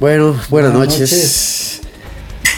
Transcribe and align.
Bueno, 0.00 0.26
buenas, 0.48 0.72
Buenas 0.72 0.72
noches. 0.74 1.00
noches. 1.00 1.80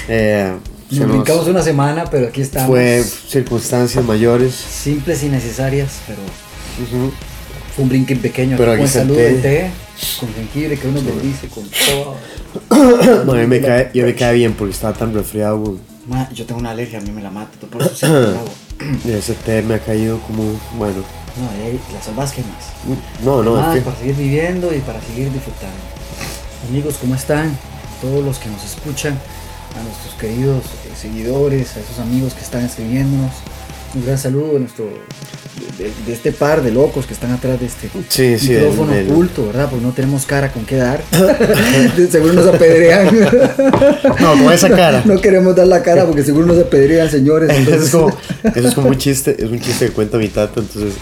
Eh, 0.09 0.52
Nos 0.91 1.09
brincamos 1.09 1.46
una 1.46 1.62
semana, 1.62 2.05
pero 2.11 2.29
aquí 2.29 2.43
estamos. 2.43 2.68
fue 2.68 3.02
circunstancias 3.02 4.05
mayores. 4.05 4.55
Simples 4.55 5.23
y 5.23 5.29
necesarias, 5.29 6.00
pero 6.06 6.19
fue 7.74 7.83
un 7.84 7.88
brinque 7.88 8.16
pequeño. 8.16 8.56
Pero 8.59 8.73
aquí 8.73 8.80
con 8.80 8.88
salud 8.88 9.14
té. 9.16 9.23
del 9.23 9.42
té, 9.42 9.70
con 10.19 10.34
jengibre, 10.34 10.78
que 10.78 10.88
uno 10.88 11.00
bendice, 11.02 11.48
con 11.48 11.64
todo. 11.70 12.16
A 13.33 13.34
mí 13.37 13.47
me 13.47 13.61
cae, 13.61 13.91
yo 13.95 14.05
me 14.05 14.14
cae 14.14 14.34
bien 14.34 14.52
porque 14.55 14.75
estaba 14.75 14.92
tan 14.92 15.14
resfriado. 15.14 15.59
güey. 15.59 15.78
Ma, 16.09 16.28
yo 16.33 16.45
tengo 16.45 16.61
una 16.61 16.70
alergia, 16.72 16.98
a 16.98 17.02
mí 17.02 17.11
me 17.12 17.22
la 17.22 17.30
mata, 17.30 17.52
por 17.70 17.80
eso 17.83 17.95
siempre 17.95 18.20
lo 18.22 18.28
hago. 18.38 18.45
Y 19.05 19.12
ese 19.12 19.34
té 19.34 19.61
me 19.62 19.75
ha 19.75 19.78
caído 19.78 20.19
como, 20.20 20.42
bueno. 20.78 21.05
No, 21.36 21.48
ahí 21.50 21.78
las 21.92 22.05
salvas 22.05 22.33
que 22.33 22.41
más. 22.42 22.72
No, 23.22 23.42
no, 23.42 23.55
para 23.56 23.97
seguir 23.97 24.16
viviendo 24.16 24.75
y 24.75 24.78
para 24.80 25.00
seguir 25.02 25.30
disfrutando. 25.33 25.77
Amigos, 26.69 26.96
¿cómo 27.00 27.14
están? 27.14 27.56
Todos 28.00 28.24
los 28.24 28.38
que 28.38 28.48
nos 28.48 28.64
escuchan, 28.64 29.14
a 29.78 29.82
nuestros 29.82 30.14
queridos 30.20 30.64
eh, 30.64 30.91
seguidores, 31.00 31.77
a 31.77 31.80
esos 31.80 31.98
amigos 32.00 32.34
que 32.34 32.42
están 32.42 32.64
escribiéndonos. 32.64 33.33
Un 33.95 34.05
gran 34.06 34.19
saludo 34.19 34.52
de, 34.55 34.60
nuestro, 34.60 34.84
de, 35.78 36.12
este 36.12 36.30
par 36.30 36.62
de 36.62 36.70
locos 36.70 37.06
que 37.06 37.12
están 37.14 37.33
atrás 37.33 37.59
de 37.59 37.66
este 37.66 37.91
Sí, 38.08 38.38
sí, 38.38 38.53
micrófono 38.53 38.92
del- 38.92 39.11
oculto, 39.11 39.47
¿verdad? 39.47 39.69
Porque 39.69 39.84
no 39.84 39.92
tenemos 39.92 40.27
cara 40.27 40.53
con 40.53 40.64
qué 40.64 40.77
dar. 40.77 41.03
seguro 42.11 42.33
nos 42.34 42.47
apedrean. 42.47 43.08
No, 44.20 44.44
con 44.44 44.53
esa 44.53 44.69
cara. 44.70 45.03
no 45.05 45.20
queremos 45.20 45.56
dar 45.56 45.66
la 45.66 45.83
cara 45.83 46.06
porque 46.06 46.22
seguro 46.22 46.47
nos 46.47 46.58
apedrean, 46.58 47.11
señores. 47.11 47.50
Eso 47.50 47.58
es, 47.61 47.66
entonces- 47.69 47.91
como, 47.91 48.19
eso 48.55 48.69
es 48.69 48.75
como 48.75 48.88
un 48.91 48.98
chiste, 48.98 49.36
es 49.38 49.50
un 49.50 49.58
chiste 49.61 49.86
que 49.86 49.92
cuenta 49.92 50.19
mi 50.19 50.28
tata, 50.28 50.61
entonces... 50.61 50.94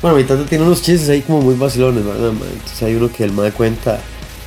Bueno, 0.00 0.16
mi 0.16 0.24
tata 0.24 0.44
tiene 0.46 0.64
unos 0.64 0.80
chistes 0.82 1.08
ahí 1.10 1.20
como 1.22 1.40
muy 1.42 1.54
vacilones, 1.54 2.04
¿verdad? 2.04 2.30
Entonces 2.30 2.82
hay 2.82 2.94
uno 2.94 3.10
que 3.12 3.24
el 3.24 3.32
mae 3.32 3.50
cuenta, 3.50 3.98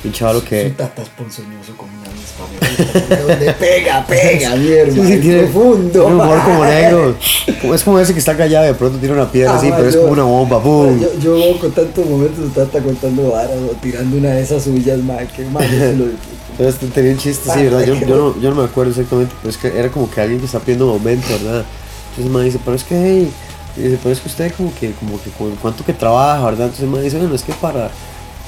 un 0.02 0.12
chaval 0.12 0.36
Su 0.36 0.44
que... 0.44 0.70
tata 0.70 1.02
es 1.02 1.08
ponzoñoso 1.10 1.76
como 1.76 1.92
una 1.92 2.08
gusta, 2.08 3.22
donde 3.26 3.52
pega, 3.52 4.06
pega, 4.06 4.56
mierda. 4.56 4.92
Sí, 4.92 5.18
tiene, 5.18 5.42
profundo. 5.42 6.06
un 6.06 6.12
humor 6.14 6.42
como 6.42 6.64
negro. 6.64 7.16
Es 7.74 7.84
como 7.84 7.98
ese 8.00 8.14
que 8.14 8.20
está 8.20 8.36
callado 8.36 8.64
y 8.64 8.68
de 8.68 8.74
pronto 8.74 8.98
tira 8.98 9.12
una 9.12 9.30
piedra 9.30 9.52
Ah, 9.52 9.56
así, 9.56 9.70
pero 9.70 9.88
es 9.88 9.96
como 9.96 10.12
una 10.12 10.22
bomba, 10.22 10.56
¡boom! 10.58 10.98
Yo, 11.00 11.18
yo 11.18 11.58
con 11.60 11.70
tantos 11.72 12.06
momentos 12.06 12.52
tata 12.54 12.80
contando 12.80 13.32
varas 13.32 13.56
o 13.56 13.74
tirando 13.82 14.16
una 14.16 14.30
de 14.30 14.42
esas 14.42 14.64
suyas, 14.64 14.98
ma, 15.00 15.18
que 15.18 15.44
se 15.44 15.96
lo 15.96 16.06
disfruto. 16.06 16.40
Entonces 16.58 16.92
tenía 16.92 17.12
un 17.12 17.18
chiste, 17.18 17.50
sí, 17.50 17.64
¿verdad? 17.64 17.84
Yo, 17.84 17.94
yo, 17.94 18.16
no, 18.16 18.40
yo 18.40 18.50
no 18.50 18.56
me 18.56 18.64
acuerdo 18.64 18.90
exactamente, 18.90 19.34
pero 19.40 19.50
es 19.50 19.56
que 19.58 19.68
era 19.78 19.90
como 19.90 20.10
que 20.10 20.20
alguien 20.20 20.40
que 20.40 20.46
está 20.46 20.58
pidiendo 20.60 20.86
un 20.86 20.92
aumento, 20.92 21.26
¿verdad? 21.28 21.64
Entonces 22.10 22.32
me 22.32 22.44
dice, 22.44 22.58
pero 22.64 22.76
es 22.76 22.84
que, 22.84 22.94
hey, 22.96 23.32
dice, 23.76 23.98
pero 24.02 24.12
es 24.12 24.20
que 24.20 24.28
usted 24.28 24.52
como 24.56 24.74
que, 24.74 24.92
como 24.92 25.22
que, 25.22 25.30
con 25.30 25.54
cuánto 25.56 25.84
que 25.84 25.92
trabaja, 25.92 26.44
¿verdad? 26.44 26.66
Entonces 26.66 26.88
me 26.88 27.00
dice, 27.00 27.18
bueno, 27.18 27.34
es 27.34 27.42
que 27.42 27.52
para... 27.54 27.90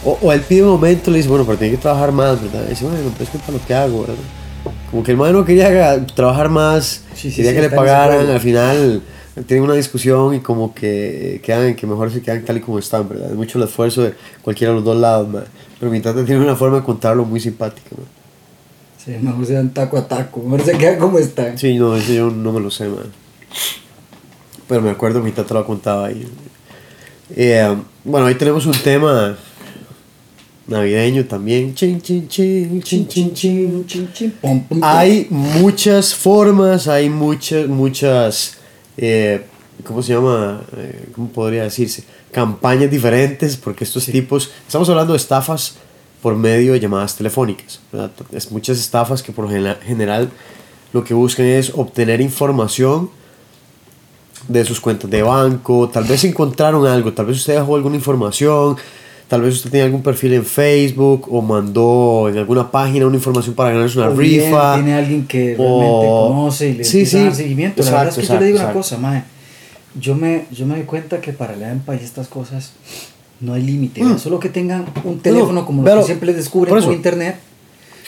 O, 0.04 0.18
o 0.20 0.32
él 0.32 0.40
pide 0.40 0.62
un 0.62 0.70
aumento, 0.70 1.10
le 1.10 1.18
dice, 1.18 1.28
bueno, 1.28 1.44
pero 1.44 1.58
tiene 1.58 1.76
que 1.76 1.80
trabajar 1.80 2.12
más, 2.12 2.42
¿verdad? 2.42 2.64
Y 2.66 2.70
dice, 2.70 2.84
bueno, 2.84 2.98
pero 3.12 3.24
es 3.24 3.30
que 3.30 3.38
para 3.38 3.52
lo 3.52 3.64
que 3.64 3.74
hago, 3.74 4.00
¿verdad? 4.00 4.16
Como 4.90 5.02
que 5.02 5.12
el 5.12 5.16
man 5.16 5.32
no 5.32 5.44
quería 5.44 6.04
trabajar 6.06 6.48
más, 6.48 7.02
Sí, 7.14 7.30
sí, 7.30 7.36
quería 7.36 7.50
sí, 7.52 7.56
que 7.56 7.62
le 7.62 7.70
pagaran, 7.70 8.28
al 8.28 8.40
final 8.40 9.02
tienen 9.46 9.64
una 9.64 9.74
discusión 9.74 10.34
y 10.34 10.40
como 10.40 10.74
que 10.74 11.40
quedan, 11.42 11.74
que 11.74 11.86
mejor 11.86 12.12
se 12.12 12.20
quedan 12.20 12.44
tal 12.44 12.58
y 12.58 12.60
como 12.60 12.78
están, 12.78 13.08
¿verdad? 13.08 13.30
Es 13.30 13.36
mucho 13.36 13.58
el 13.58 13.64
esfuerzo 13.64 14.02
de 14.02 14.14
cualquiera 14.42 14.72
de 14.72 14.76
los 14.76 14.84
dos 14.84 14.96
lados, 14.96 15.28
man. 15.28 15.44
Pero 15.80 15.90
mi 15.90 16.00
tata 16.00 16.24
tiene 16.24 16.42
una 16.42 16.54
forma 16.54 16.78
de 16.78 16.82
contarlo 16.84 17.24
muy 17.24 17.40
simpática, 17.40 17.90
man. 17.96 18.06
Sí, 19.02 19.12
mejor 19.20 19.46
se 19.46 19.54
dan 19.54 19.70
taco 19.72 19.96
a 19.96 20.06
taco, 20.06 20.40
mejor 20.42 20.62
se 20.62 20.76
quedan 20.76 20.98
como 20.98 21.18
están. 21.18 21.56
Sí, 21.56 21.74
no, 21.76 21.96
eso 21.96 22.12
yo 22.12 22.30
no 22.30 22.52
me 22.52 22.60
lo 22.60 22.70
sé, 22.70 22.88
man. 22.88 23.10
Pero 24.68 24.82
me 24.82 24.90
acuerdo, 24.90 25.20
mi 25.20 25.32
tata 25.32 25.54
lo 25.54 25.66
contaba 25.66 26.06
ahí. 26.06 26.28
Eh, 27.34 27.74
bueno, 28.04 28.26
ahí 28.26 28.34
tenemos 28.34 28.66
un 28.66 28.74
tema 28.74 29.36
navideño 30.66 31.24
también. 31.26 31.74
Chin, 31.74 32.00
chin, 32.00 32.28
chin, 32.28 32.82
chin, 32.82 33.08
chin, 33.08 33.34
chin. 33.34 33.84
chin, 33.86 34.08
chin, 34.12 34.30
pum, 34.40 34.60
pum, 34.60 34.80
pum. 34.80 34.80
Hay 34.82 35.26
muchas 35.30 36.14
formas, 36.14 36.88
hay 36.88 37.08
muchas, 37.08 37.68
muchas, 37.68 38.58
eh, 38.96 39.44
¿cómo 39.84 40.02
se 40.02 40.14
llama? 40.14 40.62
Eh, 40.76 41.08
¿Cómo 41.14 41.28
podría 41.28 41.64
decirse? 41.64 42.04
Campañas 42.30 42.90
diferentes, 42.90 43.56
porque 43.56 43.84
estos 43.84 44.06
tipos, 44.06 44.50
estamos 44.66 44.88
hablando 44.88 45.12
de 45.12 45.18
estafas 45.18 45.76
por 46.22 46.36
medio 46.36 46.72
de 46.72 46.80
llamadas 46.80 47.16
telefónicas, 47.16 47.80
¿verdad? 47.90 48.12
Es 48.32 48.50
muchas 48.50 48.78
estafas 48.78 49.22
que 49.22 49.32
por 49.32 49.50
general 49.50 50.30
lo 50.92 51.02
que 51.02 51.14
buscan 51.14 51.46
es 51.46 51.72
obtener 51.74 52.20
información 52.20 53.10
de 54.48 54.64
sus 54.64 54.80
cuentas 54.80 55.10
de 55.10 55.22
banco, 55.22 55.88
tal 55.88 56.04
vez 56.04 56.24
encontraron 56.24 56.86
algo, 56.86 57.12
tal 57.12 57.26
vez 57.26 57.38
usted 57.38 57.54
dejó 57.54 57.76
alguna 57.76 57.96
información, 57.96 58.76
tal 59.32 59.40
vez 59.40 59.54
usted 59.54 59.70
tiene 59.70 59.86
algún 59.86 60.02
perfil 60.02 60.34
en 60.34 60.44
Facebook 60.44 61.26
o 61.34 61.40
mandó 61.40 62.28
en 62.28 62.36
alguna 62.36 62.70
página 62.70 63.06
una 63.06 63.16
información 63.16 63.54
para 63.54 63.70
ganarse 63.70 63.96
una 63.98 64.10
O 64.10 64.14
bien 64.14 64.44
rifa. 64.44 64.74
Tiene 64.74 64.92
alguien 64.92 65.26
que 65.26 65.54
o- 65.58 65.80
realmente 65.80 66.06
conoce 66.06 66.68
y 66.68 66.72
le 66.74 66.84
Sí, 66.84 66.98
dar 67.04 67.30
sí, 67.32 67.42
seguimiento. 67.42 67.82
la 67.82 67.90
verdad 67.92 68.08
es 68.08 68.14
que 68.16 68.26
yo 68.26 68.38
le 68.38 68.44
digo 68.44 68.58
una 68.58 68.72
cosa, 68.74 68.98
mae. 68.98 69.22
Yo 69.98 70.14
me, 70.16 70.44
yo 70.50 70.66
me 70.66 70.74
doy 70.74 70.84
cuenta 70.84 71.22
que 71.22 71.32
para 71.32 71.56
la 71.56 71.70
EMPA 71.70 71.94
y 71.94 72.04
estas 72.04 72.28
cosas 72.28 72.72
no 73.40 73.54
hay 73.54 73.62
límite. 73.62 74.04
Mm. 74.04 74.18
Solo 74.18 74.38
que 74.38 74.50
tengan 74.50 74.84
un 75.02 75.18
teléfono 75.20 75.64
como 75.64 75.82
lo 75.82 75.96
que 76.00 76.02
siempre 76.02 76.26
les 76.26 76.36
descubren 76.36 76.74
por 76.84 76.92
internet. 76.92 77.36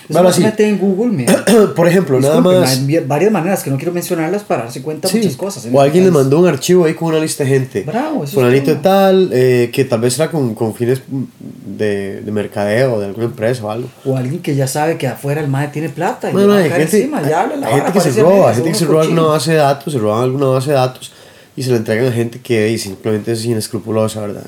Eso 0.05 0.13
Véalo 0.13 0.29
no 0.29 0.35
se 0.35 0.41
así. 0.43 0.51
mete 0.51 0.69
en 0.69 0.79
Google, 0.79 1.13
mira. 1.13 1.45
Por 1.75 1.89
ejemplo, 1.89 2.21
nada 2.21 2.35
Disculpe, 2.35 2.61
más. 2.61 2.81
mae, 2.83 2.99
Hay 2.99 3.05
varias 3.07 3.33
maneras 3.33 3.63
que 3.63 3.71
no 3.71 3.77
quiero 3.77 3.93
mencionarlas 3.93 4.43
para 4.43 4.65
darse 4.65 4.83
cuenta 4.83 5.09
de 5.09 5.13
Sí, 5.13 5.19
muchas 5.19 5.37
cosas. 5.37 5.65
O 5.65 5.69
este 5.69 5.81
alguien 5.81 6.05
le 6.05 6.11
mandó 6.11 6.39
un 6.41 6.47
archivo 6.47 6.85
ahí 6.85 6.93
con 6.95 7.09
una 7.09 7.19
lista 7.21 7.43
de 7.45 7.51
gente. 7.51 7.83
Bravo, 7.83 8.17
eso 8.17 8.25
es 8.25 8.31
Fulanito 8.35 8.77
tal, 8.79 9.31
eh, 9.33 9.71
que 9.73 9.85
tal 9.87 10.01
vez 10.01 10.19
era 10.19 10.31
con, 10.31 10.55
con 10.55 10.75
fines 10.75 11.01
de, 11.09 12.21
de 12.21 12.33
mercadeo, 12.33 13.01
de 13.01 13.07
alguna 13.07 13.25
empresa 13.27 13.65
o 13.65 13.71
algo. 13.71 13.89
O 14.05 14.17
alguien 14.17 14.41
que 14.43 14.55
ya 14.55 14.67
sabe 14.67 14.99
que 14.99 15.07
afuera 15.07 15.41
el 15.41 15.49
mae 15.49 15.69
tiene 15.69 15.89
plata 15.89 16.29
y 16.29 16.33
Bueno, 16.35 16.53
hay 16.53 16.69
gente, 16.71 16.83
encima, 16.99 17.23
ya 17.27 17.41
habla 17.43 17.57
la 17.57 17.67
hay 17.69 17.75
gente 17.77 17.93
que 17.93 18.01
se 18.01 18.23
roba, 18.23 18.49
hay 18.51 18.55
gente 18.57 18.71
que 18.73 18.79
se 18.79 18.85
roba 18.85 19.03
alguna 19.03 19.23
base 19.23 19.51
de 19.53 19.57
datos, 19.59 19.93
se 19.93 19.99
roban 19.99 20.23
alguna 20.25 20.47
base 20.47 20.71
de 20.71 20.77
datos 20.77 21.13
y 21.57 21.63
se 21.63 21.71
la 21.71 21.77
entregan 21.79 22.07
a 22.09 22.13
gente 22.13 22.41
que 22.41 22.69
y 22.71 22.77
simplemente 22.79 23.33
es 23.33 23.45
inescrupulosa, 23.45 24.21
¿verdad? 24.21 24.45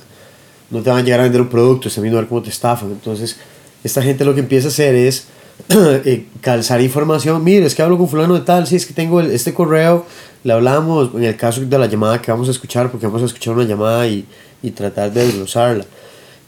No 0.70 0.82
te 0.82 0.90
van 0.90 0.98
a 0.98 1.02
llegar 1.02 1.20
a 1.20 1.22
vender 1.22 1.40
un 1.40 1.48
producto, 1.48 1.88
viendo 2.00 2.18
a 2.18 2.20
ver 2.22 2.28
cómo 2.28 2.42
te 2.42 2.50
estafan. 2.50 2.90
Entonces, 2.90 3.36
esta 3.84 4.02
gente 4.02 4.24
lo 4.24 4.34
que 4.34 4.40
empieza 4.40 4.66
a 4.66 4.70
hacer 4.70 4.94
es 4.96 5.28
calzar 6.40 6.80
información. 6.80 7.42
Mire, 7.42 7.66
es 7.66 7.74
que 7.74 7.82
hablo 7.82 7.98
con 7.98 8.08
fulano 8.08 8.34
de 8.34 8.40
tal, 8.40 8.66
si 8.66 8.76
es 8.76 8.86
que 8.86 8.94
tengo 8.94 9.20
el- 9.20 9.30
este 9.30 9.52
correo, 9.54 10.06
le 10.44 10.52
hablamos, 10.52 11.10
en 11.14 11.24
el 11.24 11.36
caso 11.36 11.60
de 11.62 11.78
la 11.78 11.86
llamada 11.86 12.20
que 12.22 12.30
vamos 12.30 12.48
a 12.48 12.50
escuchar, 12.52 12.90
porque 12.90 13.06
vamos 13.06 13.22
a 13.22 13.26
escuchar 13.26 13.54
una 13.54 13.64
llamada 13.64 14.06
y, 14.06 14.24
y 14.62 14.70
tratar 14.70 15.12
de 15.12 15.24
desglosarla. 15.26 15.84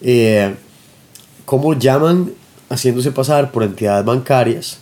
Eh, 0.00 0.54
cómo 1.44 1.74
llaman 1.74 2.30
haciéndose 2.70 3.10
pasar 3.10 3.50
por 3.50 3.62
entidades 3.62 4.04
bancarias 4.04 4.78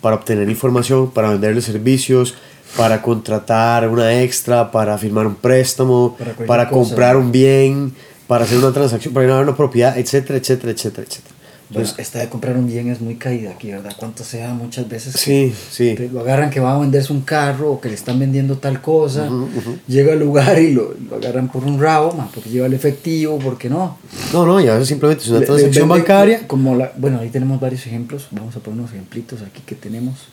para 0.00 0.16
obtener 0.16 0.48
información, 0.48 1.10
para 1.10 1.30
venderle 1.30 1.60
servicios, 1.60 2.34
para 2.76 3.02
contratar 3.02 3.88
una 3.88 4.22
extra, 4.22 4.70
para 4.70 4.96
firmar 4.98 5.26
un 5.26 5.34
préstamo, 5.34 6.16
Para 6.18 6.32
para, 6.32 6.46
cualquier 6.46 6.68
cosa. 6.68 6.88
comprar 6.90 7.16
un 7.16 7.32
bien, 7.32 7.94
para 8.26 8.44
hacer 8.44 8.58
una 8.58 8.72
transacción, 8.72 9.12
para 9.12 9.26
ir 9.26 9.32
a 9.32 9.40
una 9.40 9.56
propiedad, 9.56 9.98
etcétera, 9.98 10.38
etcétera, 10.38 10.72
etcétera, 10.72 11.06
etcétera. 11.06 11.33
Bueno, 11.70 11.80
Entonces, 11.88 11.98
esta 12.06 12.18
de 12.18 12.28
comprar 12.28 12.56
un 12.56 12.66
bien 12.66 12.90
es 12.90 13.00
muy 13.00 13.16
caída 13.16 13.50
aquí, 13.52 13.70
¿verdad? 13.70 13.94
Cuánto 13.96 14.22
sea 14.22 14.52
muchas 14.52 14.86
veces. 14.88 15.14
sí, 15.18 15.52
sí. 15.70 15.94
te 15.96 16.08
lo 16.10 16.20
agarran 16.20 16.50
que 16.50 16.60
va 16.60 16.74
a 16.74 16.78
venderse 16.78 17.12
un 17.12 17.22
carro 17.22 17.72
o 17.72 17.80
que 17.80 17.88
le 17.88 17.94
están 17.94 18.18
vendiendo 18.18 18.58
tal 18.58 18.82
cosa. 18.82 19.24
Ujú, 19.24 19.48
ujú. 19.56 19.78
Llega 19.88 20.12
al 20.12 20.18
lugar 20.20 20.58
y 20.58 20.72
lo, 20.74 20.94
lo 21.08 21.16
agarran 21.16 21.48
por 21.50 21.64
un 21.64 21.80
rabo, 21.80 22.12
ma, 22.12 22.28
porque 22.34 22.50
lleva 22.50 22.66
el 22.66 22.74
efectivo, 22.74 23.38
porque 23.38 23.70
no. 23.70 23.96
No, 24.32 24.44
no, 24.46 24.60
y 24.60 24.68
a 24.68 24.74
veces 24.74 24.88
simplemente 24.88 25.24
es 25.24 25.30
una 25.30 25.40
Le- 25.40 25.46
transacción 25.46 25.88
venden 25.88 25.98
bancaria. 26.06 26.46
Como 26.46 26.76
la, 26.76 26.92
bueno, 26.98 27.18
ahí 27.20 27.30
tenemos 27.30 27.58
varios 27.58 27.86
ejemplos. 27.86 28.28
Vamos 28.30 28.54
a 28.56 28.60
poner 28.60 28.80
unos 28.80 28.92
ejemplitos 28.92 29.40
aquí 29.40 29.62
que 29.64 29.74
tenemos 29.74 30.28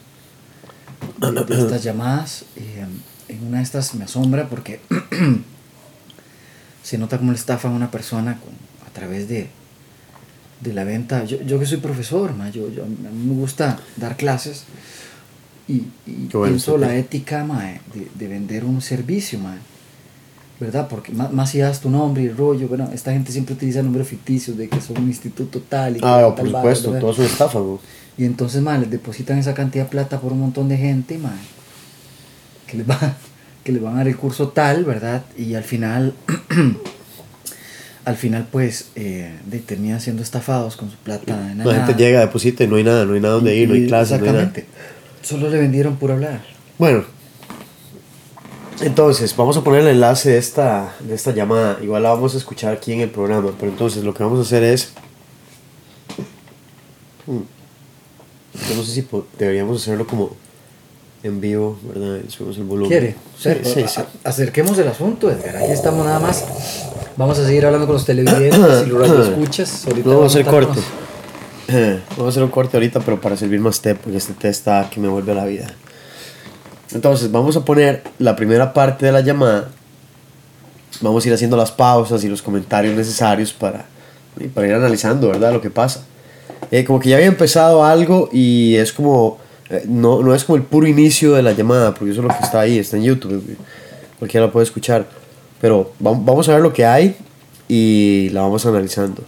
de, 1.18 1.32
de 1.56 1.62
estas 1.62 1.82
llamadas. 1.82 2.44
Eh, 2.56 2.84
en 3.28 3.46
una 3.46 3.56
de 3.58 3.62
estas 3.64 3.94
me 3.94 4.04
asombra 4.04 4.48
porque 4.50 4.80
se 6.82 6.98
nota 6.98 7.18
cómo 7.18 7.32
le 7.32 7.38
estafan 7.38 7.72
a 7.72 7.76
una 7.76 7.90
persona 7.90 8.38
con, 8.38 8.52
a 8.86 8.92
través 8.92 9.28
de, 9.28 9.48
de 10.62 10.72
la 10.72 10.84
venta. 10.84 11.24
Yo, 11.24 11.40
yo 11.42 11.58
que 11.58 11.66
soy 11.66 11.78
profesor, 11.78 12.34
ma, 12.34 12.50
yo, 12.50 12.70
yo- 12.70 12.84
a 12.84 12.86
mí 12.86 12.96
me 13.26 13.34
gusta 13.34 13.78
dar 13.96 14.16
clases 14.16 14.64
y, 15.68 15.72
y 16.06 16.28
bueno, 16.32 16.46
pienso 16.46 16.76
la 16.78 16.96
ética 16.96 17.44
ma, 17.44 17.64
de, 17.64 18.08
de 18.14 18.28
vender 18.28 18.64
un 18.64 18.80
servicio. 18.80 19.38
Ma, 19.38 19.56
¿Verdad? 20.60 20.86
Porque 20.88 21.10
más, 21.12 21.32
más 21.32 21.50
si 21.50 21.58
das 21.58 21.80
tu 21.80 21.90
nombre 21.90 22.22
y 22.22 22.26
el 22.26 22.36
rollo, 22.36 22.68
bueno, 22.68 22.88
esta 22.94 23.10
gente 23.12 23.32
siempre 23.32 23.54
utiliza 23.56 23.82
nombres 23.82 24.06
ficticios 24.06 24.56
de 24.56 24.68
que 24.68 24.80
son 24.80 24.98
un 24.98 25.08
instituto 25.08 25.60
tal 25.60 25.96
y 25.96 26.00
Ah, 26.02 26.32
tal 26.36 26.36
por 26.36 26.46
supuesto, 26.46 26.88
¿verdad? 26.90 27.00
todo 27.00 27.10
es 27.12 27.18
una 27.18 27.26
estafa. 27.26 27.58
Y 28.16 28.24
entonces, 28.24 28.62
ma, 28.62 28.78
les 28.78 28.88
depositan 28.90 29.38
esa 29.38 29.54
cantidad 29.54 29.84
de 29.84 29.90
plata 29.90 30.20
por 30.20 30.32
un 30.32 30.38
montón 30.40 30.68
de 30.68 30.76
gente, 30.76 31.18
ma, 31.18 31.34
que 32.68 32.76
les, 32.76 32.88
va, 32.88 33.16
que 33.64 33.72
les 33.72 33.82
van 33.82 33.94
a 33.94 33.96
dar 33.98 34.08
el 34.08 34.16
curso 34.16 34.48
tal, 34.50 34.84
¿verdad? 34.84 35.24
Y 35.36 35.54
al 35.54 35.64
final, 35.64 36.14
al 38.04 38.16
final, 38.16 38.46
pues, 38.50 38.86
eh, 38.96 39.38
de- 39.46 39.58
terminan 39.60 40.00
siendo 40.00 40.22
estafados 40.22 40.76
con 40.76 40.90
su 40.90 40.96
plata 40.96 41.52
La 41.56 41.74
gente 41.74 41.94
llega, 41.94 42.20
deposita 42.20 42.64
y 42.64 42.66
no 42.66 42.76
hay 42.76 42.84
nada, 42.84 43.04
no 43.04 43.14
hay 43.14 43.20
nada 43.20 43.34
donde 43.34 43.54
ir, 43.56 43.68
no 43.68 43.74
hay 43.74 43.86
clases, 43.86 44.18
no 44.20 44.26
hay 44.26 44.32
nada. 44.32 44.42
Exactamente. 44.44 44.66
Solo 45.22 45.48
le 45.48 45.58
vendieron 45.58 45.96
por 45.96 46.10
hablar. 46.10 46.42
Bueno, 46.78 47.04
entonces 48.80 49.36
vamos 49.36 49.56
a 49.56 49.62
poner 49.62 49.82
el 49.82 49.88
enlace 49.88 50.30
de 50.30 50.38
esta, 50.38 50.94
de 51.00 51.14
esta 51.14 51.32
llamada. 51.32 51.78
Igual 51.80 52.02
la 52.02 52.10
vamos 52.10 52.34
a 52.34 52.38
escuchar 52.38 52.72
aquí 52.74 52.92
en 52.92 53.00
el 53.02 53.10
programa. 53.10 53.52
Pero 53.58 53.70
entonces 53.70 54.02
lo 54.02 54.12
que 54.14 54.24
vamos 54.24 54.40
a 54.40 54.42
hacer 54.42 54.64
es. 54.64 54.92
Mm. 57.26 57.38
yo 58.68 58.74
no 58.76 58.82
sé 58.82 58.90
si 58.92 59.06
deberíamos 59.38 59.80
hacerlo 59.80 60.06
como 60.08 60.34
en 61.22 61.40
vivo, 61.40 61.78
¿verdad? 61.84 62.18
Subimos 62.28 62.56
el 62.58 62.64
volumen. 62.64 62.90
¿Quiere? 62.90 63.14
Sí, 63.38 63.50
sí, 63.62 63.84
sí. 63.86 64.00
A- 64.00 64.28
Acerquemos 64.28 64.76
el 64.78 64.88
asunto, 64.88 65.30
Edgar. 65.30 65.56
Aquí 65.56 65.70
estamos 65.70 66.04
nada 66.04 66.18
más. 66.18 66.44
Vamos 67.16 67.38
a 67.38 67.46
seguir 67.46 67.66
hablando 67.66 67.86
con 67.86 67.94
los 67.94 68.04
televidentes 68.04 68.86
y 68.86 68.90
los 68.90 69.08
radioescuchas. 69.08 69.86
Ahorita 69.86 70.08
No, 70.08 70.16
vamos 70.16 70.34
a 70.34 70.38
hacer 70.40 70.50
corte. 70.50 70.80
Vamos 72.10 72.26
a 72.26 72.28
hacer 72.28 72.42
un 72.42 72.50
corte 72.50 72.76
ahorita, 72.76 73.00
pero 73.00 73.18
para 73.20 73.36
servir 73.36 73.58
más 73.60 73.80
té, 73.80 73.94
porque 73.94 74.18
este 74.18 74.34
té 74.34 74.48
está 74.48 74.90
que 74.90 75.00
me 75.00 75.08
vuelve 75.08 75.32
a 75.32 75.34
la 75.36 75.44
vida. 75.46 75.68
Entonces, 76.92 77.30
vamos 77.30 77.56
a 77.56 77.64
poner 77.64 78.02
la 78.18 78.36
primera 78.36 78.74
parte 78.74 79.06
de 79.06 79.12
la 79.12 79.20
llamada. 79.22 79.68
Vamos 81.00 81.24
a 81.24 81.28
ir 81.28 81.34
haciendo 81.34 81.56
las 81.56 81.70
pausas 81.70 82.22
y 82.24 82.28
los 82.28 82.42
comentarios 82.42 82.94
necesarios 82.94 83.52
para, 83.54 83.86
para 84.52 84.66
ir 84.66 84.74
analizando, 84.74 85.28
¿verdad? 85.28 85.52
Lo 85.52 85.62
que 85.62 85.70
pasa. 85.70 86.04
Eh, 86.70 86.84
como 86.84 87.00
que 87.00 87.08
ya 87.10 87.16
había 87.16 87.28
empezado 87.28 87.84
algo 87.84 88.28
y 88.32 88.74
es 88.76 88.92
como. 88.92 89.38
eh, 89.70 89.84
no, 89.86 90.20
no 90.20 90.34
es 90.34 90.44
como 90.44 90.56
el 90.56 90.64
puro 90.64 90.86
inicio 90.86 91.32
de 91.32 91.42
la 91.42 91.52
llamada, 91.52 91.94
porque 91.94 92.10
eso 92.12 92.20
es 92.20 92.26
lo 92.26 92.36
que 92.36 92.44
está 92.44 92.60
ahí, 92.60 92.78
está 92.78 92.98
en 92.98 93.04
YouTube. 93.04 93.56
Cualquiera 94.18 94.46
la 94.46 94.52
puede 94.52 94.64
escuchar. 94.64 95.06
Pero 95.62 95.92
vam- 96.00 96.22
vamos 96.24 96.46
a 96.48 96.54
ver 96.54 96.60
lo 96.60 96.72
que 96.74 96.84
hay 96.84 97.16
y 97.68 98.28
la 98.32 98.42
vamos 98.42 98.66
analizando. 98.66 99.22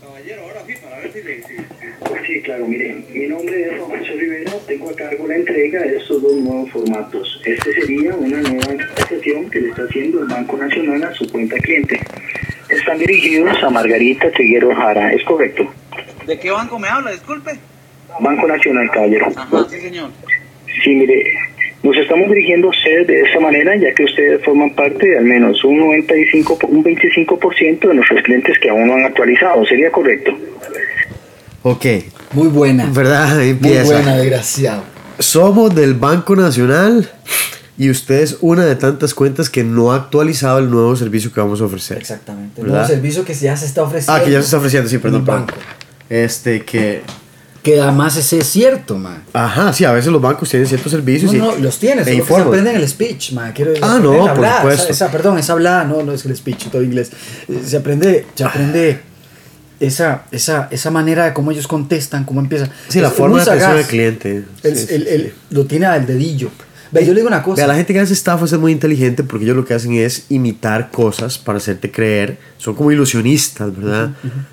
Caballero, 0.00 0.42
ahora 0.42 0.60
sí, 0.66 0.74
para 0.80 0.98
ver 0.98 1.12
si 1.12 1.22
le... 1.22 1.42
Sí, 2.26 2.42
claro, 2.42 2.66
mire, 2.66 2.94
mi 3.10 3.26
nombre 3.26 3.62
es 3.72 3.78
Rogelio 3.78 4.12
Rivera, 4.20 4.52
tengo 4.66 4.90
a 4.90 4.94
cargo 4.94 5.26
la 5.26 5.36
entrega 5.36 5.80
de 5.80 5.96
estos 5.96 6.20
dos 6.22 6.36
nuevos 6.36 6.70
formatos. 6.70 7.40
Este 7.46 7.72
sería 7.72 8.14
una 8.14 8.42
nueva 8.42 8.70
actualización 8.72 9.48
que 9.50 9.60
le 9.62 9.70
está 9.70 9.84
haciendo 9.84 10.20
el 10.20 10.28
Banco 10.28 10.58
Nacional 10.58 11.02
a 11.04 11.14
su 11.14 11.26
cuenta 11.32 11.56
cliente. 11.56 11.98
Están 12.68 12.98
dirigidos 12.98 13.56
a 13.62 13.70
Margarita 13.70 14.30
Triguero 14.32 14.74
Jara, 14.76 15.10
¿es 15.14 15.24
correcto? 15.24 15.72
¿De 16.26 16.38
qué 16.38 16.50
banco 16.50 16.78
me 16.78 16.88
habla? 16.88 17.12
Disculpe. 17.12 17.52
Banco 18.20 18.46
Nacional, 18.46 18.90
caballero. 18.90 19.28
Ajá, 19.34 19.66
sí, 19.70 19.80
señor. 19.80 20.10
Sí, 20.84 20.90
mire, 20.94 21.24
nos 21.82 21.96
estamos 21.96 22.28
dirigiendo 22.28 22.68
a 22.68 22.70
ustedes 22.70 23.06
de 23.06 23.20
esa 23.22 23.40
manera, 23.40 23.76
ya 23.76 23.94
que 23.94 24.04
ustedes 24.04 24.44
forman 24.44 24.74
parte 24.74 25.08
de 25.08 25.18
al 25.18 25.24
menos 25.24 25.62
un 25.64 25.78
95, 25.78 26.58
un 26.68 26.84
25% 26.84 27.88
de 27.88 27.94
nuestros 27.94 28.22
clientes 28.22 28.58
que 28.60 28.68
aún 28.68 28.86
no 28.88 28.94
han 28.94 29.04
actualizado, 29.04 29.64
¿sería 29.64 29.90
correcto? 29.90 30.36
Ok, 31.62 31.84
Muy 32.32 32.48
buena. 32.48 32.90
¿verdad? 32.92 33.38
Ahí 33.38 33.54
Muy 33.54 33.70
Empieza. 33.70 33.94
buena, 33.94 34.16
desgraciado. 34.16 34.82
Somos 35.18 35.74
del 35.74 35.94
Banco 35.94 36.36
Nacional 36.36 37.08
y 37.76 37.90
usted 37.90 38.20
es 38.22 38.38
una 38.40 38.64
de 38.64 38.76
tantas 38.76 39.14
cuentas 39.14 39.50
que 39.50 39.64
no 39.64 39.92
ha 39.92 39.96
actualizado 39.96 40.58
el 40.58 40.70
nuevo 40.70 40.94
servicio 40.96 41.32
que 41.32 41.40
vamos 41.40 41.60
a 41.60 41.64
ofrecer. 41.64 41.98
Exactamente. 41.98 42.60
El 42.60 42.68
nuevo 42.68 42.86
servicio 42.86 43.24
que 43.24 43.34
ya 43.34 43.56
se 43.56 43.66
está 43.66 43.82
ofreciendo. 43.82 44.20
Ah, 44.20 44.24
que 44.24 44.30
ya 44.32 44.38
se 44.40 44.46
está 44.46 44.56
ofreciendo, 44.58 44.88
sí, 44.88 44.98
perdón. 44.98 45.20
El 45.20 45.26
perdón. 45.26 45.46
banco. 45.46 45.60
Este, 46.10 46.62
que. 46.62 47.02
Que 47.62 47.80
además 47.80 48.16
ese 48.16 48.38
es 48.38 48.46
cierto, 48.46 48.96
man. 48.96 49.24
Ajá, 49.32 49.72
sí, 49.72 49.84
a 49.84 49.92
veces 49.92 50.10
los 50.12 50.22
bancos 50.22 50.48
tienen 50.48 50.68
ciertos 50.68 50.92
servicios 50.92 51.32
No, 51.32 51.38
y. 51.38 51.40
no, 51.40 51.56
los 51.56 51.78
tienes, 51.78 52.06
e 52.06 52.10
se 52.10 52.16
informan. 52.16 52.48
aprende 52.48 52.70
en 52.70 52.76
el 52.76 52.88
speech, 52.88 53.32
man. 53.32 53.52
Quiero 53.52 53.72
Ah, 53.82 53.98
no, 54.00 54.12
por 54.34 54.46
supuesto. 54.46 54.68
Esa, 54.84 54.88
esa- 54.92 55.10
perdón, 55.10 55.38
es 55.38 55.50
hablar, 55.50 55.86
no, 55.86 56.02
no 56.02 56.12
es 56.12 56.24
el 56.24 56.36
speech, 56.36 56.68
todo 56.68 56.82
inglés. 56.82 57.10
Eh, 57.48 57.60
Se 57.66 57.76
aprende, 57.76 58.26
se 58.34 58.44
aprende 58.44 59.00
esa, 59.80 60.22
esa, 60.30 60.68
esa 60.70 60.90
manera 60.90 61.24
de 61.26 61.32
cómo 61.34 61.50
ellos 61.50 61.66
contestan, 61.66 62.24
cómo 62.24 62.40
empiezan. 62.40 62.70
Sí, 62.88 63.00
la 63.00 63.10
forma 63.10 63.36
de 63.36 63.42
atención 63.42 63.72
al 63.72 63.84
cliente. 63.84 64.44
El- 64.62 64.76
Sí, 64.76 64.86
el- 64.94 65.06
el- 65.08 65.22
sí. 65.26 65.32
lo 65.50 65.66
tiene 65.66 65.86
al 65.86 66.06
dedillo. 66.06 66.50
Ve, 66.90 67.02
yo 67.04 67.12
le 67.12 67.16
digo 67.20 67.28
una 67.28 67.42
cosa. 67.42 67.56
Vea, 67.56 67.66
la 67.66 67.74
gente 67.74 67.92
que 67.92 68.00
hace 68.00 68.14
estafas 68.14 68.50
es 68.52 68.58
muy 68.58 68.72
inteligente 68.72 69.22
porque 69.22 69.44
ellos 69.44 69.56
lo 69.56 69.64
que 69.64 69.74
hacen 69.74 69.92
es 69.94 70.24
imitar 70.30 70.90
cosas 70.90 71.36
para 71.36 71.58
hacerte 71.58 71.90
creer. 71.90 72.38
Son 72.56 72.74
como 72.74 72.90
ilusionistas, 72.92 73.76
¿verdad? 73.76 74.12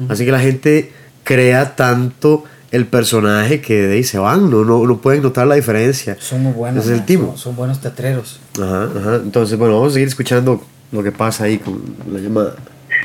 Así 0.10 0.26
que 0.26 0.32
la 0.32 0.40
gente 0.42 0.92
crea 1.24 1.76
tanto 1.78 2.44
el 2.76 2.86
personaje 2.86 3.62
que 3.62 3.74
de 3.74 3.96
ahí 3.96 4.04
se 4.04 4.18
van, 4.18 4.50
no, 4.50 4.66
no, 4.66 4.86
no 4.86 4.98
pueden 4.98 5.22
notar 5.22 5.48
la 5.48 5.56
diferencia. 5.56 6.18
Son 6.20 6.44
muy 6.44 6.52
buenos. 6.52 6.86
Es 6.86 6.92
el 6.92 7.06
timo. 7.06 7.28
Son, 7.28 7.38
son 7.38 7.56
buenos 7.56 7.80
teatreros. 7.80 8.42
Ajá, 8.62 8.90
ajá. 9.00 9.16
Entonces, 9.24 9.58
bueno, 9.58 9.76
vamos 9.76 9.92
a 9.92 9.94
seguir 9.94 10.10
escuchando 10.10 10.62
lo 10.92 11.02
que 11.02 11.12
pasa 11.12 11.46
ahí 11.46 11.58
con 11.58 11.82
la 12.12 12.20
llamada. 12.20 12.56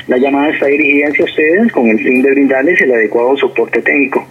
La 0.07 0.17
llamada 0.17 0.49
está 0.49 0.65
dirigida 0.65 1.07
hacia 1.07 1.25
ustedes 1.25 1.71
con 1.71 1.87
el 1.87 1.97
fin 1.99 2.21
de 2.21 2.31
brindarles 2.31 2.81
el 2.81 2.91
adecuado 2.91 3.37
soporte 3.37 3.81
técnico. 3.81 4.25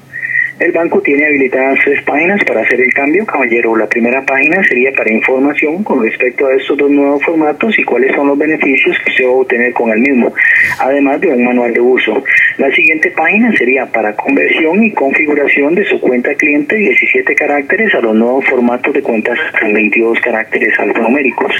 El 0.60 0.72
banco 0.72 1.00
tiene 1.00 1.24
habilitadas 1.24 1.78
tres 1.82 2.02
páginas 2.04 2.44
para 2.44 2.60
hacer 2.60 2.82
el 2.82 2.92
cambio, 2.92 3.24
caballero. 3.24 3.74
La 3.76 3.86
primera 3.86 4.22
página 4.26 4.62
sería 4.68 4.92
para 4.92 5.10
información 5.10 5.82
con 5.82 6.02
respecto 6.02 6.46
a 6.46 6.54
estos 6.54 6.76
dos 6.76 6.90
nuevos 6.90 7.24
formatos 7.24 7.78
y 7.78 7.82
cuáles 7.82 8.14
son 8.14 8.28
los 8.28 8.36
beneficios 8.36 8.94
que 9.02 9.10
usted 9.10 9.24
va 9.24 9.28
a 9.30 9.32
obtener 9.36 9.72
con 9.72 9.90
el 9.90 10.00
mismo, 10.00 10.34
además 10.78 11.18
de 11.22 11.28
un 11.28 11.46
manual 11.46 11.72
de 11.72 11.80
uso. 11.80 12.22
La 12.58 12.70
siguiente 12.72 13.10
página 13.12 13.50
sería 13.56 13.86
para 13.86 14.14
conversión 14.14 14.84
y 14.84 14.92
configuración 14.92 15.74
de 15.76 15.88
su 15.88 15.98
cuenta 15.98 16.34
cliente 16.34 16.76
17 16.76 17.34
caracteres 17.34 17.94
a 17.94 18.00
los 18.00 18.14
nuevos 18.14 18.44
formatos 18.44 18.92
de 18.92 19.00
cuentas 19.00 19.38
con 19.58 19.72
22 19.72 20.20
caracteres 20.20 20.78
alfanuméricos. 20.78 21.52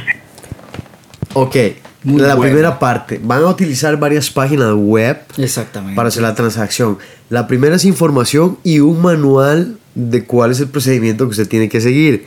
Ok, 1.33 1.57
Muy 2.05 2.21
la 2.21 2.35
bueno. 2.35 2.51
primera 2.51 2.79
parte. 2.79 3.19
Van 3.23 3.43
a 3.45 3.47
utilizar 3.47 3.97
varias 3.97 4.29
páginas 4.29 4.75
web 4.75 5.17
Exactamente. 5.39 5.97
para 5.97 6.09
hacer 6.09 6.23
la 6.23 6.35
transacción. 6.35 6.99
La 7.31 7.47
primera 7.47 7.77
es 7.77 7.85
información 7.85 8.59
y 8.65 8.81
un 8.81 9.01
manual 9.01 9.79
de 9.95 10.25
cuál 10.25 10.51
es 10.51 10.59
el 10.59 10.67
procedimiento 10.67 11.27
que 11.27 11.31
usted 11.31 11.49
tiene 11.49 11.69
que 11.69 11.81
seguir. 11.81 12.27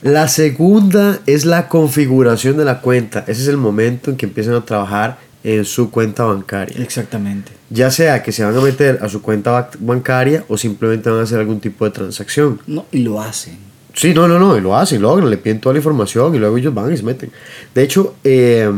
La 0.00 0.26
segunda 0.26 1.20
es 1.26 1.44
la 1.44 1.68
configuración 1.68 2.56
de 2.56 2.64
la 2.64 2.80
cuenta. 2.80 3.24
Ese 3.28 3.42
es 3.42 3.48
el 3.48 3.58
momento 3.58 4.10
en 4.10 4.16
que 4.16 4.24
empiezan 4.24 4.54
a 4.54 4.64
trabajar 4.64 5.18
en 5.44 5.66
su 5.66 5.90
cuenta 5.90 6.24
bancaria. 6.24 6.82
Exactamente. 6.82 7.52
Ya 7.68 7.90
sea 7.90 8.22
que 8.22 8.32
se 8.32 8.42
van 8.42 8.56
a 8.56 8.60
meter 8.62 9.00
a 9.02 9.08
su 9.10 9.20
cuenta 9.20 9.68
bancaria 9.78 10.46
o 10.48 10.56
simplemente 10.56 11.10
van 11.10 11.20
a 11.20 11.22
hacer 11.24 11.38
algún 11.38 11.60
tipo 11.60 11.84
de 11.84 11.90
transacción. 11.90 12.58
No, 12.66 12.86
y 12.90 13.00
lo 13.00 13.20
hacen. 13.20 13.58
Sí, 13.92 14.14
no, 14.14 14.26
no, 14.28 14.38
no, 14.38 14.56
y 14.56 14.62
lo 14.62 14.74
hacen, 14.74 15.02
logran, 15.02 15.28
le 15.28 15.36
piden 15.36 15.60
toda 15.60 15.74
la 15.74 15.80
información 15.80 16.34
y 16.34 16.38
luego 16.38 16.56
ellos 16.56 16.72
van 16.72 16.90
y 16.90 16.96
se 16.96 17.02
meten. 17.02 17.30
De 17.74 17.82
hecho, 17.82 18.14
eh, 18.24 18.72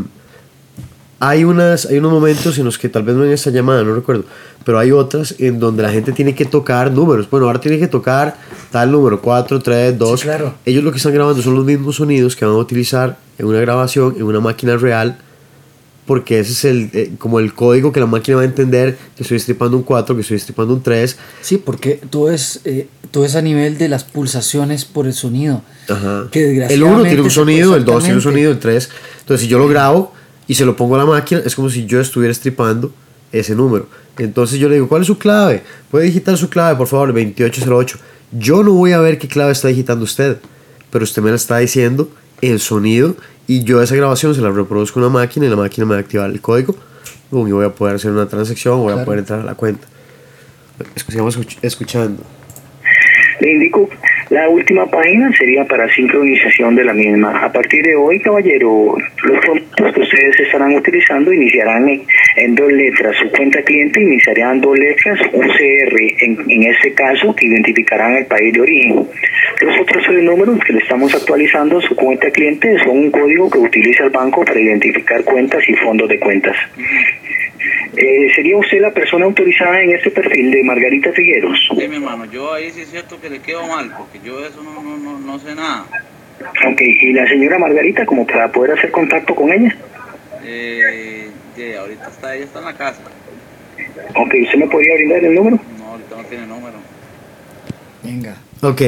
hay, 1.29 1.45
unas, 1.45 1.87
hay 1.87 1.99
unos 1.99 2.13
momentos 2.13 2.59
en 2.59 2.67
los 2.67 2.79
que 2.79 2.91
tal 2.91 3.03
vez 3.03 3.17
no 3.17 3.25
en 3.25 3.33
esta 3.33 3.51
llamada, 3.51 3.83
no 3.83 3.95
recuerdo, 3.95 4.25
pero 4.63 4.79
hay 4.79 4.93
otras 4.93 5.35
en 5.39 5.59
donde 5.59 5.83
la 5.83 5.91
gente 5.91 6.13
tiene 6.13 6.35
que 6.35 6.45
tocar 6.45 6.93
números. 6.93 7.31
Bueno, 7.31 7.47
ahora 7.47 7.61
tiene 7.61 7.79
que 7.79 7.87
tocar 7.87 8.37
tal 8.71 8.93
número, 8.93 9.23
4, 9.23 9.61
3, 9.61 9.99
2. 9.99 10.21
Sí, 10.21 10.27
claro. 10.27 10.55
Ellos 10.67 10.85
lo 10.85 10.91
que 10.91 10.99
están 10.99 11.15
grabando 11.15 11.43
son 11.43 11.55
los 11.55 11.65
mismos 11.65 11.97
sonidos 11.97 12.37
que 12.37 12.45
van 12.45 12.55
a 12.55 12.59
utilizar 12.59 13.17
en 13.39 13.47
una 13.47 13.59
grabación, 13.61 14.15
en 14.17 14.25
una 14.25 14.41
máquina 14.41 14.77
real, 14.77 15.17
porque 16.05 16.41
ese 16.41 16.53
es 16.53 16.65
el, 16.67 16.91
eh, 16.93 17.13
como 17.19 17.41
el 17.41 17.55
código 17.55 17.91
que 17.91 18.01
la 18.01 18.07
máquina 18.07 18.37
va 18.37 18.43
a 18.43 18.47
entender 18.47 18.99
que 19.17 19.23
estoy 19.23 19.39
estripando 19.39 19.79
un 19.79 19.83
4, 19.83 20.15
que 20.15 20.21
estoy 20.21 20.37
estripando 20.37 20.75
un 20.75 20.83
3. 20.83 21.17
Sí, 21.41 21.57
porque 21.57 22.01
todo 22.11 22.31
es, 22.31 22.61
eh, 22.67 22.87
todo 23.11 23.25
es 23.25 23.35
a 23.35 23.41
nivel 23.41 23.79
de 23.79 23.89
las 23.89 24.05
pulsaciones 24.05 24.85
por 24.85 25.07
el 25.07 25.15
sonido. 25.15 25.63
Ajá. 25.89 26.29
Que 26.31 26.67
El 26.67 26.83
1 26.83 27.03
desgraciadamente 27.03 27.09
tiene 27.09 27.23
un 27.23 27.31
sonido, 27.31 27.77
el 27.77 27.85
2 27.87 28.03
tiene 28.03 28.17
un 28.17 28.23
sonido, 28.23 28.51
el 28.51 28.59
3. 28.59 28.91
Entonces, 29.21 29.45
si 29.45 29.49
yo 29.49 29.59
lo 29.59 29.69
grabo 29.69 30.13
y 30.49 30.55
se 30.55 30.65
lo 30.65 30.77
pongo 30.77 30.95
a 30.97 30.99
la 30.99 31.07
máquina, 31.07 31.41
es 31.45 31.55
como 31.55 31.71
si 31.71 31.87
yo 31.87 32.01
estuviera 32.01 32.33
estripando 32.33 32.93
ese 33.33 33.55
número. 33.55 33.89
Entonces 34.19 34.59
yo 34.59 34.69
le 34.69 34.75
digo, 34.77 34.89
¿cuál 34.89 35.01
es 35.03 35.07
su 35.09 35.19
clave? 35.19 35.63
¿Puede 35.91 36.07
digitar 36.07 36.37
su 36.37 36.49
clave, 36.49 36.77
por 36.77 36.87
favor? 36.87 37.09
2808. 37.13 37.99
Yo 38.33 38.63
no 38.63 38.73
voy 38.73 38.93
a 38.93 38.99
ver 39.01 39.19
qué 39.19 39.27
clave 39.29 39.53
está 39.53 39.69
digitando 39.69 40.05
usted, 40.05 40.39
pero 40.91 41.05
usted 41.05 41.23
me 41.23 41.31
la 41.31 41.37
está 41.37 41.59
diciendo 41.59 42.09
el 42.41 42.61
sonido 42.61 43.17
y 43.47 43.65
yo 43.65 43.83
esa 43.83 43.95
grabación 43.97 44.35
se 44.35 44.41
la 44.41 44.51
reproduzco 44.51 44.99
en 45.01 45.07
una 45.07 45.15
máquina 45.15 45.47
y 45.47 45.49
la 45.49 45.57
máquina 45.57 45.87
me 45.87 45.93
va 45.93 45.97
a 45.99 46.01
activar 46.01 46.31
el 46.31 46.41
código 46.41 46.77
y 47.33 47.51
voy 47.53 47.65
a 47.65 47.71
poder 47.71 47.97
hacer 47.97 48.11
una 48.13 48.27
transacción, 48.29 48.79
voy 48.81 48.93
a 48.93 49.05
poder 49.05 49.21
entrar 49.21 49.41
a 49.41 49.45
la 49.45 49.55
cuenta. 49.55 49.87
Sigamos 51.09 51.37
escuch- 51.39 51.59
escuchando. 51.63 52.23
Le 53.41 53.53
indico, 53.53 53.89
la 54.31 54.49
última 54.49 54.87
página 54.87 55.31
sería 55.37 55.65
para 55.65 55.89
sincronización 55.95 56.75
de 56.75 56.85
la 56.85 56.95
misma. 56.95 57.45
A 57.45 57.53
partir 57.53 57.83
de 57.85 57.95
hoy, 57.95 58.19
caballero, 58.21 58.97
los 59.23 59.45
formatos 59.45 59.93
que 59.93 60.01
ustedes 60.01 60.41
estarán 60.41 60.75
utilizando 60.75 61.33
iniciarán 61.33 61.89
en, 62.37 62.55
dos 62.55 62.73
letras. 62.73 63.17
Su 63.17 63.31
cuenta 63.31 63.63
cliente 63.63 64.01
iniciarán 64.01 64.61
dos 64.61 64.79
letras 64.79 65.21
UCR, 65.33 66.01
en, 66.21 66.39
en 66.49 66.63
este 66.63 66.93
caso, 66.95 67.35
que 67.35 67.47
identificarán 67.47 68.17
el 68.17 68.27
país 68.27 68.53
de 68.53 68.61
origen. 68.61 69.07
Los 69.61 69.81
otros 69.81 70.05
tres 70.07 70.23
números 70.23 70.59
que 70.65 70.73
le 70.73 70.79
estamos 70.81 71.15
actualizando 71.15 71.81
su 71.81 71.95
cuenta 71.95 72.31
cliente 72.31 72.79
son 72.79 72.99
un 72.99 73.11
código 73.11 73.51
que 73.51 73.59
utiliza 73.59 74.05
el 74.05 74.11
banco 74.11 74.45
para 74.45 74.59
identificar 74.59 75.23
cuentas 75.25 75.63
y 75.69 75.75
fondos 75.75 76.09
de 76.09 76.19
cuentas. 76.19 76.57
Eh, 77.97 78.29
¿Sería 78.35 78.57
usted 78.57 78.81
la 78.81 78.93
persona 78.93 79.25
autorizada 79.25 79.81
en 79.81 79.95
este 79.95 80.11
perfil 80.11 80.51
de 80.51 80.63
Margarita 80.65 81.13
Figueros? 81.13 81.59
Sí, 81.77 81.89
mi 81.89 81.97
hermano, 81.97 82.25
yo 82.27 82.53
ahí 82.53 82.71
sí 82.73 82.83
es 82.83 82.91
cierto 82.91 83.21
que 83.21 83.31
le 83.31 83.41
quedo 83.41 83.67
mal, 83.67 83.93
porque 83.97 84.21
yo 84.25 84.41
de 84.41 84.49
eso 84.49 84.63
no, 84.63 84.83
no, 84.83 84.97
no, 84.97 85.19
no 85.19 85.39
sé 85.39 85.55
nada. 85.55 85.87
Ok, 86.41 86.81
y 86.81 87.13
la 87.13 87.27
señora 87.29 87.59
Margarita, 87.59 88.05
como 88.05 88.27
para 88.27 88.51
poder 88.51 88.73
hacer 88.73 88.91
contacto 88.91 89.35
con 89.35 89.53
ella. 89.53 89.75
Eh, 90.43 91.31
de, 91.57 91.77
ahorita 91.77 92.09
está, 92.09 92.35
ella 92.35 92.45
está 92.45 92.59
en 92.59 92.65
la 92.65 92.75
casa. 92.75 93.01
Ok, 94.17 94.35
¿usted 94.43 94.59
me 94.59 94.67
podría 94.67 94.95
brindar 94.95 95.25
el 95.25 95.35
número? 95.35 95.61
No, 95.79 95.87
ahorita 95.93 96.17
no 96.17 96.25
tiene 96.25 96.47
número. 96.47 96.77
Venga. 98.03 98.37
Ok, 98.65 98.81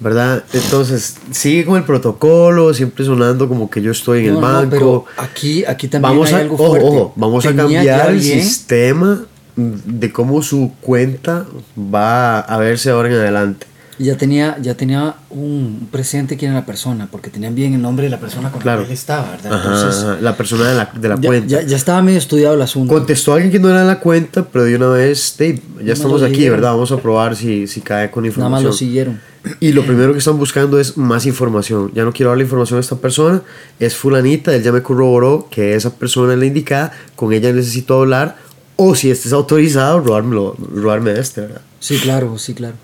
¿verdad? 0.00 0.42
Entonces, 0.52 1.16
sigue 1.30 1.64
con 1.64 1.76
el 1.76 1.84
protocolo, 1.84 2.74
siempre 2.74 3.04
sonando 3.04 3.48
como 3.48 3.70
que 3.70 3.80
yo 3.80 3.92
estoy 3.92 4.20
en 4.20 4.26
el 4.26 4.34
no, 4.34 4.40
banco. 4.40 4.70
pero 4.70 5.04
aquí, 5.16 5.64
aquí 5.64 5.86
también 5.86 6.14
vamos 6.14 6.28
hay 6.28 6.34
a, 6.34 6.38
algo 6.38 6.56
fuerte. 6.56 6.86
ojo, 6.86 7.12
vamos 7.14 7.46
a 7.46 7.54
cambiar 7.54 8.10
el 8.10 8.20
sistema 8.20 9.24
de 9.56 10.12
cómo 10.12 10.42
su 10.42 10.72
cuenta 10.80 11.46
va 11.78 12.40
a 12.40 12.56
verse 12.58 12.90
ahora 12.90 13.08
en 13.08 13.14
adelante. 13.14 13.66
Y 14.00 14.04
ya 14.04 14.16
tenía, 14.16 14.56
ya 14.62 14.74
tenía 14.74 15.14
un 15.28 15.86
presente 15.92 16.38
quién 16.38 16.52
era 16.52 16.60
la 16.60 16.64
persona, 16.66 17.06
porque 17.12 17.28
tenían 17.28 17.54
bien 17.54 17.74
el 17.74 17.82
nombre 17.82 18.04
de 18.06 18.10
la 18.10 18.18
persona 18.18 18.50
con 18.50 18.62
Claro. 18.62 18.80
la 18.80 18.86
que 18.86 18.92
él 18.94 18.98
estaba, 18.98 19.30
¿verdad? 19.32 19.52
Ajá, 19.52 19.68
Entonces, 19.74 20.02
ajá, 20.04 20.18
la 20.22 20.36
persona 20.38 20.68
de 20.70 20.74
la, 20.74 20.90
de 20.98 21.08
la 21.10 21.16
ya, 21.20 21.28
cuenta. 21.28 21.46
ya, 21.46 21.62
ya 21.62 21.76
estaba 21.76 22.00
medio 22.00 22.16
estudiado 22.16 22.54
el 22.54 22.62
asunto. 22.62 22.94
Contestó 22.94 23.32
a 23.32 23.34
alguien 23.34 23.52
que 23.52 23.58
no 23.58 23.68
era 23.68 23.84
la 23.84 24.00
cuenta, 24.00 24.42
pero 24.48 24.64
de 24.64 24.76
una 24.76 24.88
vez, 24.88 25.34
"Dave, 25.38 25.60
ya 25.80 25.82
más 25.82 25.88
estamos 25.98 26.22
aquí. 26.22 26.48
¿verdad? 26.48 26.70
Vamos 26.72 26.90
a 26.92 26.96
probar 26.96 27.36
si, 27.36 27.66
si 27.66 27.82
cae 27.82 28.10
con 28.10 28.22
Nada 28.24 28.30
más 28.30 28.36
información. 28.62 28.70
lo 28.70 28.72
siguieron. 28.72 29.20
Y 29.60 29.72
lo 29.72 29.84
primero 29.84 30.12
que 30.12 30.18
están 30.20 30.38
buscando 30.38 30.80
es 30.80 30.96
más 30.96 31.26
información. 31.26 31.92
Ya 31.94 32.02
no 32.04 32.12
quiero 32.14 32.30
darle 32.30 32.44
información 32.44 32.78
a 32.78 32.80
esta 32.80 32.96
persona. 32.96 33.42
Es 33.78 33.96
fulanita, 33.96 34.54
él 34.56 34.62
ya 34.62 34.72
me 34.72 34.80
corroboró 34.82 35.46
que 35.50 35.74
esa 35.74 35.94
persona 35.94 36.32
es 36.32 36.38
la 36.38 36.46
indicada. 36.46 36.92
Con 37.16 37.34
ella 37.34 37.52
necesito 37.52 38.00
hablar. 38.00 38.36
O 38.76 38.94
si 38.94 39.10
este 39.10 39.28
es 39.28 39.34
autorizado, 39.34 40.00
robármelo, 40.00 40.56
robarme 40.74 41.12
este, 41.18 41.42
¿verdad? 41.42 41.60
Sí, 41.80 41.98
claro, 41.98 42.38
sí, 42.38 42.54
claro. 42.54 42.76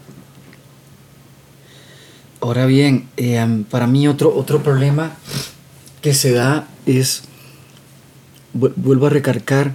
Ahora 2.46 2.64
bien, 2.66 3.08
eh, 3.16 3.44
para 3.72 3.88
mí 3.88 4.06
otro, 4.06 4.32
otro 4.32 4.62
problema 4.62 5.10
que 6.00 6.14
se 6.14 6.30
da 6.32 6.68
es, 6.86 7.22
vu- 8.54 8.72
vuelvo 8.76 9.08
a 9.08 9.10
recargar 9.10 9.72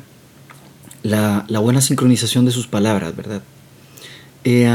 la, 1.03 1.43
la 1.49 1.59
buena 1.59 1.81
sincronización 1.81 2.45
de 2.45 2.51
sus 2.51 2.67
palabras, 2.67 3.13
¿verdad? 3.13 3.41
Eh, 4.45 4.71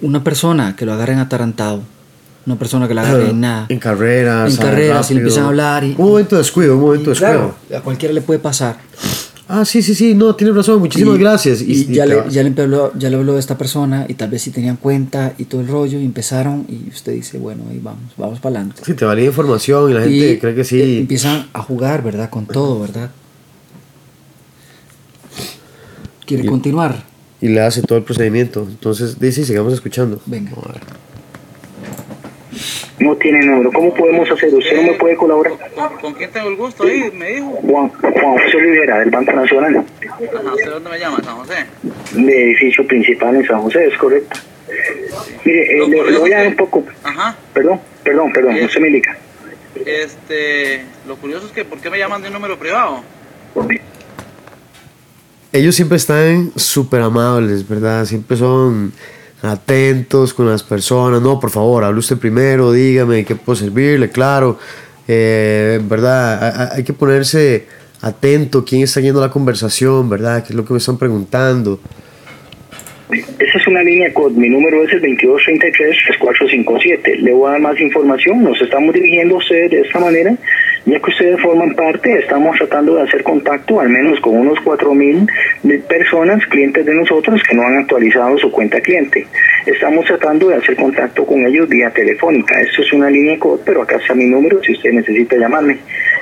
una 0.00 0.24
persona 0.24 0.74
que 0.76 0.86
lo 0.86 0.94
agarren 0.94 1.18
atarantado, 1.18 1.82
una 2.46 2.56
persona 2.56 2.88
que 2.88 2.94
lo 2.94 3.02
agarre 3.02 3.28
en 3.28 3.40
nada, 3.42 3.66
En 3.68 3.78
carreras. 3.80 4.52
En 4.52 4.56
carreras, 4.56 5.10
y 5.10 5.14
le 5.14 5.20
empiezan 5.20 5.44
a 5.44 5.48
hablar 5.48 5.84
y- 5.84 5.94
un 5.98 6.08
momento 6.08 6.36
de 6.36 6.40
descuido, 6.40 6.74
un 6.76 6.80
momento 6.80 7.10
de 7.10 7.18
descuido. 7.18 7.54
claro, 7.68 7.80
a 7.82 7.84
cualquiera 7.84 8.14
le 8.14 8.22
puede 8.22 8.40
pasar. 8.40 8.78
Ah, 9.52 9.64
sí, 9.64 9.82
sí, 9.82 9.96
sí, 9.96 10.14
no, 10.14 10.36
tienes 10.36 10.54
razón, 10.54 10.78
muchísimas 10.78 11.16
Y- 11.16 11.18
gracias. 11.18 11.60
Y, 11.60 11.72
y 11.72 11.84
ya, 11.94 12.06
le, 12.06 12.22
ya, 12.30 12.44
le 12.44 12.54
habló, 12.62 12.92
ya 12.96 13.10
le 13.10 13.16
habló 13.16 13.32
de 13.34 13.40
esta 13.40 13.58
persona 13.58 14.06
y 14.08 14.14
tal 14.14 14.30
vez 14.30 14.42
si 14.42 14.50
tenían 14.52 14.76
cuenta 14.76 15.34
y 15.38 15.46
todo 15.46 15.60
el 15.60 15.66
rollo 15.66 15.98
y 15.98 16.04
empezaron 16.04 16.66
y 16.68 16.88
usted 16.88 17.12
dice, 17.14 17.38
bueno, 17.38 17.64
ahí 17.68 17.80
vamos, 17.82 18.12
vamos 18.16 18.38
para 18.38 18.56
adelante. 18.58 18.82
Sí, 18.86 18.94
te 18.94 19.04
valía 19.04 19.24
información 19.26 19.90
y 19.90 19.94
la 19.94 20.02
gente 20.02 20.38
cree 20.38 20.54
que 20.54 20.60
eh, 20.60 20.64
sí. 20.64 20.98
empiezan 20.98 21.48
a 21.52 21.62
jugar, 21.62 22.04
¿verdad? 22.04 22.30
Con 22.30 22.46
todo, 22.46 22.80
¿verdad? 22.80 23.10
¿Quiere 26.26 26.44
Y- 26.44 26.46
continuar? 26.46 27.04
Y 27.40 27.48
le 27.48 27.60
hace 27.62 27.82
todo 27.82 27.98
el 27.98 28.04
procedimiento. 28.04 28.66
Entonces, 28.68 29.18
dice, 29.18 29.44
sigamos 29.44 29.72
escuchando. 29.72 30.20
Venga. 30.26 30.52
No 33.00 33.16
tiene 33.16 33.40
número. 33.44 33.72
¿Cómo 33.72 33.92
podemos 33.94 34.30
hacer? 34.30 34.54
¿Usted 34.54 34.76
no 34.76 34.92
me 34.92 34.92
puede 34.98 35.16
colaborar? 35.16 35.54
¿Con, 35.74 35.96
con 35.98 36.14
quién 36.14 36.30
tengo 36.30 36.48
el 36.50 36.56
gusto 36.56 36.84
ahí? 36.84 37.10
Me 37.14 37.30
dijo. 37.30 37.50
Juan, 37.62 37.88
Juan 37.88 38.38
José 38.38 38.58
Rivera, 38.58 38.98
del 38.98 39.10
Banco 39.10 39.32
Nacional, 39.32 39.76
Ajá, 39.76 40.52
¿usted 40.54 40.70
dónde 40.70 40.90
me 40.90 40.98
llama? 40.98 41.16
¿San 41.22 41.36
José? 41.36 41.54
de 42.12 42.42
edificio 42.44 42.86
principal 42.86 43.36
en 43.36 43.46
San 43.46 43.60
José, 43.62 43.86
es 43.86 43.96
correcto. 43.96 44.38
Mire, 45.44 45.78
eh, 45.82 45.88
le, 45.88 46.10
le 46.12 46.18
voy 46.18 46.32
a 46.32 46.38
dar 46.38 46.46
un 46.48 46.56
poco... 46.56 46.84
Ajá. 47.02 47.36
Perdón, 47.54 47.80
perdón, 48.04 48.32
perdón, 48.32 48.54
Bien. 48.54 48.66
usted 48.66 48.80
me 48.80 48.88
indica. 48.88 49.16
Este, 49.86 50.82
lo 51.08 51.16
curioso 51.16 51.46
es 51.46 51.52
que, 51.52 51.64
¿por 51.64 51.78
qué 51.80 51.88
me 51.90 51.98
llaman 51.98 52.20
de 52.20 52.28
un 52.28 52.34
número 52.34 52.58
privado? 52.58 53.02
Ellos 55.52 55.74
siempre 55.74 55.96
están 55.96 56.52
súper 56.54 57.00
amables, 57.00 57.66
¿verdad? 57.68 58.04
Siempre 58.04 58.36
son 58.36 58.92
atentos 59.42 60.34
con 60.34 60.48
las 60.48 60.62
personas. 60.62 61.22
No, 61.22 61.40
por 61.40 61.50
favor, 61.50 61.84
hable 61.84 61.98
usted 62.00 62.18
primero, 62.18 62.72
dígame 62.72 63.24
qué 63.24 63.34
puedo 63.36 63.56
servirle, 63.56 64.10
claro. 64.10 64.58
Eh, 65.08 65.80
¿Verdad? 65.84 66.44
Ha- 66.44 66.62
ha- 66.64 66.74
Hay 66.76 66.84
que 66.84 66.92
ponerse 66.92 67.66
atento 68.02 68.64
quién 68.64 68.82
está 68.82 69.00
yendo 69.00 69.20
la 69.20 69.30
conversación, 69.30 70.08
¿verdad? 70.08 70.42
¿Qué 70.44 70.52
es 70.52 70.56
lo 70.56 70.64
que 70.64 70.72
me 70.74 70.78
están 70.78 70.98
preguntando? 70.98 71.80
Esa 73.10 73.58
es 73.58 73.66
una 73.66 73.82
línea 73.82 74.12
COD, 74.14 74.32
mi 74.32 74.48
número 74.48 74.84
es 74.84 74.92
el 74.92 75.02
2233-3457. 75.02 77.16
Le 77.16 77.32
voy 77.32 77.48
a 77.48 77.52
dar 77.52 77.60
más 77.60 77.80
información, 77.80 78.44
nos 78.44 78.60
estamos 78.62 78.94
dirigiendo 78.94 79.34
a 79.34 79.38
ustedes 79.38 79.70
de 79.72 79.80
esta 79.80 79.98
manera, 79.98 80.32
ya 80.86 80.98
que 80.98 81.10
ustedes 81.10 81.40
forman 81.40 81.74
parte, 81.74 82.18
estamos 82.18 82.56
tratando 82.56 82.96
de 82.96 83.02
hacer 83.02 83.22
contacto 83.22 83.80
al 83.80 83.88
menos 83.88 84.20
con 84.20 84.36
unos 84.36 84.58
4.000 84.60 85.28
de 85.62 85.78
personas, 85.78 86.44
clientes 86.46 86.84
de 86.86 86.94
nosotros, 86.94 87.42
que 87.42 87.54
no 87.54 87.62
han 87.62 87.78
actualizado 87.78 88.38
su 88.38 88.50
cuenta 88.50 88.80
cliente. 88.80 89.26
Estamos 89.66 90.06
tratando 90.06 90.48
de 90.48 90.56
hacer 90.56 90.76
contacto 90.76 91.24
con 91.26 91.44
ellos 91.46 91.68
vía 91.68 91.90
telefónica. 91.90 92.60
Esto 92.60 92.82
es 92.82 92.92
una 92.92 93.10
línea 93.10 93.38
COD, 93.38 93.60
pero 93.64 93.82
acá 93.82 93.96
está 93.96 94.14
mi 94.14 94.26
número 94.26 94.62
si 94.62 94.72
usted 94.72 94.92
necesita 94.92 95.36
llamarme. 95.36 95.78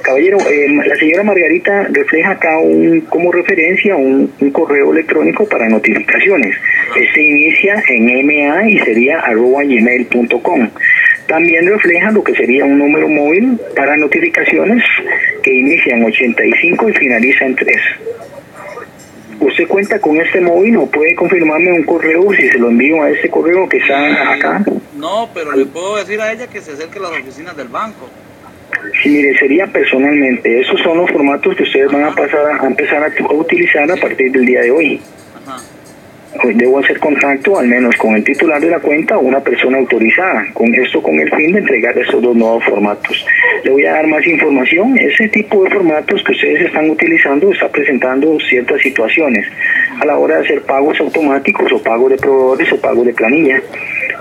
Caballero, 0.08 0.38
eh, 0.48 0.68
la 0.86 0.96
señora 0.96 1.22
Margarita 1.22 1.86
refleja 1.90 2.30
acá 2.30 2.56
un, 2.56 3.02
como 3.10 3.30
referencia 3.30 3.94
un, 3.94 4.32
un 4.40 4.50
correo 4.52 4.90
electrónico 4.90 5.46
para 5.46 5.68
notificaciones. 5.68 6.56
Este 6.96 7.22
inicia 7.22 7.82
en 7.88 8.26
MA 8.26 8.70
y 8.70 8.78
sería 8.78 9.20
arroba 9.20 9.64
gmail.com. 9.64 10.70
También 11.26 11.66
refleja 11.66 12.10
lo 12.10 12.24
que 12.24 12.34
sería 12.34 12.64
un 12.64 12.78
número 12.78 13.06
móvil 13.06 13.60
para 13.76 13.98
notificaciones 13.98 14.82
que 15.42 15.52
inicia 15.52 15.94
en 15.94 16.06
85 16.06 16.88
y 16.88 16.92
finaliza 16.94 17.44
en 17.44 17.56
3. 17.56 17.76
¿Usted 19.40 19.68
cuenta 19.68 20.00
con 20.00 20.18
este 20.22 20.40
móvil 20.40 20.78
o 20.78 20.86
puede 20.86 21.14
confirmarme 21.14 21.70
un 21.70 21.82
correo 21.82 22.32
si 22.32 22.48
se 22.48 22.56
lo 22.56 22.70
envío 22.70 23.02
a 23.02 23.10
este 23.10 23.28
correo 23.28 23.68
que 23.68 23.76
está 23.76 24.32
acá? 24.32 24.64
No, 24.96 25.28
pero 25.34 25.52
le 25.52 25.66
puedo 25.66 25.96
decir 25.96 26.18
a 26.18 26.32
ella 26.32 26.46
que 26.46 26.62
se 26.62 26.72
acerque 26.72 26.98
a 26.98 27.02
las 27.02 27.10
oficinas 27.10 27.54
del 27.54 27.68
banco. 27.68 28.08
Sí, 29.02 29.08
mire, 29.10 29.38
sería 29.38 29.66
personalmente. 29.66 30.60
Esos 30.60 30.80
son 30.80 30.98
los 30.98 31.10
formatos 31.10 31.54
que 31.56 31.62
ustedes 31.62 31.90
van 31.90 32.04
a 32.04 32.14
pasar 32.14 32.60
a, 32.60 32.66
empezar 32.66 33.02
a 33.02 33.32
utilizar 33.32 33.90
a 33.90 33.96
partir 33.96 34.32
del 34.32 34.44
día 34.44 34.62
de 34.62 34.70
hoy. 34.70 35.00
Hoy 36.44 36.54
debo 36.54 36.78
hacer 36.78 37.00
contacto 37.00 37.58
al 37.58 37.66
menos 37.66 37.96
con 37.96 38.14
el 38.14 38.22
titular 38.22 38.60
de 38.60 38.70
la 38.70 38.78
cuenta 38.78 39.18
o 39.18 39.20
una 39.22 39.40
persona 39.40 39.78
autorizada. 39.78 40.46
Con 40.54 40.72
esto 40.72 41.02
con 41.02 41.18
el 41.18 41.28
fin 41.34 41.52
de 41.52 41.58
entregar 41.58 41.98
estos 41.98 42.22
dos 42.22 42.36
nuevos 42.36 42.62
formatos. 42.64 43.26
Le 43.64 43.70
voy 43.72 43.84
a 43.86 43.94
dar 43.94 44.06
más 44.06 44.24
información. 44.24 44.96
Ese 44.98 45.28
tipo 45.28 45.64
de 45.64 45.70
formatos 45.70 46.22
que 46.22 46.32
ustedes 46.32 46.66
están 46.66 46.88
utilizando 46.90 47.52
está 47.52 47.68
presentando 47.68 48.38
ciertas 48.40 48.80
situaciones 48.82 49.46
a 50.00 50.06
la 50.06 50.16
hora 50.16 50.36
de 50.36 50.44
hacer 50.44 50.62
pagos 50.62 51.00
automáticos 51.00 51.72
o 51.72 51.82
pagos 51.82 52.10
de 52.12 52.16
proveedores 52.18 52.72
o 52.72 52.80
pagos 52.80 53.04
de 53.04 53.14
planilla. 53.14 53.60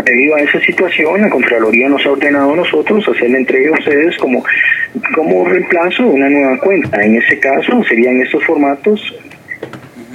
Debido 0.04 0.36
a 0.36 0.42
esa 0.42 0.60
situación, 0.62 1.22
la 1.22 1.30
Contraloría 1.30 1.88
nos 1.88 2.04
ha 2.06 2.12
ordenado 2.12 2.54
a 2.54 2.56
nosotros 2.56 3.08
hacer 3.08 3.30
la 3.30 3.38
entrega 3.38 3.70
a 3.70 3.80
ustedes 3.80 4.18
como, 4.18 4.44
como 5.14 5.48
reemplazo 5.48 6.04
de 6.04 6.10
una 6.10 6.30
nueva 6.30 6.58
cuenta. 6.60 7.04
En 7.04 7.16
este 7.16 7.38
caso 7.40 7.84
serían 7.84 8.22
estos 8.22 8.44
formatos 8.44 9.14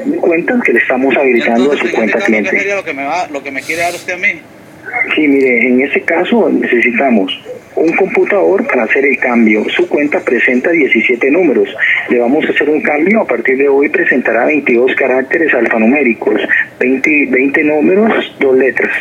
de 0.05 0.17
cuentas 0.19 0.63
que 0.63 0.73
le 0.73 0.79
estamos 0.79 1.17
habilitando 1.17 1.73
a 1.73 1.77
su 1.77 1.91
cuenta 1.91 2.05
este 2.05 2.13
caso, 2.13 2.19
¿qué 2.19 2.27
cliente. 2.27 2.51
sería 2.51 2.77
lo 2.77 2.85
que 2.85 2.95
me 2.95 3.05
va, 3.05 3.29
lo 3.29 3.43
que 3.43 3.51
me 3.51 3.63
quiere 3.63 3.83
dar 3.83 3.95
usted 3.95 4.15
a 4.15 4.17
mí? 4.17 4.41
Sí, 5.15 5.29
mire, 5.29 5.69
en 5.69 5.81
este 5.81 6.03
caso 6.03 6.51
necesitamos 6.51 7.33
un 7.77 7.93
computador 7.97 8.67
para 8.67 8.85
hacer 8.85 9.05
el 9.05 9.19
cambio. 9.19 9.65
Su 9.75 9.89
cuenta 9.89 10.21
presenta 10.21 10.71
17 10.71 11.31
números. 11.31 11.69
Le 12.09 12.19
vamos 12.19 12.45
a 12.47 12.51
hacer 12.51 12.69
un 12.69 12.83
cambio. 12.83 13.23
A 13.23 13.27
partir 13.27 13.57
de 13.57 13.69
hoy 13.69 13.89
presentará 13.89 14.45
22 14.47 14.95
caracteres 14.95 15.55
alfanuméricos, 15.55 16.41
20, 16.79 17.27
20 17.31 17.65
números, 17.65 18.35
dos 18.39 18.57
letras. 18.57 18.93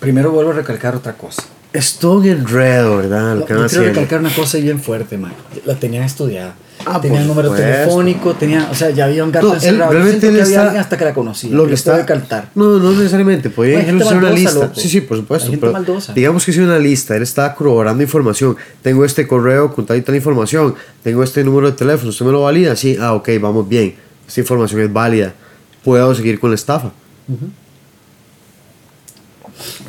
Primero 0.00 0.30
vuelvo 0.30 0.52
a 0.52 0.54
recalcar 0.54 0.94
otra 0.94 1.12
cosa. 1.14 1.55
Es 1.76 1.98
todo 1.98 2.14
un 2.18 2.26
enredo, 2.26 2.96
¿verdad? 2.98 3.36
Lo 3.36 3.44
que 3.44 3.54
yo 3.54 3.66
quiero 3.66 3.84
recalcar 3.84 4.20
una 4.20 4.34
cosa 4.34 4.58
bien 4.58 4.80
fuerte, 4.80 5.18
man. 5.18 5.32
La 5.64 5.74
tenían 5.74 6.04
estudiada. 6.04 6.54
Ah, 6.84 7.00
tenía 7.00 7.20
el 7.20 7.26
número 7.26 7.48
supuesto. 7.48 7.66
telefónico, 7.72 8.34
tenía, 8.34 8.68
o 8.70 8.74
sea, 8.74 8.90
ya 8.90 9.06
había 9.06 9.24
un 9.24 9.32
gato 9.32 9.48
No, 9.48 9.54
encerrado. 9.54 9.90
Realmente 9.92 10.28
él 10.28 10.34
que 10.36 10.42
había 10.42 10.52
está- 10.54 10.62
alguien 10.62 10.80
hasta 10.80 10.96
que 10.96 11.04
la 11.04 11.14
conocía. 11.14 11.50
Lo 11.50 11.66
que 11.66 11.74
está. 11.74 11.96
recalcar. 11.96 12.50
No, 12.54 12.78
no 12.78 12.92
necesariamente. 12.92 13.50
Podía 13.50 13.80
hacer 13.80 13.94
una 13.94 14.04
maldosa, 14.04 14.30
lista. 14.34 14.54
loco. 14.54 14.74
Sí, 14.76 14.88
sí, 14.88 15.00
por 15.00 15.16
supuesto. 15.16 15.50
Pero 15.58 15.74
digamos 16.14 16.44
que 16.44 16.50
hice 16.52 16.62
una 16.62 16.78
lista. 16.78 17.16
Él 17.16 17.22
estaba 17.22 17.54
corroborando 17.54 18.02
información. 18.02 18.56
Tengo 18.82 19.04
este 19.04 19.26
correo 19.26 19.74
con 19.74 19.84
tal 19.84 19.96
y 19.96 20.02
tal 20.02 20.14
información. 20.14 20.74
Tengo 21.02 21.22
este 21.24 21.42
número 21.42 21.70
de 21.72 21.76
teléfono. 21.76 22.10
¿Usted 22.10 22.24
me 22.24 22.32
lo 22.32 22.42
valida? 22.42 22.76
Sí. 22.76 22.96
Ah, 23.00 23.14
ok, 23.14 23.30
vamos 23.40 23.68
bien. 23.68 23.96
Esta 24.28 24.40
información 24.40 24.80
es 24.80 24.92
válida. 24.92 25.34
Puedo 25.82 26.14
seguir 26.14 26.38
con 26.38 26.50
la 26.50 26.54
estafa. 26.56 26.92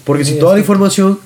Porque 0.04 0.26
si 0.26 0.40
toda 0.40 0.54
la 0.54 0.60
información. 0.60 1.20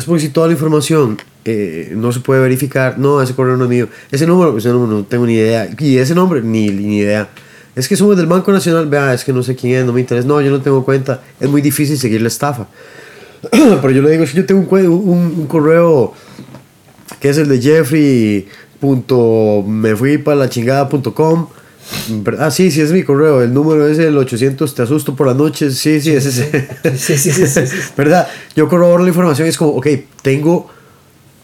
Es 0.00 0.06
porque 0.06 0.22
si 0.22 0.30
toda 0.30 0.46
la 0.46 0.54
información 0.54 1.18
eh, 1.44 1.92
no 1.94 2.10
se 2.10 2.20
puede 2.20 2.40
verificar. 2.40 2.98
No, 2.98 3.20
ese 3.20 3.34
correo 3.34 3.58
no 3.58 3.64
es 3.64 3.70
mío. 3.70 3.86
Ese 4.10 4.26
número, 4.26 4.56
ese 4.56 4.70
número 4.70 4.90
no 4.90 5.04
tengo 5.04 5.26
ni 5.26 5.34
idea. 5.34 5.68
Y 5.78 5.98
ese 5.98 6.14
nombre, 6.14 6.40
ni, 6.40 6.70
ni 6.70 7.00
idea. 7.00 7.28
Es 7.76 7.86
que 7.86 7.96
somos 7.96 8.16
del 8.16 8.24
Banco 8.24 8.50
Nacional. 8.50 8.88
Vea, 8.88 9.12
es 9.12 9.24
que 9.24 9.34
no 9.34 9.42
sé 9.42 9.54
quién 9.56 9.74
es, 9.74 9.84
no 9.84 9.92
me 9.92 10.00
interesa. 10.00 10.26
No, 10.26 10.40
yo 10.40 10.50
no 10.50 10.62
tengo 10.62 10.86
cuenta. 10.86 11.20
Es 11.38 11.50
muy 11.50 11.60
difícil 11.60 11.98
seguir 11.98 12.22
la 12.22 12.28
estafa. 12.28 12.66
Pero 13.50 13.90
yo 13.90 14.00
le 14.00 14.10
digo, 14.10 14.26
si 14.26 14.38
yo 14.38 14.46
tengo 14.46 14.60
un, 14.60 15.34
un, 15.38 15.46
correo 15.46 16.14
que 17.20 17.28
es 17.28 17.36
el 17.36 17.50
de 17.50 17.60
Jeffrey. 17.60 18.48
Punto, 18.80 19.62
me 19.68 19.94
fui 19.94 20.16
para 20.16 20.38
la 20.38 20.48
chingada.com. 20.48 21.48
Ah, 22.38 22.50
sí, 22.50 22.70
sí, 22.70 22.80
es 22.80 22.92
mi 22.92 23.02
correo. 23.02 23.42
El 23.42 23.52
número 23.52 23.86
es 23.88 23.98
el 23.98 24.16
800, 24.16 24.74
te 24.74 24.82
asusto 24.82 25.14
por 25.14 25.26
la 25.26 25.34
noche. 25.34 25.70
Sí, 25.70 26.00
sí, 26.00 26.12
es 26.12 26.26
ese. 26.26 26.68
Sí, 26.96 27.16
sí, 27.16 27.32
sí, 27.32 27.46
sí, 27.46 27.66
sí. 27.66 27.76
¿Verdad? 27.96 28.28
Yo 28.54 28.68
corroboro 28.68 29.02
la 29.02 29.08
información 29.08 29.46
y 29.46 29.50
es 29.50 29.56
como, 29.56 29.72
ok, 29.72 29.86
tengo, 30.22 30.70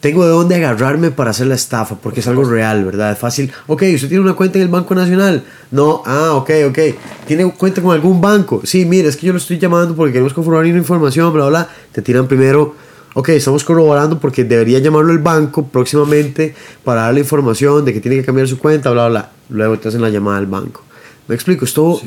tengo 0.01 0.25
de 0.25 0.31
dónde 0.31 0.55
agarrarme 0.55 1.11
para 1.11 1.31
hacer 1.31 1.47
la 1.47 1.55
estafa, 1.55 1.97
porque 1.97 2.21
es 2.21 2.27
algo 2.29 2.45
real, 2.45 2.85
¿verdad? 2.85 3.13
Es 3.13 3.19
fácil. 3.19 3.53
Ok, 3.67 3.83
usted 3.95 4.09
tiene 4.09 4.23
una 4.23 4.35
cuenta 4.35 4.59
en 4.59 4.63
el 4.63 4.69
Banco 4.69 4.95
Nacional. 4.95 5.45
No, 5.71 6.03
ah, 6.07 6.33
ok, 6.35 6.51
ok. 6.69 6.79
¿Tiene 7.27 7.51
cuenta 7.53 7.83
con 7.83 7.93
algún 7.93 8.21
banco? 8.21 8.63
Sí, 8.65 8.85
mire, 8.85 9.09
es 9.09 9.17
que 9.17 9.27
yo 9.27 9.33
lo 9.33 9.39
estoy 9.39 9.59
llamando 9.59 9.95
porque 9.97 10.13
queremos 10.13 10.33
confirmar 10.33 10.65
una 10.65 10.79
información, 10.79 11.33
bla, 11.33 11.49
bla. 11.49 11.69
Te 11.93 12.03
tiran 12.03 12.29
primero, 12.29 12.77
ok, 13.17 13.31
estamos 13.31 13.65
corroborando 13.65 14.21
porque 14.21 14.45
debería 14.45 14.79
llamarlo 14.79 15.11
el 15.11 15.21
banco 15.21 15.67
próximamente 15.69 16.55
para 16.85 17.03
darle 17.03 17.21
información 17.21 17.83
de 17.83 17.95
que 17.95 18.01
tiene 18.01 18.19
que 18.19 18.25
cambiar 18.27 18.47
su 18.47 18.59
cuenta, 18.59 18.91
bla, 18.91 19.09
bla. 19.09 19.31
Luego 19.49 19.79
te 19.79 19.89
hacen 19.89 20.03
la 20.03 20.11
llamada 20.11 20.37
al 20.37 20.45
banco. 20.45 20.83
Me 21.27 21.35
explico, 21.35 21.65
esto 21.65 21.99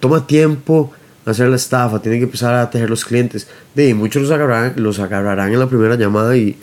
toma 0.00 0.26
tiempo 0.26 0.90
hacer 1.24 1.48
la 1.48 1.54
estafa, 1.54 2.02
tienen 2.02 2.18
que 2.18 2.24
empezar 2.24 2.52
a 2.52 2.68
tejer 2.68 2.90
los 2.90 3.04
clientes. 3.04 3.46
De 3.76 3.94
muchos 3.94 4.22
los 4.22 4.32
agarrarán, 4.32 4.72
los 4.74 4.98
agarrarán 4.98 5.52
en 5.52 5.60
la 5.60 5.68
primera 5.68 5.94
llamada 5.94 6.36
y, 6.36 6.58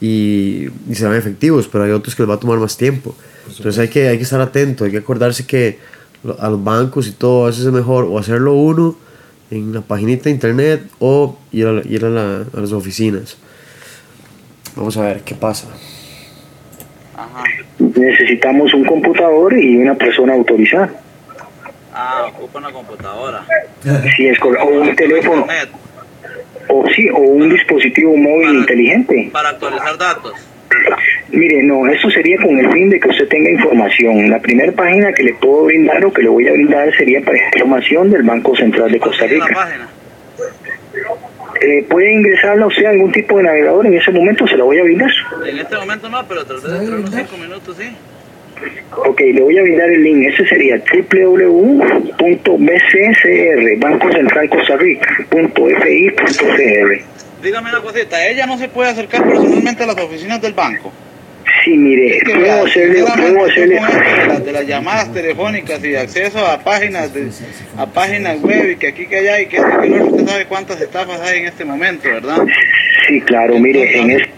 y, 0.00 0.68
y 0.88 0.94
serán 0.94 1.14
efectivos, 1.14 1.68
pero 1.70 1.84
hay 1.84 1.90
otros 1.90 2.14
que 2.14 2.22
les 2.22 2.30
va 2.30 2.36
a 2.36 2.40
tomar 2.40 2.58
más 2.58 2.78
tiempo. 2.78 3.14
Entonces 3.48 3.78
hay 3.78 3.88
que, 3.88 4.08
hay 4.08 4.16
que 4.16 4.24
estar 4.24 4.40
atento, 4.40 4.86
hay 4.86 4.92
que 4.92 4.98
acordarse 4.98 5.44
que 5.44 5.78
a 6.38 6.48
los 6.48 6.64
bancos 6.64 7.06
y 7.06 7.12
todo, 7.12 7.44
veces 7.44 7.66
es 7.66 7.72
mejor 7.72 8.04
o 8.04 8.18
hacerlo 8.18 8.54
uno 8.54 8.96
en 9.52 9.72
la 9.74 9.82
paginita 9.82 10.24
de 10.24 10.30
internet 10.30 10.82
o 10.98 11.36
ir 11.52 11.66
a, 11.66 11.72
la- 11.72 11.82
ir 11.86 12.04
a, 12.04 12.08
la- 12.08 12.44
a 12.56 12.60
las 12.60 12.72
oficinas. 12.72 13.36
Vamos 14.74 14.96
a 14.96 15.02
ver 15.02 15.20
qué 15.20 15.34
pasa. 15.34 15.68
Ajá. 17.14 17.44
Necesitamos 17.78 18.72
un 18.72 18.84
computador 18.84 19.52
y 19.58 19.76
una 19.76 19.94
persona 19.94 20.32
autorizada. 20.32 20.90
Ah, 21.94 22.24
ocupa 22.34 22.58
una 22.58 22.70
computadora. 22.72 23.44
Si 24.16 24.26
es 24.26 24.38
correcto. 24.38 24.66
O 24.66 24.80
un 24.80 24.96
teléfono, 24.96 25.46
o 26.68 26.84
sí, 26.94 27.10
o 27.10 27.18
un 27.18 27.50
dispositivo 27.50 28.16
móvil 28.16 28.60
inteligente. 28.60 29.28
Para 29.30 29.50
actualizar 29.50 29.98
datos. 29.98 30.32
Mire, 31.32 31.62
no, 31.62 31.88
eso 31.88 32.10
sería 32.10 32.36
con 32.36 32.58
el 32.58 32.70
fin 32.70 32.90
de 32.90 33.00
que 33.00 33.08
usted 33.08 33.26
tenga 33.26 33.50
información. 33.50 34.28
La 34.28 34.38
primera 34.38 34.70
página 34.70 35.12
que 35.14 35.22
le 35.22 35.32
puedo 35.34 35.64
brindar 35.64 36.04
o 36.04 36.12
que 36.12 36.22
le 36.22 36.28
voy 36.28 36.46
a 36.46 36.52
brindar 36.52 36.94
sería 36.94 37.22
para 37.22 37.38
información 37.38 38.10
del 38.10 38.22
Banco 38.22 38.54
Central 38.54 38.92
de 38.92 39.00
Costa 39.00 39.26
Rica. 39.26 39.68
Eh, 41.62 41.86
¿Puede 41.88 42.12
ingresarla 42.12 42.66
usted 42.66 42.84
a 42.84 42.90
algún 42.90 43.12
tipo 43.12 43.38
de 43.38 43.44
navegador? 43.44 43.86
En 43.86 43.94
ese 43.94 44.10
momento 44.10 44.46
se 44.46 44.58
la 44.58 44.64
voy 44.64 44.78
a 44.78 44.82
brindar. 44.82 45.10
En 45.46 45.58
este 45.58 45.76
momento 45.76 46.10
no, 46.10 46.22
pero 46.28 46.44
tal 46.44 46.56
vez 46.56 46.64
dentro 46.64 46.96
de 46.96 47.00
unos 47.00 47.14
5 47.14 47.36
minutos 47.38 47.76
sí. 47.78 47.96
Ok, 49.06 49.20
le 49.20 49.40
voy 49.40 49.56
a 49.58 49.62
brindar 49.62 49.88
el 49.88 50.02
link. 50.02 50.26
Ese 50.26 50.46
sería 50.46 50.76
www.bccr, 50.76 52.18
Banco 53.78 54.12
Central 54.12 54.50
Costa 54.50 54.76
Rica.fi.cr. 54.76 55.32
Dígame 57.42 57.70
una 57.70 57.80
cosita, 57.80 58.26
ella 58.26 58.46
no 58.46 58.58
se 58.58 58.68
puede 58.68 58.90
acercar 58.90 59.24
personalmente 59.24 59.82
a 59.82 59.86
las 59.86 59.96
oficinas 59.96 60.42
del 60.42 60.52
banco. 60.52 60.92
Sí, 61.64 61.76
mire, 61.76 62.16
Es 62.16 62.24
que 62.24 62.36
vea, 62.36 62.58
puedo 62.58 62.64
hacerle, 62.64 63.00
esto 63.00 63.20
de, 63.20 64.26
las, 64.26 64.44
de 64.44 64.52
las 64.52 64.66
llamadas 64.66 65.12
telefónicas 65.12 65.84
y 65.84 65.94
acceso 65.94 66.44
a 66.44 66.58
páginas 66.58 67.14
de, 67.14 67.30
a 67.76 67.86
páginas 67.86 68.40
web 68.40 68.70
y 68.70 68.76
que 68.76 68.88
aquí 68.88 69.06
que 69.06 69.18
allá 69.18 69.40
y 69.40 69.46
que 69.46 69.58
este 69.58 69.70
que 69.70 69.94
otro, 69.94 70.06
usted 70.06 70.26
sabe 70.26 70.46
cuántas 70.46 70.80
estafas 70.80 71.20
hay 71.20 71.40
en 71.40 71.46
este 71.46 71.64
momento, 71.64 72.08
¿verdad? 72.08 72.38
Sí, 73.06 73.20
claro, 73.20 73.58
mire, 73.60 74.00
en 74.00 74.10
este 74.10 74.30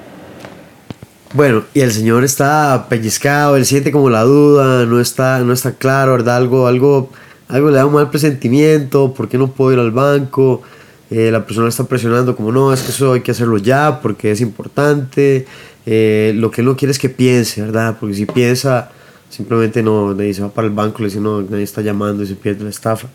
Bueno, 1.32 1.64
y 1.72 1.80
el 1.80 1.92
señor 1.92 2.24
está 2.24 2.86
pellizcado, 2.90 3.56
él 3.56 3.64
siente 3.64 3.90
como 3.90 4.10
la 4.10 4.22
duda, 4.22 4.84
no 4.84 5.00
está, 5.00 5.38
no 5.38 5.54
está 5.54 5.72
claro, 5.72 6.12
¿verdad? 6.12 6.36
Algo, 6.36 6.66
algo, 6.66 7.10
algo 7.48 7.70
le 7.70 7.76
da 7.76 7.86
un 7.86 7.94
mal 7.94 8.10
presentimiento, 8.10 9.14
¿por 9.14 9.30
qué 9.30 9.38
no 9.38 9.50
puedo 9.50 9.72
ir 9.72 9.78
al 9.78 9.92
banco? 9.92 10.62
Eh, 11.10 11.30
la 11.30 11.46
persona 11.46 11.68
está 11.68 11.84
presionando 11.84 12.36
como, 12.36 12.52
no, 12.52 12.72
es 12.72 12.82
que 12.82 12.90
eso 12.90 13.12
hay 13.12 13.20
que 13.20 13.30
hacerlo 13.30 13.56
ya 13.56 14.00
porque 14.02 14.30
es 14.30 14.40
importante. 14.42 15.46
Eh, 15.86 16.32
lo 16.36 16.50
que 16.50 16.60
él 16.62 16.66
no 16.66 16.76
quiere 16.76 16.92
es 16.92 16.98
que 16.98 17.08
piense, 17.10 17.60
¿verdad? 17.62 17.96
Porque 18.00 18.14
si 18.14 18.26
piensa, 18.26 18.90
simplemente 19.28 19.82
no, 19.82 20.14
nadie 20.14 20.32
se 20.34 20.42
va 20.42 20.48
para 20.50 20.66
el 20.66 20.72
banco, 20.72 21.00
le 21.00 21.06
dice, 21.08 21.20
no, 21.20 21.42
nadie 21.42 21.64
está 21.64 21.82
llamando 21.82 22.22
y 22.22 22.26
se 22.26 22.34
pierde 22.34 22.64
la 22.64 22.70
estafa. 22.70 23.08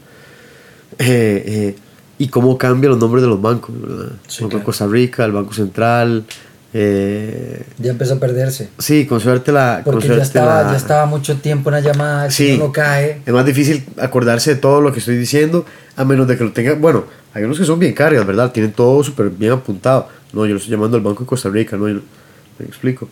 Eh, 0.97 1.43
eh, 1.45 1.75
y 2.17 2.27
cómo 2.27 2.57
cambian 2.57 2.91
los 2.91 2.99
nombres 2.99 3.23
de 3.23 3.29
los 3.29 3.41
bancos, 3.41 3.79
¿verdad? 3.81 4.11
Sí, 4.27 4.43
Banco 4.43 4.47
de 4.47 4.49
claro. 4.49 4.65
Costa 4.65 4.87
Rica, 4.87 5.25
el 5.25 5.31
Banco 5.31 5.53
Central. 5.53 6.25
Ya 6.73 7.89
empezó 7.91 8.15
a 8.15 8.19
perderse. 8.19 8.69
Sí, 8.77 9.05
con 9.07 9.19
suerte 9.19 9.51
la. 9.51 9.81
Porque 9.83 10.07
ya 10.07 10.17
estaba, 10.17 10.63
la- 10.63 10.71
ya 10.71 10.77
estaba 10.77 11.05
mucho 11.05 11.37
tiempo 11.37 11.69
en 11.69 11.75
la 11.75 11.79
llamada, 11.81 12.29
Sí. 12.29 12.57
no 12.59 12.71
cae. 12.71 13.21
Es 13.25 13.33
más 13.33 13.45
difícil 13.45 13.85
acordarse 13.97 14.55
de 14.55 14.61
todo 14.61 14.81
lo 14.81 14.91
que 14.91 14.99
estoy 14.99 15.17
diciendo, 15.17 15.65
a 15.95 16.05
menos 16.05 16.27
de 16.27 16.37
que 16.37 16.43
lo 16.43 16.51
tenga. 16.51 16.73
Bueno, 16.75 17.05
hay 17.33 17.43
unos 17.43 17.57
que 17.57 17.65
son 17.65 17.79
bien 17.79 17.93
cargas, 17.93 18.25
¿verdad? 18.27 18.51
Tienen 18.51 18.73
todo 18.73 19.03
súper 19.03 19.29
bien 19.29 19.53
apuntado. 19.53 20.07
No, 20.33 20.45
yo 20.45 20.51
lo 20.53 20.57
estoy 20.57 20.71
llamando 20.71 20.97
al 20.97 21.01
Banco 21.03 21.21
de 21.23 21.27
Costa 21.27 21.49
Rica, 21.49 21.75
¿no? 21.77 21.87
Yo- 21.89 22.01
me 22.59 22.65
explico. 22.69 23.09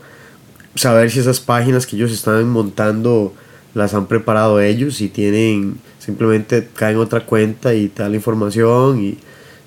Saber 0.76 1.10
si 1.12 1.20
esas 1.20 1.40
páginas 1.40 1.86
que 1.88 1.96
ellos 1.96 2.12
están 2.12 2.48
montando 2.50 3.34
las 3.74 3.94
han 3.94 4.08
preparado 4.08 4.60
ellos 4.62 5.02
y 5.02 5.10
tienen. 5.10 5.80
Simplemente 6.00 6.70
caen 6.76 6.98
otra 6.98 7.26
cuenta 7.26 7.74
y 7.74 7.90
te 7.90 8.02
dan 8.04 8.12
la 8.12 8.18
información 8.18 9.04
y, 9.04 9.18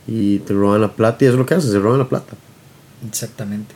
y 0.07 0.39
te 0.41 0.55
roban 0.55 0.81
la 0.81 0.93
plata. 0.93 1.25
Y 1.25 1.27
eso 1.27 1.35
es 1.35 1.39
lo 1.39 1.47
que 1.47 1.55
hacen, 1.55 1.71
se 1.71 1.79
roban 1.79 1.99
la 1.99 2.09
plata. 2.09 2.35
Exactamente. 3.07 3.75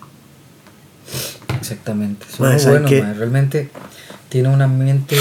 Exactamente. 1.59 2.27
Son 2.31 2.47
Mae, 2.47 2.55
muy 2.55 2.61
¿sabe 2.63 2.73
buenos, 2.75 2.91
qué? 2.91 3.03
mae. 3.03 3.15
Realmente 3.15 3.71
tiene 4.29 4.49
una 4.49 4.67
mente 4.67 5.17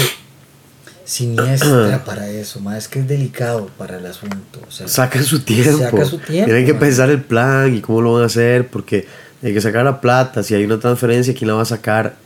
siniestra 1.04 2.02
para 2.06 2.28
eso, 2.28 2.60
mae. 2.60 2.78
Es 2.78 2.88
que 2.88 3.00
es 3.00 3.08
delicado 3.08 3.66
para 3.78 3.98
el 3.98 4.06
asunto. 4.06 4.60
O 4.66 4.70
sea, 4.70 4.88
sacan 4.88 5.24
su 5.24 5.40
tiempo. 5.40 5.78
Saca 5.78 6.04
su 6.04 6.18
tiempo, 6.18 6.46
Tienen 6.46 6.66
que 6.66 6.72
man. 6.72 6.80
pensar 6.80 7.10
el 7.10 7.22
plan 7.22 7.74
y 7.74 7.80
cómo 7.80 8.00
lo 8.00 8.14
van 8.14 8.22
a 8.22 8.26
hacer, 8.26 8.68
porque 8.68 9.06
hay 9.44 9.54
que 9.54 9.60
sacar 9.60 9.84
la 9.84 10.00
plata. 10.00 10.42
Si 10.42 10.54
hay 10.54 10.64
una 10.64 10.78
transferencia, 10.78 11.34
¿quién 11.34 11.48
la 11.48 11.54
va 11.54 11.62
a 11.62 11.66
sacar? 11.66 12.16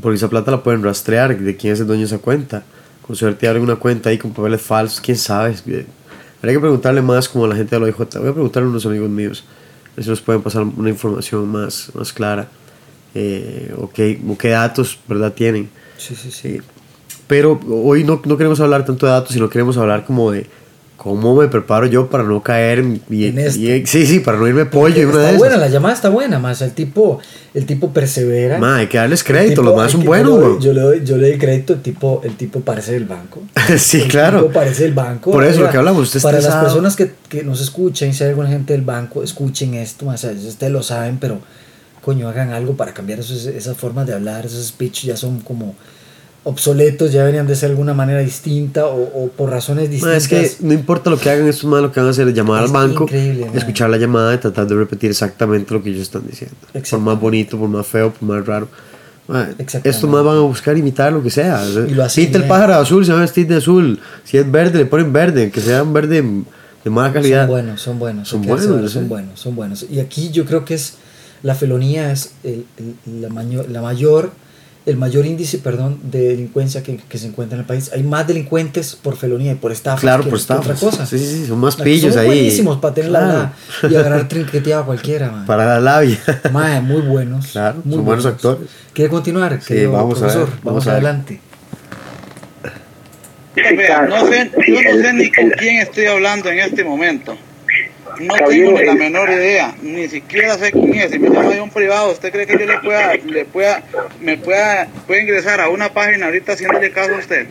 Porque 0.00 0.16
esa 0.16 0.28
plata 0.28 0.50
la 0.50 0.62
pueden 0.62 0.82
rastrear 0.82 1.36
de 1.36 1.56
quién 1.56 1.72
es 1.72 1.80
el 1.80 1.86
dueño 1.86 2.00
de 2.00 2.06
esa 2.06 2.18
cuenta. 2.18 2.62
Con 3.02 3.16
suerte 3.16 3.48
abren 3.48 3.64
una 3.64 3.76
cuenta 3.76 4.10
ahí 4.10 4.18
con 4.18 4.32
papeles 4.32 4.62
falsos, 4.62 5.00
quién 5.00 5.16
sabe. 5.16 5.56
Habría 6.38 6.54
que 6.54 6.60
preguntarle 6.60 7.02
más 7.02 7.28
como 7.28 7.44
a 7.44 7.48
la 7.48 7.56
gente 7.56 7.74
de 7.74 7.80
la 7.80 7.86
OIJ. 7.86 7.98
Voy 8.18 8.28
a 8.28 8.32
preguntarle 8.32 8.68
a 8.68 8.70
unos 8.70 8.86
amigos 8.86 9.10
míos. 9.10 9.44
A 9.92 9.96
ver 9.96 10.04
si 10.04 10.10
nos 10.10 10.20
pueden 10.20 10.42
pasar 10.42 10.62
una 10.62 10.88
información 10.88 11.48
más, 11.48 11.90
más 11.94 12.12
clara. 12.12 12.48
Eh, 13.14 13.74
o, 13.76 13.90
qué, 13.90 14.20
o 14.28 14.38
qué 14.38 14.50
datos 14.50 14.96
¿verdad? 15.08 15.32
tienen. 15.32 15.68
sí, 15.98 16.14
sí, 16.14 16.30
sí. 16.30 16.58
Sí. 16.58 16.60
Pero 17.26 17.60
hoy 17.68 18.02
no, 18.04 18.20
no 18.24 18.36
queremos 18.36 18.60
hablar 18.60 18.84
tanto 18.84 19.06
de 19.06 19.12
datos, 19.12 19.32
sino 19.32 19.48
queremos 19.48 19.76
hablar 19.76 20.04
como 20.04 20.30
de 20.32 20.46
cómo 21.02 21.34
me 21.34 21.48
preparo 21.48 21.86
yo 21.86 22.10
para 22.10 22.24
no 22.24 22.42
caer 22.42 22.84
y, 23.08 23.24
En 23.24 23.38
esto. 23.38 23.58
y- 23.58 23.86
sí, 23.86 24.04
sí, 24.04 24.20
para 24.20 24.36
no 24.36 24.46
irme 24.46 24.66
pollo 24.66 25.00
y 25.00 25.04
una 25.06 25.14
está 25.20 25.32
de 25.32 25.38
buena, 25.38 25.54
esas. 25.54 25.66
la 25.66 25.72
llamada 25.72 25.94
está 25.94 26.08
buena, 26.10 26.38
más 26.38 26.60
el 26.60 26.72
tipo, 26.72 27.20
el 27.54 27.64
tipo 27.64 27.90
persevera. 27.90 28.58
Ma, 28.58 28.76
hay 28.76 28.86
que 28.88 28.98
darles 28.98 29.20
El 29.20 29.26
crédito, 29.26 29.62
tipo- 29.62 29.70
los 29.70 29.76
más 29.78 29.92
son 29.92 30.04
buenos, 30.04 30.28
yo 30.30 30.36
le, 30.36 30.42
doy, 30.42 30.50
weón. 30.50 30.60
yo, 30.60 30.72
le 30.74 30.80
doy, 30.82 31.04
yo 31.06 31.16
le 31.16 31.28
doy 31.30 31.38
crédito, 31.38 31.72
el 31.72 31.80
tipo, 31.80 32.20
el 32.22 32.36
tipo 32.36 32.60
parece 32.60 32.92
del 32.92 33.06
banco. 33.06 33.40
sí, 33.78 34.02
El 34.02 34.08
claro. 34.08 34.40
tipo 34.42 34.52
parece 34.52 34.82
del 34.82 34.92
banco. 34.92 35.30
Por 35.30 35.42
eso, 35.44 35.54
Oiga, 35.54 35.64
lo 35.68 35.72
que 35.72 35.78
hablamos, 35.78 36.02
usted 36.02 36.20
Para 36.20 36.38
las 36.38 36.54
personas 36.56 36.96
que, 36.96 37.12
que 37.30 37.44
nos 37.44 37.62
escuchan, 37.62 38.12
si 38.12 38.22
hay 38.24 38.28
alguna 38.30 38.50
gente 38.50 38.74
del 38.74 38.82
banco, 38.82 39.22
escuchen 39.22 39.72
esto, 39.72 40.04
más 40.04 40.22
ustedes 40.24 40.70
lo 40.70 40.82
saben, 40.82 41.16
pero 41.18 41.38
coño, 42.02 42.28
hagan 42.28 42.50
algo 42.50 42.76
para 42.76 42.92
cambiar 42.92 43.20
esos- 43.20 43.46
esas 43.46 43.74
formas 43.74 44.06
de 44.06 44.12
hablar, 44.12 44.44
esos 44.44 44.66
speech 44.68 45.04
ya 45.04 45.16
son 45.16 45.40
como 45.40 45.74
obsoletos, 46.44 47.12
ya 47.12 47.20
deberían 47.20 47.46
de 47.46 47.54
ser 47.54 47.68
de 47.68 47.72
alguna 47.74 47.92
manera 47.94 48.20
distinta 48.20 48.86
o, 48.86 49.24
o 49.24 49.28
por 49.28 49.50
razones 49.50 49.84
Ma, 49.84 49.90
distintas. 49.90 50.22
es 50.32 50.56
que 50.56 50.66
no 50.66 50.72
importa 50.72 51.10
lo 51.10 51.18
que 51.18 51.28
hagan, 51.30 51.46
estos 51.46 51.64
más 51.64 51.82
lo 51.82 51.92
que 51.92 52.00
van 52.00 52.06
a 52.08 52.10
hacer 52.10 52.26
es 52.28 52.34
llamar 52.34 52.64
Es 52.64 52.70
al 52.70 52.74
banco, 52.74 53.06
escuchar 53.54 53.90
la 53.90 53.98
llamada 53.98 54.34
y 54.34 54.38
tratar 54.38 54.66
de 54.66 54.74
repetir 54.74 55.10
exactamente 55.10 55.72
lo 55.74 55.82
que 55.82 55.90
ellos 55.90 56.02
están 56.02 56.26
diciendo. 56.26 56.56
Por 56.90 56.98
más 57.00 57.20
bonito, 57.20 57.58
por 57.58 57.68
más 57.68 57.86
feo, 57.86 58.10
por 58.12 58.28
más 58.28 58.46
raro. 58.46 58.68
Ma, 59.28 59.42
Exactamente. 59.58 59.90
estos 59.90 60.10
más 60.10 60.24
van 60.24 60.38
a 60.38 60.40
buscar 60.40 60.76
imitar 60.76 61.12
lo 61.12 61.22
que 61.22 61.30
sea. 61.30 61.62
Y 61.88 61.94
lo 61.94 62.04
hacen 62.04 62.24
Pinta 62.24 62.38
el 62.38 62.44
pájaro 62.48 62.74
azul, 62.74 63.04
se 63.04 63.12
va 63.12 63.18
a 63.18 63.20
vestir 63.22 63.46
de 63.46 63.56
azul. 63.56 64.00
Si 64.24 64.38
es 64.38 64.50
verde, 64.50 64.78
le 64.78 64.86
ponen 64.86 65.12
verde, 65.12 65.50
que 65.50 65.60
sea 65.60 65.82
un 65.84 65.92
verde 65.92 66.22
de 66.82 66.90
mala 66.90 67.12
calidad. 67.12 67.42
Son 67.42 67.48
buenos, 67.50 67.80
son 67.82 67.98
buenos. 67.98 68.28
Son 68.28 68.42
buenos, 68.42 68.90
son 68.92 69.02
sí. 69.04 69.08
buenos, 69.08 69.38
son 69.40 69.54
buenos. 69.54 69.86
Y 69.88 70.00
aquí 70.00 70.30
yo 70.30 70.46
creo 70.46 70.64
que 70.64 70.74
es 70.74 70.94
la 71.42 71.54
felonía 71.54 72.10
es 72.10 72.32
el, 72.42 72.64
el- 72.78 73.22
la, 73.22 73.28
mayor, 73.28 73.70
la 73.70 73.82
mayor, 73.82 74.32
el 74.86 74.96
mayor 74.96 75.26
índice, 75.26 75.58
perdón, 75.58 75.98
de 76.04 76.28
delincuencia 76.28 76.82
que, 76.82 76.96
que 76.96 77.18
se 77.18 77.26
encuentra 77.26 77.56
en 77.56 77.60
el 77.60 77.66
país. 77.66 77.90
Hay 77.94 78.02
más 78.02 78.26
delincuentes 78.26 78.96
por 78.96 79.16
felonía 79.16 79.52
y 79.52 79.54
por 79.56 79.72
estafa 79.72 80.00
Claro, 80.00 80.24
que, 80.24 80.30
por 80.30 80.38
que 80.38 80.44
otra 80.52 80.56
estafas. 80.74 80.80
cosa. 80.80 81.06
Sí, 81.06 81.18
sí, 81.18 81.46
son 81.46 81.58
más 81.60 81.76
pillos 81.76 82.14
somos 82.14 82.16
ahí. 82.16 82.26
buenísimos 82.26 82.78
para 82.78 82.94
tener 82.94 83.10
Claro. 83.10 83.26
la, 83.26 83.52
la- 83.82 83.88
y 83.90 83.94
agarrar 83.94 84.26
trinqueteado 84.28 84.82
a 84.82 84.86
cualquiera, 84.86 85.30
man. 85.30 85.46
Para 85.46 85.66
la 85.66 85.80
labia. 85.80 86.18
Muy 86.82 87.02
buenos. 87.02 87.48
Claro, 87.48 87.80
muy 87.84 87.96
son 87.96 88.04
buenos 88.04 88.26
actores. 88.26 88.68
¿Quiere 88.94 89.10
continuar? 89.10 89.60
Sí, 89.60 89.68
querido 89.68 89.92
vamos 89.92 90.20
a 90.22 90.26
ver, 90.26 90.32
profesor? 90.34 90.48
vamos 90.48 90.64
Vamos, 90.64 90.86
a 90.86 90.90
ver. 90.94 90.94
adelante. 91.04 91.40
Vea, 93.54 94.02
no 94.06 94.26
sé, 94.28 94.50
yo 94.68 94.74
no 94.82 95.02
sé 95.02 95.12
ni 95.12 95.30
con 95.32 95.50
quién 95.50 95.78
estoy 95.80 96.06
hablando 96.06 96.48
en 96.50 96.60
este 96.60 96.84
momento. 96.84 97.36
No 98.18 98.34
Caballero, 98.34 98.66
tengo 98.66 98.78
ni 98.80 98.86
la 98.86 98.94
menor 98.94 99.30
idea, 99.30 99.74
ni 99.82 100.08
siquiera 100.08 100.58
sé 100.58 100.72
quién 100.72 100.94
es. 100.94 101.10
Si 101.10 101.18
me 101.18 101.30
llama 101.30 101.50
de 101.50 101.60
un 101.60 101.70
privado, 101.70 102.12
¿usted 102.12 102.32
cree 102.32 102.46
que 102.46 102.58
yo 102.58 102.66
le 102.66 102.78
pueda, 102.78 103.14
le 103.14 103.44
pueda, 103.44 103.82
me 104.20 104.36
pueda, 104.36 104.88
pueda 105.06 105.20
ingresar 105.20 105.60
a 105.60 105.68
una 105.68 105.92
página 105.92 106.26
ahorita 106.26 106.52
haciéndole 106.52 106.90
caso 106.90 107.14
a 107.14 107.18
usted? 107.18 107.46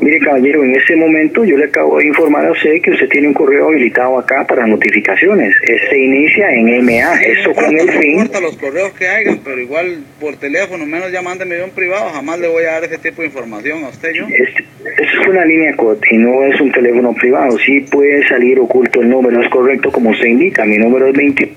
Mire, 0.00 0.18
caballero, 0.20 0.62
en 0.62 0.74
ese 0.76 0.94
momento 0.96 1.44
yo 1.44 1.56
le 1.56 1.64
acabo 1.66 1.98
de 1.98 2.06
informar 2.06 2.46
a 2.46 2.52
usted 2.52 2.80
que 2.82 2.92
usted 2.92 3.08
tiene 3.08 3.28
un 3.28 3.34
correo 3.34 3.68
habilitado 3.68 4.16
acá 4.18 4.46
para 4.46 4.66
notificaciones. 4.66 5.54
Este 5.66 5.98
inicia 6.04 6.50
en 6.54 6.84
MA. 6.84 7.14
Esto 7.22 7.52
con 7.52 7.76
el 7.76 7.86
No 7.86 7.92
fin. 7.92 8.10
importa 8.20 8.40
los 8.40 8.56
correos 8.56 8.92
que 8.92 9.08
hayan, 9.08 9.40
pero 9.44 9.60
igual 9.60 9.98
por 10.20 10.36
teléfono, 10.36 10.86
menos 10.86 11.10
ya 11.10 11.20
mándeme 11.20 11.62
un 11.64 11.70
privado, 11.70 12.10
jamás 12.10 12.38
le 12.38 12.48
voy 12.48 12.64
a 12.64 12.72
dar 12.72 12.84
ese 12.84 12.98
tipo 12.98 13.22
de 13.22 13.28
información 13.28 13.84
a 13.84 13.88
usted 13.88 14.12
yo. 14.14 14.24
Este, 14.28 14.64
es 14.84 15.28
una 15.28 15.44
línea 15.44 15.74
COT 15.76 16.00
y 16.12 16.16
no 16.18 16.44
es 16.44 16.60
un 16.60 16.70
teléfono 16.70 17.12
privado. 17.14 17.58
Sí 17.58 17.80
puede 17.90 18.26
salir 18.28 18.60
oculto 18.60 19.00
el 19.00 19.08
número, 19.10 19.42
es 19.42 19.50
correcto 19.50 19.90
como 19.90 20.10
usted 20.10 20.26
indica. 20.26 20.64
Mi 20.64 20.78
número 20.78 21.08
es 21.08 21.14
20. 21.16 21.54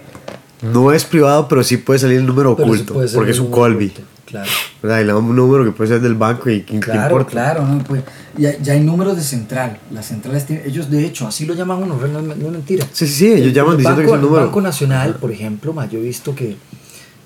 No 0.63 0.91
es 0.91 1.05
privado, 1.05 1.47
pero 1.47 1.63
sí 1.63 1.77
puede 1.77 1.99
salir 1.99 2.17
el 2.17 2.25
número 2.25 2.55
Pero 2.55 2.73
sí 2.73 2.83
oculto, 2.83 3.15
porque 3.15 3.31
es 3.31 3.39
un 3.39 3.49
Colby. 3.51 3.85
oculto, 3.87 4.01
Claro. 4.31 4.49
le 4.83 5.05
damos 5.05 5.23
un 5.29 5.35
número 5.35 5.63
que 5.65 5.71
puede 5.71 5.89
ser 5.89 6.01
del 6.01 6.15
banco 6.15 6.49
y 6.49 6.61
¿qué, 6.61 6.75
qué 6.75 6.79
Claro, 6.79 7.15
importa? 7.17 7.31
claro, 7.31 7.65
no, 7.67 7.83
pues, 7.83 8.01
ya, 8.37 8.57
ya 8.59 8.73
hay 8.73 8.79
números 8.79 9.15
de 9.17 9.23
central. 9.23 9.77
Las 9.91 10.07
centrales 10.07 10.45
tienen, 10.45 10.65
ellos 10.67 10.89
de 10.89 11.05
hecho 11.05 11.27
así 11.27 11.45
lo 11.45 11.53
llaman 11.53 11.83
uno, 11.83 11.95
no, 12.07 12.21
no 12.21 12.31
es 12.33 12.51
mentira. 12.51 12.85
Sí, 12.93 13.05
sí, 13.07 13.13
sí, 13.13 13.27
ellos 13.33 13.47
El- 13.47 13.53
llaman 13.53 13.71
el 13.73 13.77
diciendo 13.79 14.01
que 14.01 14.07
es 14.07 14.13
el 14.13 14.21
número. 14.21 14.39
El 14.41 14.45
Banco 14.47 14.61
Nacional, 14.61 15.15
por 15.15 15.31
ejemplo, 15.31 15.73
ma, 15.73 15.87
yo 15.89 15.99
he 15.99 16.01
visto 16.01 16.33
que 16.33 16.55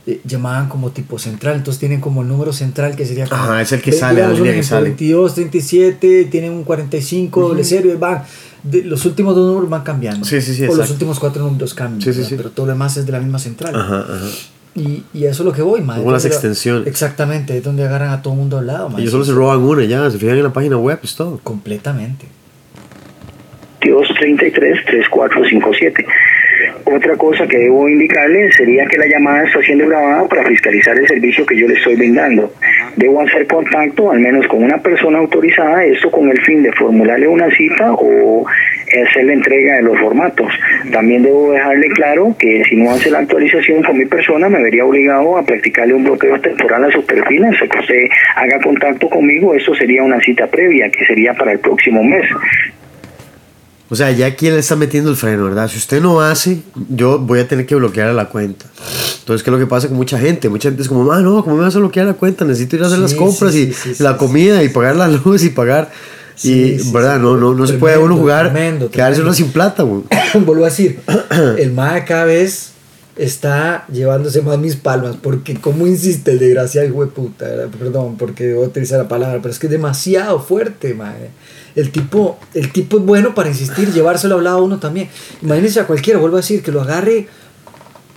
eh, 0.07 0.21
llamaban 0.23 0.67
como 0.69 0.91
tipo 0.91 1.17
central, 1.17 1.55
entonces 1.55 1.79
tienen 1.79 1.99
como 2.01 2.21
el 2.21 2.27
número 2.27 2.53
central 2.53 2.95
que 2.95 3.05
sería 3.05 3.27
como. 3.27 3.41
Ajá, 3.41 3.61
es 3.61 3.71
el 3.71 3.81
que 3.81 3.91
sale, 3.91 4.19
la 4.21 4.27
digamos, 4.27 4.39
un 4.39 4.45
línea 4.45 4.59
que 4.61 4.67
sale. 4.67 4.83
22, 4.89 5.33
37, 5.33 6.25
tienen 6.25 6.51
un 6.51 6.63
45, 6.63 7.41
doble 7.41 7.63
cero, 7.63 7.89
y 7.91 7.95
van. 7.97 8.23
de- 8.63 8.83
los 8.83 9.03
últimos 9.05 9.35
dos 9.35 9.47
números 9.47 9.69
van 9.69 9.81
cambiando. 9.83 10.25
Sí, 10.25 10.41
sí, 10.41 10.53
sí, 10.55 10.63
O 10.63 10.67
los 10.67 10.75
exacto. 10.75 10.93
últimos 10.93 11.19
cuatro 11.19 11.43
números 11.43 11.73
cambian. 11.73 12.01
Sí, 12.01 12.13
sí, 12.19 12.27
sí. 12.27 12.35
Pero 12.37 12.49
todo 12.51 12.65
lo 12.67 12.71
demás 12.73 12.97
es 12.97 13.05
de 13.05 13.11
la 13.11 13.19
misma 13.19 13.39
central. 13.39 13.75
Ajá, 13.75 13.99
ajá. 14.01 14.25
Y, 14.75 15.03
y 15.13 15.25
a 15.25 15.31
eso 15.31 15.43
es 15.43 15.45
lo 15.45 15.53
que 15.53 15.61
voy, 15.61 15.81
ma, 15.81 15.95
Como 15.95 16.11
las 16.11 16.25
extensiones. 16.25 16.85
Exactamente, 16.85 17.57
es 17.57 17.63
donde 17.63 17.85
agarran 17.85 18.09
a 18.09 18.21
todo 18.21 18.33
el 18.33 18.39
mundo 18.39 18.57
al 18.57 18.67
lado. 18.67 18.89
ma, 18.89 18.99
Ellos 18.99 19.11
solo 19.11 19.23
se 19.23 19.31
roban 19.31 19.59
una, 19.59 19.85
ya, 19.85 20.09
se 20.11 20.17
fijan 20.17 20.35
en 20.37 20.43
la 20.43 20.53
página 20.53 20.77
web, 20.77 20.99
es 21.01 21.15
todo. 21.15 21.39
Completamente. 21.43 22.27
3457. 24.85 26.05
Otra 26.85 27.15
cosa 27.15 27.47
que 27.47 27.57
debo 27.57 27.87
indicarle 27.89 28.51
sería 28.51 28.85
que 28.85 28.97
la 28.97 29.07
llamada 29.07 29.43
está 29.43 29.61
siendo 29.61 29.87
grabada 29.87 30.27
para 30.27 30.45
fiscalizar 30.45 30.97
el 30.97 31.07
servicio 31.07 31.45
que 31.45 31.57
yo 31.57 31.67
le 31.67 31.75
estoy 31.75 31.95
brindando. 31.95 32.53
Debo 32.95 33.21
hacer 33.21 33.47
contacto 33.47 34.11
al 34.11 34.19
menos 34.19 34.47
con 34.47 34.63
una 34.63 34.77
persona 34.77 35.19
autorizada, 35.19 35.83
esto 35.85 36.09
con 36.11 36.29
el 36.29 36.39
fin 36.41 36.63
de 36.63 36.71
formularle 36.73 37.27
una 37.27 37.49
cita 37.51 37.91
o 37.93 38.45
hacer 39.03 39.25
la 39.25 39.33
entrega 39.33 39.75
de 39.77 39.83
los 39.83 39.99
formatos. 39.99 40.51
También 40.91 41.23
debo 41.23 41.51
dejarle 41.51 41.89
claro 41.89 42.35
que 42.37 42.63
si 42.65 42.75
no 42.75 42.91
hace 42.91 43.09
la 43.11 43.19
actualización 43.19 43.83
con 43.83 43.97
mi 43.97 44.05
persona, 44.05 44.47
me 44.49 44.61
vería 44.61 44.85
obligado 44.85 45.37
a 45.37 45.45
practicarle 45.45 45.93
un 45.93 46.03
bloqueo 46.03 46.39
temporal 46.39 46.85
a 46.85 46.91
su 46.91 47.05
perfil 47.05 47.45
hasta 47.45 47.67
que 47.67 47.79
usted 47.79 48.07
haga 48.35 48.59
contacto 48.61 49.09
conmigo. 49.09 49.53
Esto 49.55 49.75
sería 49.75 50.03
una 50.03 50.19
cita 50.21 50.47
previa, 50.47 50.89
que 50.89 51.05
sería 51.05 51.33
para 51.33 51.51
el 51.51 51.59
próximo 51.59 52.03
mes. 52.03 52.25
O 53.95 53.97
sea, 53.97 54.11
ya 54.11 54.25
aquí 54.25 54.49
le 54.49 54.59
está 54.59 54.75
metiendo 54.75 55.09
el 55.09 55.15
freno, 55.15 55.45
¿verdad? 55.45 55.69
Si 55.69 55.77
usted 55.77 56.01
no 56.01 56.19
hace, 56.19 56.63
yo 56.89 57.17
voy 57.17 57.39
a 57.39 57.47
tener 57.47 57.65
que 57.65 57.75
bloquear 57.75 58.13
la 58.13 58.27
cuenta. 58.27 58.65
Entonces, 59.19 59.41
¿qué 59.41 59.49
es 59.49 59.53
lo 59.53 59.57
que 59.57 59.67
pasa 59.67 59.87
con 59.87 59.95
mucha 59.95 60.19
gente? 60.19 60.49
Mucha 60.49 60.67
gente 60.67 60.83
es 60.83 60.89
como, 60.89 61.09
ah, 61.13 61.21
no, 61.21 61.41
¿cómo 61.45 61.55
me 61.55 61.61
vas 61.63 61.77
a 61.77 61.79
bloquear 61.79 62.05
la 62.05 62.15
cuenta? 62.15 62.43
Necesito 62.43 62.75
ir 62.75 62.83
a 62.83 62.87
hacer 62.87 62.97
Sí, 62.97 63.03
las 63.03 63.13
compras 63.13 63.53
sí, 63.53 63.71
y 63.97 64.03
la 64.03 64.17
comida 64.17 64.61
y 64.63 64.67
pagar 64.67 64.97
la 64.97 65.07
luz 65.07 65.45
y 65.45 65.49
pagar. 65.49 65.93
Sí, 66.35 66.73
y, 66.75 66.79
sí, 66.79 66.91
¿verdad? 66.91 67.15
sí. 67.15 67.21
no, 67.21 67.37
no, 67.37 67.53
no 67.53 67.65
se 67.65 67.75
puede 67.75 67.95
uno 67.97 68.07
Tremendo, 68.07 68.21
jugar, 68.21 68.51
tremendo, 68.51 68.91
quedarse 68.91 69.21
uno 69.21 69.31
tremendo. 69.31 69.45
sin 69.45 69.53
plata, 69.53 69.83
güey. 69.83 70.01
Vuelvo 70.45 70.65
a 70.65 70.67
decir, 70.67 70.99
el 71.57 71.71
MAE 71.71 72.03
cada 72.03 72.25
vez 72.25 72.71
está 73.15 73.85
llevándose 73.89 74.41
más 74.41 74.59
mis 74.59 74.75
palmas, 74.75 75.15
porque 75.21 75.55
como 75.55 75.87
insiste 75.87 76.31
el 76.31 76.39
desgraciado 76.39 76.85
hijo 76.85 77.05
de 77.05 77.11
puta, 77.11 77.45
¿verdad? 77.45 77.69
perdón, 77.79 78.17
porque 78.17 78.53
voy 78.55 78.65
a 78.65 78.67
utilizar 78.67 78.99
la 78.99 79.07
palabra, 79.07 79.39
pero 79.41 79.53
es 79.53 79.57
que 79.57 79.67
es 79.67 79.71
demasiado 79.71 80.41
fuerte, 80.41 80.93
mae. 80.93 81.29
El 81.75 81.91
tipo, 81.91 82.39
el 82.53 82.71
tipo 82.71 82.97
es 82.99 83.03
bueno 83.05 83.35
para 83.35 83.49
insistir, 83.49 83.91
llevárselo 83.91 84.37
a 84.37 84.41
lado 84.41 84.57
a 84.59 84.61
uno 84.61 84.77
también. 84.79 85.09
Imagínense 85.41 85.79
a 85.81 85.85
cualquiera, 85.87 86.19
vuelvo 86.19 86.37
a 86.37 86.39
decir, 86.39 86.63
que 86.63 86.71
lo 86.71 86.81
agarre 86.81 87.27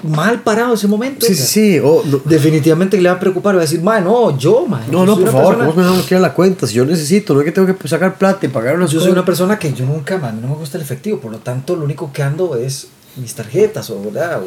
mal 0.04 0.42
parado 0.42 0.74
ese 0.74 0.86
momento. 0.86 1.26
Sí, 1.26 1.32
o 1.32 1.34
sí, 1.34 1.42
sea, 1.42 1.46
sí. 1.46 1.80
oh, 1.82 2.02
no, 2.06 2.20
Definitivamente 2.24 3.00
le 3.00 3.08
va 3.08 3.16
a 3.16 3.20
preocupar, 3.20 3.56
va 3.56 3.58
a 3.58 3.62
decir, 3.62 3.82
no, 3.82 4.38
yo, 4.38 4.64
no, 4.92 5.04
no, 5.04 5.14
soy 5.16 5.24
por 5.24 5.32
favor, 5.32 5.56
persona- 5.56 5.66
¿cómo 5.70 5.76
me 5.76 5.82
van 5.82 5.92
a 5.92 5.96
bloquear 5.96 6.20
la 6.20 6.34
cuenta? 6.34 6.66
Si 6.68 6.74
yo 6.74 6.84
necesito, 6.84 7.34
no 7.34 7.40
es 7.40 7.46
que 7.46 7.50
tengo 7.52 7.76
que 7.76 7.88
sacar 7.88 8.16
plata 8.16 8.46
y 8.46 8.48
pagar 8.48 8.76
unas 8.76 8.90
Yo 8.92 9.00
soy 9.00 9.08
cosas. 9.08 9.12
una 9.18 9.24
persona 9.24 9.58
que 9.58 9.72
yo 9.72 9.84
nunca, 9.86 10.18
man, 10.18 10.40
no 10.40 10.46
me 10.48 10.54
gusta 10.54 10.76
el 10.78 10.84
efectivo, 10.84 11.18
por 11.18 11.32
lo 11.32 11.38
tanto 11.38 11.74
lo 11.74 11.84
único 11.84 12.12
que 12.12 12.22
ando 12.22 12.54
es 12.54 12.86
mis 13.16 13.34
tarjetas 13.34 13.90
o, 13.90 14.00
¿verdad? 14.00 14.40
o 14.40 14.46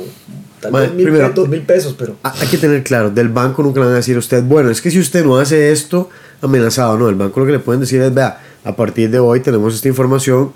tal 0.62 0.72
vez 0.72 0.94
mil, 0.94 1.04
primero- 1.08 1.32
dos 1.36 1.50
mil 1.50 1.64
pesos, 1.64 1.96
pero 2.00 2.16
Hay 2.24 2.48
que 2.48 2.58
tener 2.58 2.82
claro, 2.84 3.10
del 3.10 3.28
banco 3.28 3.62
nunca 3.62 3.82
le 3.82 3.88
van 3.88 3.94
a 3.96 3.98
decir 3.98 4.16
a 4.16 4.20
usted, 4.20 4.42
bueno, 4.44 4.70
es 4.70 4.82
que 4.82 4.90
si 4.90 5.00
usted 5.00 5.26
no 5.26 5.38
hace 5.38 5.74
esto, 5.74 6.10
amenazado, 6.42 6.98
no, 6.98 7.10
el 7.10 7.16
banco 7.16 7.42
lo 7.42 7.46
que 7.46 7.52
le 7.52 7.60
pueden 7.60 7.82
decir 7.82 8.02
es, 8.02 8.14
vea, 8.14 8.40
a 8.64 8.76
partir 8.76 9.10
de 9.10 9.20
hoy 9.20 9.40
tenemos 9.40 9.74
esta 9.76 9.88
información, 9.88 10.54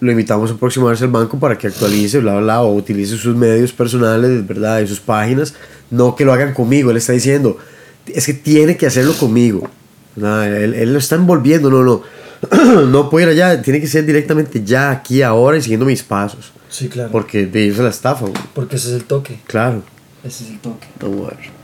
lo 0.00 0.10
invitamos 0.10 0.50
a 0.50 0.54
aproximarse 0.54 1.04
al 1.04 1.10
banco 1.10 1.38
para 1.38 1.58
que 1.58 1.66
actualice, 1.66 2.18
bla, 2.20 2.32
bla, 2.32 2.40
bla, 2.40 2.62
o 2.62 2.74
utilice 2.74 3.16
sus 3.16 3.36
medios 3.36 3.72
personales, 3.72 4.46
¿verdad? 4.46 4.80
Y 4.80 4.86
sus 4.86 5.00
páginas, 5.00 5.54
no 5.90 6.16
que 6.16 6.24
lo 6.24 6.32
hagan 6.32 6.54
conmigo, 6.54 6.90
él 6.90 6.96
está 6.96 7.12
diciendo, 7.12 7.58
es 8.06 8.26
que 8.26 8.34
tiene 8.34 8.76
que 8.76 8.86
hacerlo 8.86 9.12
conmigo. 9.14 9.68
Él, 10.16 10.74
él 10.74 10.92
lo 10.92 10.98
está 10.98 11.16
envolviendo, 11.16 11.70
no, 11.70 11.82
no, 11.82 12.02
no 12.86 13.10
puede 13.10 13.26
ir 13.26 13.32
allá, 13.32 13.62
tiene 13.62 13.80
que 13.80 13.86
ser 13.86 14.04
directamente 14.04 14.62
ya, 14.64 14.90
aquí, 14.90 15.22
ahora 15.22 15.58
y 15.58 15.62
siguiendo 15.62 15.86
mis 15.86 16.02
pasos, 16.02 16.52
sí, 16.68 16.88
claro. 16.88 17.10
porque 17.12 17.46
de 17.46 17.60
irse 17.62 17.80
a 17.80 17.84
la 17.84 17.90
estafa, 17.90 18.26
güey. 18.26 18.42
porque 18.54 18.76
ese 18.76 18.88
es 18.88 18.94
el 18.94 19.04
toque, 19.04 19.40
claro, 19.46 19.82
ese 20.24 20.44
es 20.44 20.50
el 20.50 20.58
toque. 20.58 20.86
vamos 21.00 21.32
a 21.32 21.36
ver. 21.36 21.59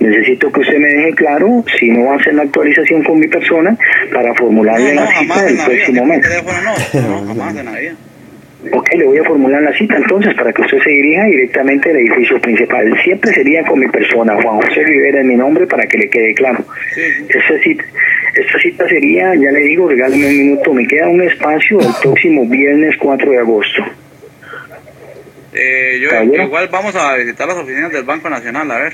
Necesito 0.00 0.50
que 0.52 0.60
usted 0.60 0.78
me 0.78 0.88
deje 0.88 1.14
claro 1.14 1.64
si 1.78 1.90
no 1.90 2.06
va 2.06 2.14
a 2.14 2.16
hacer 2.16 2.34
la 2.34 2.42
actualización 2.42 3.02
con 3.04 3.18
mi 3.20 3.26
persona 3.28 3.76
para 4.12 4.34
formularle 4.34 4.94
No, 4.94 5.00
no, 5.02 5.06
la 5.10 5.18
cita 5.18 5.40
en 5.48 5.56
del 5.56 5.64
próximo 5.66 6.06
mes. 6.06 6.20
no, 6.94 7.26
jamás 7.26 7.56
en. 7.56 8.08
Ok, 8.72 8.88
le 8.96 9.04
voy 9.04 9.18
a 9.18 9.24
formular 9.24 9.62
la 9.62 9.72
cita 9.72 9.96
entonces 9.96 10.34
para 10.34 10.52
que 10.52 10.62
usted 10.62 10.78
se 10.82 10.90
dirija 10.90 11.24
directamente 11.26 11.90
al 11.90 11.96
edificio 11.96 12.40
principal. 12.40 12.92
Siempre 13.04 13.32
sería 13.32 13.64
con 13.64 13.78
mi 13.78 13.86
persona, 13.88 14.34
Juan 14.42 14.60
José 14.60 14.82
Rivera 14.84 15.20
es 15.20 15.26
mi 15.26 15.36
nombre 15.36 15.66
para 15.66 15.86
que 15.86 15.96
le 15.96 16.10
quede 16.10 16.34
claro. 16.34 16.64
Sí. 16.92 17.00
Esta 17.28 17.58
cita, 17.62 17.84
esta 18.34 18.58
cita 18.58 18.88
sería, 18.88 19.32
ya 19.36 19.52
le 19.52 19.60
digo, 19.60 19.88
regálame 19.88 20.26
un 20.26 20.36
minuto, 20.38 20.74
me 20.74 20.86
queda 20.88 21.08
un 21.08 21.22
espacio 21.22 21.78
el 21.80 21.86
próximo 22.02 22.46
viernes 22.46 22.96
4 22.98 23.30
de 23.30 23.38
agosto. 23.38 23.84
Eh, 25.54 25.98
yo 26.02 26.10
Caballero. 26.10 26.42
igual 26.44 26.68
vamos 26.70 26.94
a 26.96 27.16
visitar 27.16 27.46
las 27.48 27.56
oficinas 27.56 27.92
del 27.92 28.04
Banco 28.04 28.28
Nacional, 28.28 28.70
a 28.70 28.78
ver. 28.80 28.92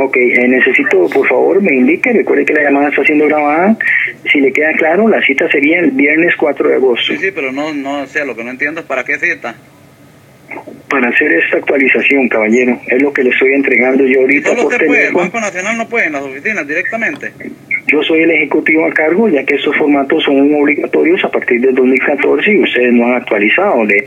Ok, 0.00 0.16
eh, 0.16 0.46
necesito, 0.46 1.08
por 1.08 1.26
favor, 1.26 1.60
me 1.60 1.74
indique, 1.74 2.12
recuerde 2.12 2.44
que 2.44 2.52
la 2.52 2.62
llamada 2.62 2.88
está 2.88 3.02
siendo 3.02 3.26
grabada. 3.26 3.76
Si 4.30 4.40
le 4.40 4.52
queda 4.52 4.72
claro, 4.74 5.08
la 5.08 5.20
cita 5.22 5.50
sería 5.50 5.80
el 5.80 5.90
viernes 5.90 6.36
4 6.36 6.68
de 6.68 6.74
agosto. 6.76 7.12
Sí, 7.12 7.18
sí, 7.18 7.30
pero 7.34 7.50
no, 7.50 7.74
no 7.74 8.06
sé, 8.06 8.24
lo 8.24 8.36
que 8.36 8.44
no 8.44 8.50
entiendo 8.50 8.80
es 8.80 8.86
para 8.86 9.02
qué 9.02 9.18
cita. 9.18 9.56
Para 10.88 11.08
hacer 11.08 11.32
esta 11.32 11.56
actualización, 11.56 12.28
caballero, 12.28 12.80
es 12.86 13.02
lo 13.02 13.12
que 13.12 13.24
le 13.24 13.30
estoy 13.30 13.54
entregando 13.54 14.04
yo 14.04 14.20
ahorita 14.20 14.50
solo 14.50 14.62
por 14.62 14.72
usted 14.72 14.86
puede, 14.86 15.08
el. 15.08 15.14
Banco 15.14 15.40
Nacional 15.40 15.76
no 15.76 15.88
puede 15.88 16.06
en 16.06 16.12
las 16.12 16.22
oficinas 16.22 16.66
directamente. 16.66 17.32
Yo 17.88 18.00
soy 18.04 18.20
el 18.20 18.30
ejecutivo 18.30 18.86
a 18.86 18.92
cargo, 18.92 19.28
ya 19.28 19.44
que 19.44 19.56
estos 19.56 19.76
formatos 19.76 20.22
son 20.22 20.54
obligatorios 20.54 21.24
a 21.24 21.28
partir 21.28 21.60
del 21.60 21.74
2014 21.74 22.52
y 22.52 22.62
ustedes 22.62 22.92
no 22.92 23.06
han 23.06 23.14
actualizado. 23.14 23.84
De, 23.84 24.04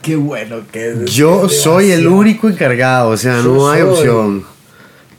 Qué 0.00 0.14
bueno 0.14 0.62
que 0.70 0.90
es. 0.90 1.12
Yo 1.12 1.48
soy 1.48 1.90
el 1.90 2.06
único 2.06 2.48
encargado, 2.48 3.10
o 3.10 3.16
sea, 3.16 3.38
Yo 3.42 3.54
no 3.54 3.70
hay 3.70 3.82
opción. 3.82 4.53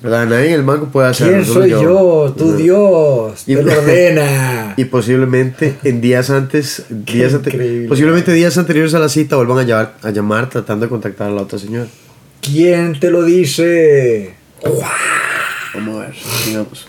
¿Verdad? 0.02 0.26
Nadie 0.28 0.48
en 0.50 0.54
el 0.54 0.64
banco 0.64 0.88
puede 0.88 1.08
hacerlo. 1.10 1.34
¿Quién 1.34 1.46
soy 1.46 1.70
yo? 1.72 2.34
Tu 2.38 2.46
¿verdad? 2.52 2.58
Dios, 2.60 3.44
Y- 3.48 3.56
te 3.56 3.64
lo 3.64 3.72
ordena. 3.80 4.74
Y 4.78 4.86
posiblemente 4.86 5.76
en 5.84 6.02
días 6.02 6.30
antes, 6.30 6.86
días 6.90 7.34
posiblemente 7.88 8.32
días 8.34 8.58
anteriores 8.58 8.94
a 8.94 9.00
la 9.00 9.10
cita 9.10 9.36
vuelvan 9.38 9.60
a 9.60 9.64
llamar, 9.64 9.94
a 10.04 10.12
llamar 10.12 10.50
tratando 10.50 10.86
de 10.86 10.90
contactar 10.90 11.30
a 11.30 11.32
la 11.32 11.42
otra 11.42 11.58
señora. 11.58 11.88
¿Quién 12.42 13.00
te 13.00 13.10
lo 13.10 13.24
dice? 13.24 14.34
Vamos 15.74 15.98
a 15.98 16.00
ver, 16.08 16.16
digamos. 16.48 16.88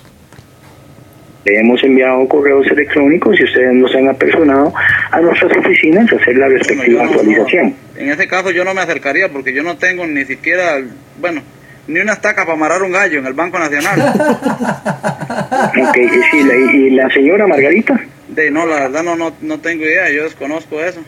le 1.45 1.61
hemos 1.61 1.83
enviado 1.85 2.27
correos 2.29 2.67
electrónicos 2.67 3.39
y 3.41 3.45
ustedes 3.45 3.73
nos 3.75 3.95
han 3.95 4.09
apersonado 4.09 4.73
a 5.11 5.21
nuestras 5.21 5.57
oficinas 5.57 6.13
a 6.13 6.17
hacer 6.17 6.37
la 6.37 6.49
respectiva 6.49 6.87
yo 7.05 7.05
no- 7.05 7.11
actualización. 7.11 7.67
no, 7.95 8.01
en 8.01 8.11
ese 8.11 8.29
caso 8.29 8.51
yo 8.51 8.65
no 8.65 8.75
me 8.75 8.81
acercaría 8.83 9.29
porque 9.31 9.55
yo 9.55 9.63
no 9.63 9.77
tengo 9.77 10.07
ni 10.07 10.25
siquiera, 10.25 10.83
bueno, 11.21 11.41
ni 11.89 12.01
una 12.01 12.13
estaca 12.15 12.43
para 12.43 12.55
amarrar 12.55 12.83
un 12.83 12.93
gallo 12.93 13.19
en 13.21 13.27
el 13.27 13.33
Banco 13.35 13.59
Nacional. 13.59 14.01
Ok, 15.89 15.97
y, 15.97 16.09
sí, 16.31 16.45
la, 16.45 16.55
y 16.57 16.91
la 16.91 17.09
señora 17.11 17.47
Margarita, 17.47 18.01
De, 18.29 18.51
no, 18.51 18.67
la 18.67 18.81
verdad 18.81 19.03
no, 19.03 19.17
no, 19.17 19.33
no 19.43 19.59
tengo 19.61 19.85
idea, 19.85 20.11
yo 20.11 20.25
desconozco 20.25 20.81
eso. 20.83 21.01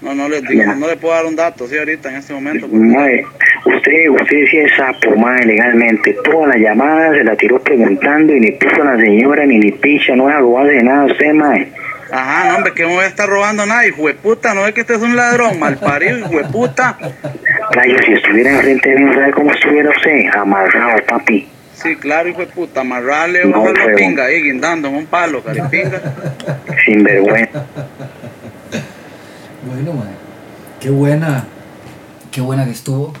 No, 0.00 0.14
no 0.14 0.28
le, 0.28 0.40
digo, 0.42 0.74
no 0.74 0.86
le 0.88 0.96
puedo 0.96 1.14
dar 1.14 1.26
un 1.26 1.36
dato, 1.36 1.68
sí, 1.68 1.76
ahorita 1.78 2.08
en 2.10 2.16
este 2.16 2.32
momento. 2.34 2.66
porque- 2.68 2.84
mae, 2.84 3.24
usted, 3.66 4.08
usted 4.10 4.44
sí 4.50 4.56
es 4.58 4.72
sapo, 4.76 5.14
mae, 5.16 5.44
legalmente. 5.44 6.16
Toda 6.24 6.48
la 6.48 6.56
llamada 6.56 7.12
se 7.14 7.22
la 7.24 7.36
tiró 7.36 7.60
preguntando 7.60 8.34
y 8.34 8.40
ni 8.40 8.50
puso 8.52 8.82
a 8.82 8.96
la 8.96 9.00
señora 9.00 9.46
ni 9.46 9.58
ni 9.58 9.70
picha, 9.72 10.16
no 10.16 10.28
es 10.28 10.36
robarse 10.36 10.72
de 10.74 10.82
nada 10.82 11.04
usted, 11.04 11.32
mae. 11.34 11.68
Ajá, 12.12 12.48
no, 12.48 12.56
hombre, 12.56 12.74
que 12.74 12.84
me 12.84 12.92
voy 12.94 13.04
a 13.04 13.08
estar 13.08 13.26
robando 13.26 13.64
nada, 13.64 13.86
hijo 13.86 14.06
de 14.06 14.12
puta, 14.14 14.52
no 14.52 14.66
es 14.66 14.74
que 14.74 14.82
este 14.82 14.94
es 14.96 15.00
un 15.00 15.16
ladrón, 15.16 15.58
mal 15.58 15.78
parido, 15.78 16.18
hijo 16.18 16.28
de 16.36 16.44
puta. 16.44 16.98
Rayo, 17.70 17.96
si 18.04 18.12
estuviera 18.12 18.50
enfrente 18.52 18.90
de 18.90 18.96
mí, 19.00 19.14
¿sabe 19.14 19.32
cómo 19.32 19.50
estuviera 19.50 19.88
usted? 19.88 20.26
Amarrado, 20.38 21.02
papi. 21.08 21.48
Sí, 21.74 21.96
claro, 21.96 22.28
hijo 22.28 22.40
de 22.40 22.46
puta, 22.48 22.82
amarrarle 22.82 23.46
No, 23.46 23.64
feo. 23.64 23.96
pinga 23.96 24.26
ahí 24.26 24.42
guindando 24.42 24.88
en 24.88 24.96
un 24.96 25.06
palo, 25.06 25.42
caripinga. 25.42 26.00
Sin 26.84 27.02
vergüenza. 27.02 27.64
Bueno, 29.66 29.92
mae. 29.94 30.12
Qué 30.80 30.90
buena. 30.90 31.46
Qué 32.30 32.40
buena 32.40 32.64
que 32.66 32.72
estuvo. 32.72 33.12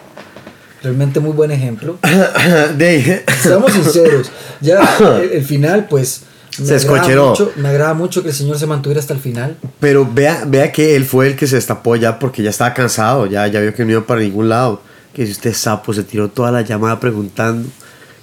Realmente 0.82 1.18
muy 1.20 1.32
buen 1.32 1.50
ejemplo. 1.50 1.98
De, 2.76 3.24
Seamos 3.40 3.72
sinceros. 3.72 4.30
Ya 4.60 4.80
el, 5.22 5.32
el 5.32 5.44
final, 5.44 5.86
pues. 5.88 6.26
Me 6.58 6.66
Se 6.66 6.76
escocheró. 6.76 7.30
mucho- 7.30 7.52
Me 7.56 7.68
agrada 7.68 7.94
mucho 7.94 8.22
que 8.22 8.28
el 8.28 8.34
señor 8.34 8.58
se 8.58 8.66
mantuviera 8.66 9.00
hasta 9.00 9.14
el 9.14 9.20
final. 9.20 9.56
pero 9.80 10.08
vea, 10.10 10.44
vea 10.46 10.70
que 10.72 10.94
él 10.96 11.04
fue 11.04 11.28
el 11.28 11.36
que 11.36 11.46
se 11.46 11.56
destapó 11.56 11.96
ya 11.96 12.18
porque 12.18 12.42
ya 12.42 12.50
estaba 12.50 12.74
cansado, 12.74 13.26
ya, 13.26 13.46
ya 13.46 13.60
vio 13.60 13.74
que 13.74 13.84
no 13.84 13.92
iba 13.92 14.06
para 14.06 14.20
ningún 14.20 14.48
lado. 14.48 14.80
Que 15.14 15.26
si 15.26 15.32
usted 15.32 15.52
sapo 15.52 15.92
se 15.92 16.04
tiró 16.04 16.28
toda 16.28 16.50
la 16.50 16.62
llamada 16.62 16.98
preguntando 16.98 17.68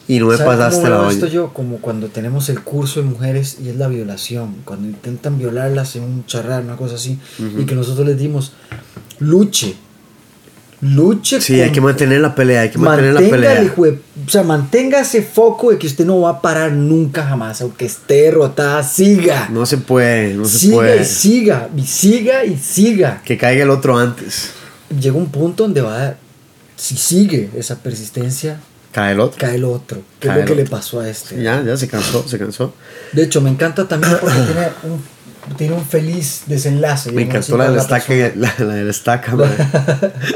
y 0.07 0.17
no 0.19 0.25
me 0.27 0.37
¿Sabe 0.37 0.49
pasaste 0.49 0.81
cómo 0.81 0.89
la 0.89 0.97
veo 1.01 1.09
esto 1.11 1.21
doña. 1.21 1.33
yo? 1.33 1.53
Como 1.53 1.77
cuando 1.77 2.07
tenemos 2.07 2.49
el 2.49 2.61
curso 2.61 2.99
de 2.99 3.05
mujeres 3.07 3.57
y 3.63 3.69
es 3.69 3.75
la 3.75 3.87
violación. 3.87 4.55
Cuando 4.65 4.87
intentan 4.87 5.37
violarlas 5.37 5.95
en 5.95 6.03
un 6.03 6.25
charrar, 6.25 6.63
una 6.63 6.77
cosa 6.77 6.95
así. 6.95 7.19
Y 7.57 7.65
que 7.65 7.75
nosotros 7.75 8.07
les 8.07 8.17
dimos, 8.17 8.53
luche. 9.19 9.75
Luche. 10.81 11.41
Sí, 11.41 11.59
hay 11.59 11.71
que 11.71 11.81
mantener 11.81 12.21
la 12.21 12.33
pelea, 12.35 12.61
hay 12.61 12.69
que 12.69 12.77
mantener 12.77 13.13
la 13.13 13.19
pelea. 13.19 13.63
hijo 13.63 13.85
de- 13.85 13.99
o 14.25 14.29
sea, 14.29 14.43
mantenga 14.43 14.99
ese 15.01 15.21
foco 15.21 15.71
de 15.71 15.77
que 15.77 15.87
usted 15.87 16.05
no 16.05 16.21
va 16.21 16.29
a 16.31 16.41
parar 16.41 16.71
nunca 16.71 17.25
jamás, 17.25 17.61
aunque 17.61 17.85
esté 17.85 18.21
derrotada, 18.23 18.81
siga. 18.83 19.49
No 19.51 19.65
se 19.65 19.77
puede, 19.77 20.33
no 20.35 20.45
se 20.45 20.57
siga 20.59 20.75
puede. 20.75 21.01
y 21.01 21.05
siga, 21.05 21.69
y 21.75 21.81
siga 21.83 22.45
y 22.45 22.57
siga. 22.57 23.21
Que 23.25 23.37
caiga 23.37 23.63
el 23.63 23.69
otro 23.69 23.97
antes. 23.97 24.51
Llega 24.97 25.17
un 25.17 25.29
punto 25.29 25.63
donde 25.63 25.81
va, 25.81 26.07
a- 26.07 26.15
si 26.75 26.95
sigue 26.95 27.49
esa 27.57 27.75
persistencia, 27.79 28.59
Cae 28.91 29.11
el 29.13 29.19
otro. 29.19 29.37
cae 29.37 29.55
el 29.55 29.65
otro. 29.65 30.01
Que 30.19 30.29
es 30.29 30.35
lo 30.35 30.45
que 30.45 30.55
le 30.55 30.65
pasó 30.65 31.01
a 31.01 31.09
este. 31.09 31.41
Ya, 31.43 31.61
ya 31.61 31.75
se 31.77 31.87
cansó, 31.87 32.27
se 32.27 32.39
cansó. 32.39 32.73
De 33.11 33.23
hecho, 33.23 33.41
me 33.41 33.49
encanta 33.49 33.87
también 33.87 34.15
porque 34.19 34.35
tiene 34.45 34.67
un, 34.83 35.01
tiene 35.57 35.75
un 35.75 35.85
feliz 35.85 36.43
desenlace. 36.47 37.11
Me 37.11 37.23
encantó 37.23 37.57
la 37.57 37.69
del 37.69 37.79
estaca, 37.79 38.13
la, 38.35 38.53
la 38.59 38.73
del 38.75 38.89
estaca, 38.89 39.35
madre. 39.35 39.55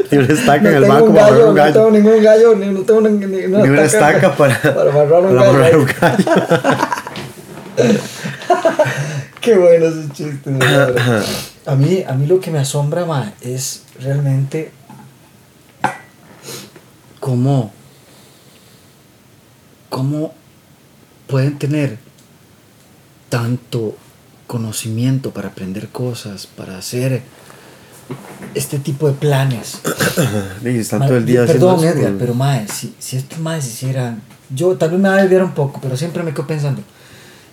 Tiene 0.09 0.25
una 0.25 0.33
estaca 0.33 0.61
No 0.61 0.69
en 0.69 0.75
el 0.75 0.85
banco 0.85 1.05
un 1.05 1.13
para 1.13 1.27
amarrar 1.27 1.41
gallo, 1.43 1.49
un 1.49 1.55
no 1.55 1.63
tengo 1.71 1.85
gallo. 1.85 1.91
ningún 1.91 2.23
gallo, 2.23 2.55
ni, 2.55 2.65
no 2.67 2.81
tengo 2.81 3.01
ni, 3.01 3.25
ni 3.25 3.37
Ni 3.47 3.69
una 3.69 3.83
estaca 3.83 4.35
para, 4.37 4.59
para 4.61 4.89
amarrar 4.91 5.23
un 5.25 5.35
para 5.37 5.51
gallo. 5.51 5.79
un 5.79 5.85
gallo. 5.85 6.25
Qué 9.41 9.57
bueno 9.57 9.85
ese 9.87 10.09
chiste. 10.13 10.49
verdad. 10.51 11.23
a, 11.65 11.75
mí, 11.75 12.03
a 12.07 12.13
mí 12.13 12.27
lo 12.27 12.39
que 12.39 12.49
me 12.51 12.59
asombra 12.59 13.05
más 13.05 13.33
es 13.41 13.83
realmente 13.99 14.71
cómo, 17.19 17.71
cómo 19.89 20.33
pueden 21.27 21.57
tener 21.59 21.97
tanto 23.29 23.95
conocimiento 24.47 25.31
para 25.31 25.49
aprender 25.49 25.89
cosas, 25.89 26.47
para 26.47 26.77
hacer 26.77 27.21
este 28.55 28.79
tipo 28.79 29.07
de 29.07 29.13
planes. 29.13 29.79
Y 30.63 30.77
están 30.77 30.99
Ma- 30.99 31.07
todo 31.07 31.17
el 31.17 31.25
día 31.25 31.45
Perdón, 31.45 31.83
Edgar, 31.83 32.13
pero 32.19 32.33
mae, 32.33 32.67
si, 32.67 32.93
si 32.99 33.17
estos 33.17 33.39
maes 33.39 33.65
hicieran. 33.67 34.21
Yo 34.53 34.75
tal 34.77 34.91
vez 34.91 34.99
me 34.99 35.09
va 35.09 35.15
a 35.15 35.21
desviar 35.21 35.43
un 35.43 35.53
poco, 35.53 35.79
pero 35.81 35.97
siempre 35.97 36.21
me 36.23 36.33
quedo 36.33 36.45
pensando. 36.47 36.81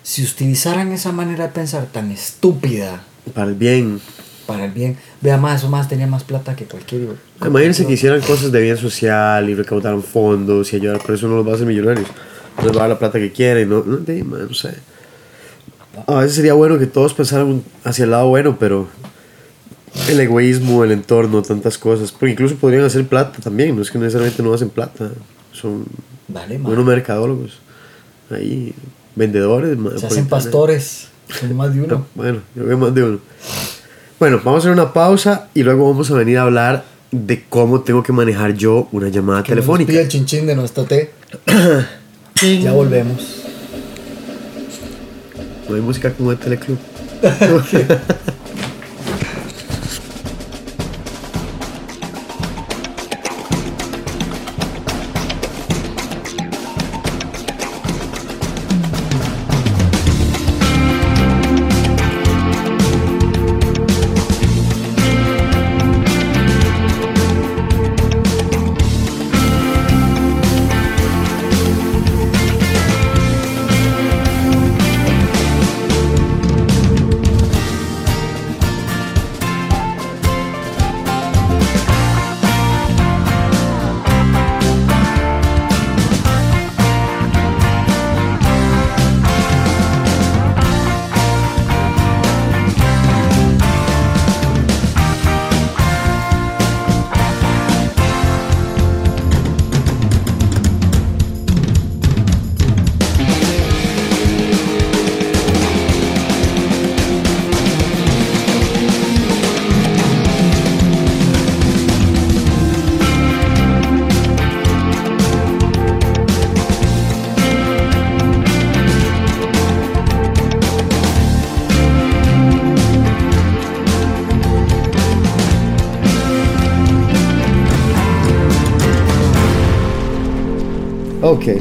Si 0.02 0.24
utilizaran 0.24 0.92
esa 0.92 1.12
manera 1.12 1.46
de 1.46 1.52
pensar 1.52 1.86
tan 1.86 2.10
estúpida 2.10 3.02
Para 3.34 3.48
el 3.48 3.54
bien. 3.54 4.00
para 4.46 4.64
el 4.64 4.70
bien, 4.72 4.96
vea 5.20 5.36
más, 5.36 5.60
esos 5.60 5.70
más 5.70 5.88
tenían 5.88 6.10
más 6.10 6.24
plata 6.24 6.56
que 6.56 6.64
cualquier. 6.64 7.16
Imagínense 7.44 7.86
que 7.86 7.92
hicieran 7.92 8.20
cosas 8.20 8.50
de 8.50 8.60
bien 8.60 8.76
social 8.76 9.48
y 9.48 9.54
recaudaran 9.54 10.02
fondos 10.02 10.72
y 10.72 10.76
ayudar, 10.76 11.00
pero 11.02 11.14
eso 11.14 11.28
no 11.28 11.36
los 11.36 11.46
va 11.46 11.52
a 11.52 11.54
hacer 11.54 11.66
millonarios. 11.66 12.08
No 12.58 12.64
les 12.64 12.72
va 12.72 12.76
a 12.76 12.80
dar 12.82 12.88
la 12.90 12.98
plata 12.98 13.18
que 13.18 13.30
quieren, 13.30 13.68
no, 13.68 13.84
no, 13.84 13.98
no 13.98 14.54
sé. 14.54 14.74
A 16.06 16.20
veces 16.20 16.36
sería 16.36 16.54
bueno 16.54 16.78
que 16.78 16.86
todos 16.86 17.14
pensaran 17.14 17.62
hacia 17.84 18.04
el 18.04 18.10
lado 18.12 18.28
bueno, 18.28 18.56
pero 18.58 18.88
el 20.08 20.20
egoísmo, 20.20 20.84
el 20.84 20.92
entorno, 20.92 21.42
tantas 21.42 21.78
cosas. 21.78 22.12
Porque 22.12 22.30
incluso 22.32 22.56
podrían 22.56 22.84
hacer 22.84 23.06
plata 23.06 23.38
también, 23.42 23.76
no 23.76 23.82
es 23.82 23.90
que 23.90 23.98
necesariamente 23.98 24.42
no 24.42 24.54
hacen 24.54 24.70
plata. 24.70 25.10
Son 25.52 25.84
Vale, 26.28 26.58
buenos 26.58 26.84
mercadólogos. 26.84 27.58
Ahí, 28.30 28.72
vendedores. 29.16 29.76
Se 30.00 30.06
hacen 30.06 30.28
pastores. 30.28 31.08
Son 31.28 31.54
más 31.56 31.74
de 31.74 31.82
uno. 31.82 32.06
Bueno, 32.14 32.40
yo 32.54 32.64
veo 32.64 32.78
más 32.78 32.94
de 32.94 33.02
uno. 33.02 33.18
Bueno, 34.18 34.40
vamos 34.44 34.58
a 34.58 34.68
hacer 34.68 34.72
una 34.72 34.92
pausa 34.92 35.48
y 35.54 35.62
luego 35.62 35.88
vamos 35.90 36.10
a 36.10 36.14
venir 36.14 36.38
a 36.38 36.42
hablar 36.42 36.84
de 37.10 37.44
cómo 37.48 37.80
tengo 37.80 38.02
que 38.02 38.12
manejar 38.12 38.54
yo 38.54 38.88
una 38.92 39.08
llamada 39.08 39.42
Que 39.42 39.52
nos 39.54 39.64
telefónica. 39.64 39.88
pide 39.90 40.02
el 40.02 40.08
chinchín 40.08 40.46
de 40.46 40.54
nuestro 40.54 40.84
té. 40.84 41.10
ya 42.62 42.72
volvemos. 42.72 43.39
No 45.70 45.76
hay 45.76 45.82
música 45.82 46.12
como 46.12 46.32
el 46.32 46.38
teleclub. 46.38 46.78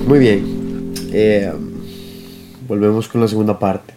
Muy 0.10 0.18
bien. 0.18 0.92
Eh, 1.14 1.54
volvemos 2.68 3.08
con 3.08 3.22
la 3.22 3.28
segunda 3.28 3.60
parte. 3.60 3.94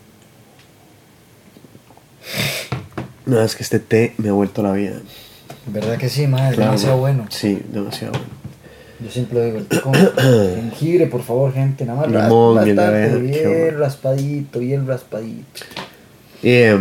No, 3.24 3.40
es 3.40 3.56
que 3.56 3.62
este 3.62 3.78
té 3.78 4.12
me 4.18 4.28
ha 4.28 4.32
vuelto 4.32 4.62
la 4.62 4.72
vida. 4.72 5.00
¿Verdad 5.68 5.96
que 5.96 6.10
sí, 6.10 6.26
madre? 6.26 6.56
Claro, 6.56 6.72
demasiado 6.72 6.96
¿no? 6.96 7.00
bueno. 7.00 7.26
Sí, 7.30 7.62
demasiado 7.72 8.12
bueno. 8.12 8.26
Yo 9.00 9.10
siempre 9.10 9.38
lo 9.38 9.44
digo, 9.46 9.58
el 9.58 9.66
té 9.66 9.80
con 9.80 9.94
jengibre, 10.54 11.06
por 11.06 11.22
favor, 11.22 11.54
gente. 11.54 11.86
Nada 11.86 12.00
más 12.00 12.08
Limón, 12.10 12.62
bien 12.62 12.76
bueno. 12.76 13.78
raspadito, 13.78 14.58
bien 14.58 14.86
raspadito. 14.86 15.64
Eh, 16.42 16.78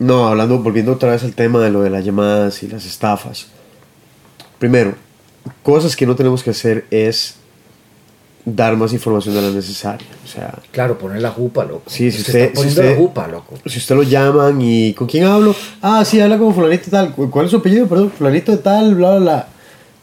no, 0.00 0.26
hablando, 0.26 0.58
volviendo 0.58 0.90
otra 0.90 1.12
vez 1.12 1.22
al 1.22 1.34
tema 1.34 1.60
de 1.60 1.70
lo 1.70 1.82
de 1.82 1.90
las 1.90 2.04
llamadas 2.04 2.64
y 2.64 2.66
las 2.66 2.84
estafas. 2.84 3.46
Primero, 4.58 4.96
cosas 5.62 5.94
que 5.94 6.04
no 6.04 6.16
tenemos 6.16 6.42
que 6.42 6.50
hacer 6.50 6.84
es 6.90 7.38
dar 8.56 8.76
más 8.76 8.92
información 8.92 9.34
de 9.34 9.42
la 9.42 9.50
necesaria. 9.50 10.06
O 10.24 10.28
sea, 10.28 10.54
Claro, 10.72 10.98
poner 10.98 11.20
la 11.22 11.30
jupa, 11.30 11.64
loco. 11.64 11.82
Sí, 11.86 12.10
si 12.10 12.20
usted- 12.22 12.52
si 12.54 12.66
usted- 12.68 12.90
la 12.90 12.96
jupa, 12.96 13.26
loco. 13.28 13.54
si 13.66 13.78
usted 13.78 13.94
lo 13.96 14.02
llaman 14.02 14.60
y 14.60 14.92
¿con 14.94 15.06
quién 15.06 15.24
hablo? 15.24 15.54
Ah, 15.82 16.04
sí, 16.04 16.20
habla 16.20 16.38
con 16.38 16.54
fulanito 16.54 16.84
de 16.86 16.90
tal. 16.90 17.12
¿Cu- 17.14 17.30
¿Cuál 17.30 17.46
es 17.46 17.50
su 17.50 17.58
apellido? 17.58 17.86
Perdón, 17.86 18.10
fulanito 18.16 18.52
de 18.52 18.58
tal, 18.58 18.94
bla, 18.94 19.10
bla, 19.12 19.18
bla. 19.20 19.48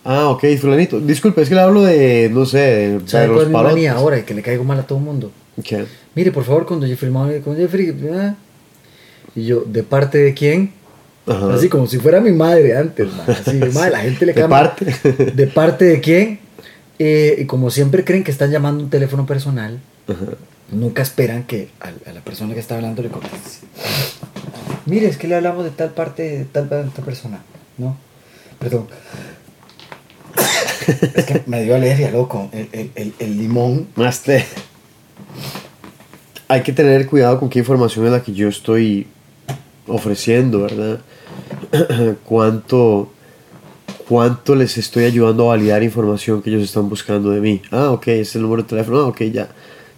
Ah, 0.04 0.30
ok, 0.30 0.44
fulanito. 0.60 1.00
Disculpe, 1.00 1.42
es 1.42 1.50
que 1.50 1.56
le 1.56 1.62
hablo 1.62 1.82
de, 1.84 2.30
no 2.32 2.46
sé, 2.46 2.58
de, 2.60 3.00
de 3.00 3.08
¿Sabe 3.08 3.26
cuál 3.28 3.36
los 3.36 3.44
es 3.44 3.50
mi 3.50 3.54
manía 3.56 3.94
ahora? 3.94 4.20
Y 4.20 4.24
que 4.24 4.34
le 4.34 4.42
caigo 4.42 4.64
mal 4.64 4.80
a 4.80 4.84
todo 4.84 5.00
el 5.00 5.04
mundo. 5.04 5.32
¿Qué? 5.64 5.86
Mire, 6.14 6.32
por 6.32 6.44
favor, 6.44 6.66
cuando 6.66 6.86
Jeffrey, 6.86 7.12
Manuel- 7.12 7.42
con 7.42 7.56
Jeffrey, 7.56 7.96
ah. 8.14 8.36
y 9.36 9.46
yo, 9.46 9.64
¿de 9.66 9.84
parte 9.84 10.18
de 10.20 10.34
quién? 10.34 10.74
Ajá. 11.28 11.56
Así 11.56 11.70
como 11.70 11.88
si 11.88 11.98
fuera 11.98 12.22
mi 12.22 12.32
madre 12.32 12.78
antes, 12.78 13.08
man. 13.08 13.26
Así, 13.28 13.58
madre, 13.74 13.90
la 13.92 14.00
gente 14.00 14.26
le 14.28 14.34
¿De 14.34 14.42
cambia. 14.42 14.58
parte? 14.60 15.32
¿De 15.34 15.48
parte 15.48 15.86
de 15.86 16.00
quién? 16.02 16.40
Eh, 17.00 17.36
y 17.40 17.46
como 17.46 17.70
siempre 17.72 18.04
creen 18.06 18.24
que 18.24 18.32
están 18.32 18.52
llamando 18.52 18.84
un 18.84 18.90
teléfono 18.90 19.26
personal, 19.26 19.80
Ajá. 20.08 20.34
nunca 20.72 21.02
esperan 21.02 21.44
que 21.44 21.70
a, 21.82 21.90
a 22.10 22.14
la 22.14 22.22
persona 22.22 22.54
que 22.54 22.60
está 22.60 22.76
hablando 22.76 23.02
le 23.02 23.10
conteste. 23.10 23.68
Mire, 24.86 25.08
es 25.08 25.18
que 25.18 25.28
le 25.28 25.36
hablamos 25.36 25.64
de 25.66 25.72
tal 25.72 25.90
parte, 25.92 26.24
de 26.24 26.46
tal, 26.46 26.70
de 26.70 26.84
tal 26.90 27.04
persona. 27.06 27.42
No, 27.78 27.98
perdón. 28.60 28.88
es 31.16 31.26
que 31.26 31.44
me 31.48 31.64
dio 31.64 31.76
alergia, 31.76 32.12
loco. 32.12 32.50
El, 32.52 32.70
el, 32.72 32.92
el, 32.96 33.14
el 33.20 33.38
limón. 33.38 33.88
Más 33.96 34.22
te- 34.22 34.46
Hay 36.48 36.62
que 36.62 36.72
tener 36.72 37.08
cuidado 37.08 37.40
con 37.40 37.50
qué 37.50 37.60
información 37.60 38.06
es 38.06 38.12
la 38.12 38.22
que 38.24 38.34
yo 38.34 38.48
estoy 38.48 39.08
ofreciendo, 39.88 40.62
¿verdad? 40.62 41.00
¿Cuánto, 42.24 43.12
¿Cuánto 44.08 44.54
les 44.56 44.78
estoy 44.78 45.06
ayudando 45.06 45.46
a 45.46 45.56
validar 45.56 45.82
información 45.82 46.42
que 46.42 46.50
ellos 46.52 46.64
están 46.64 46.88
buscando 46.90 47.32
de 47.32 47.42
mí? 47.42 47.62
Ah, 47.72 47.90
ok, 47.92 48.08
este 48.08 48.22
es 48.22 48.36
el 48.36 48.44
número 48.44 48.62
de 48.62 48.70
teléfono, 48.70 49.00
ah, 49.00 49.08
ok, 49.08 49.22
ya. 49.24 49.50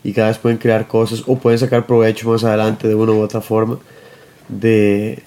Y 0.03 0.13
cada 0.13 0.29
vez 0.29 0.37
pueden 0.37 0.57
crear 0.57 0.87
cosas 0.87 1.23
o 1.27 1.37
pueden 1.37 1.59
sacar 1.59 1.85
provecho 1.85 2.29
más 2.29 2.43
adelante 2.45 2.87
de 2.87 2.95
una 2.95 3.11
u 3.11 3.19
otra 3.21 3.41
forma 3.41 3.77
de, 4.47 5.19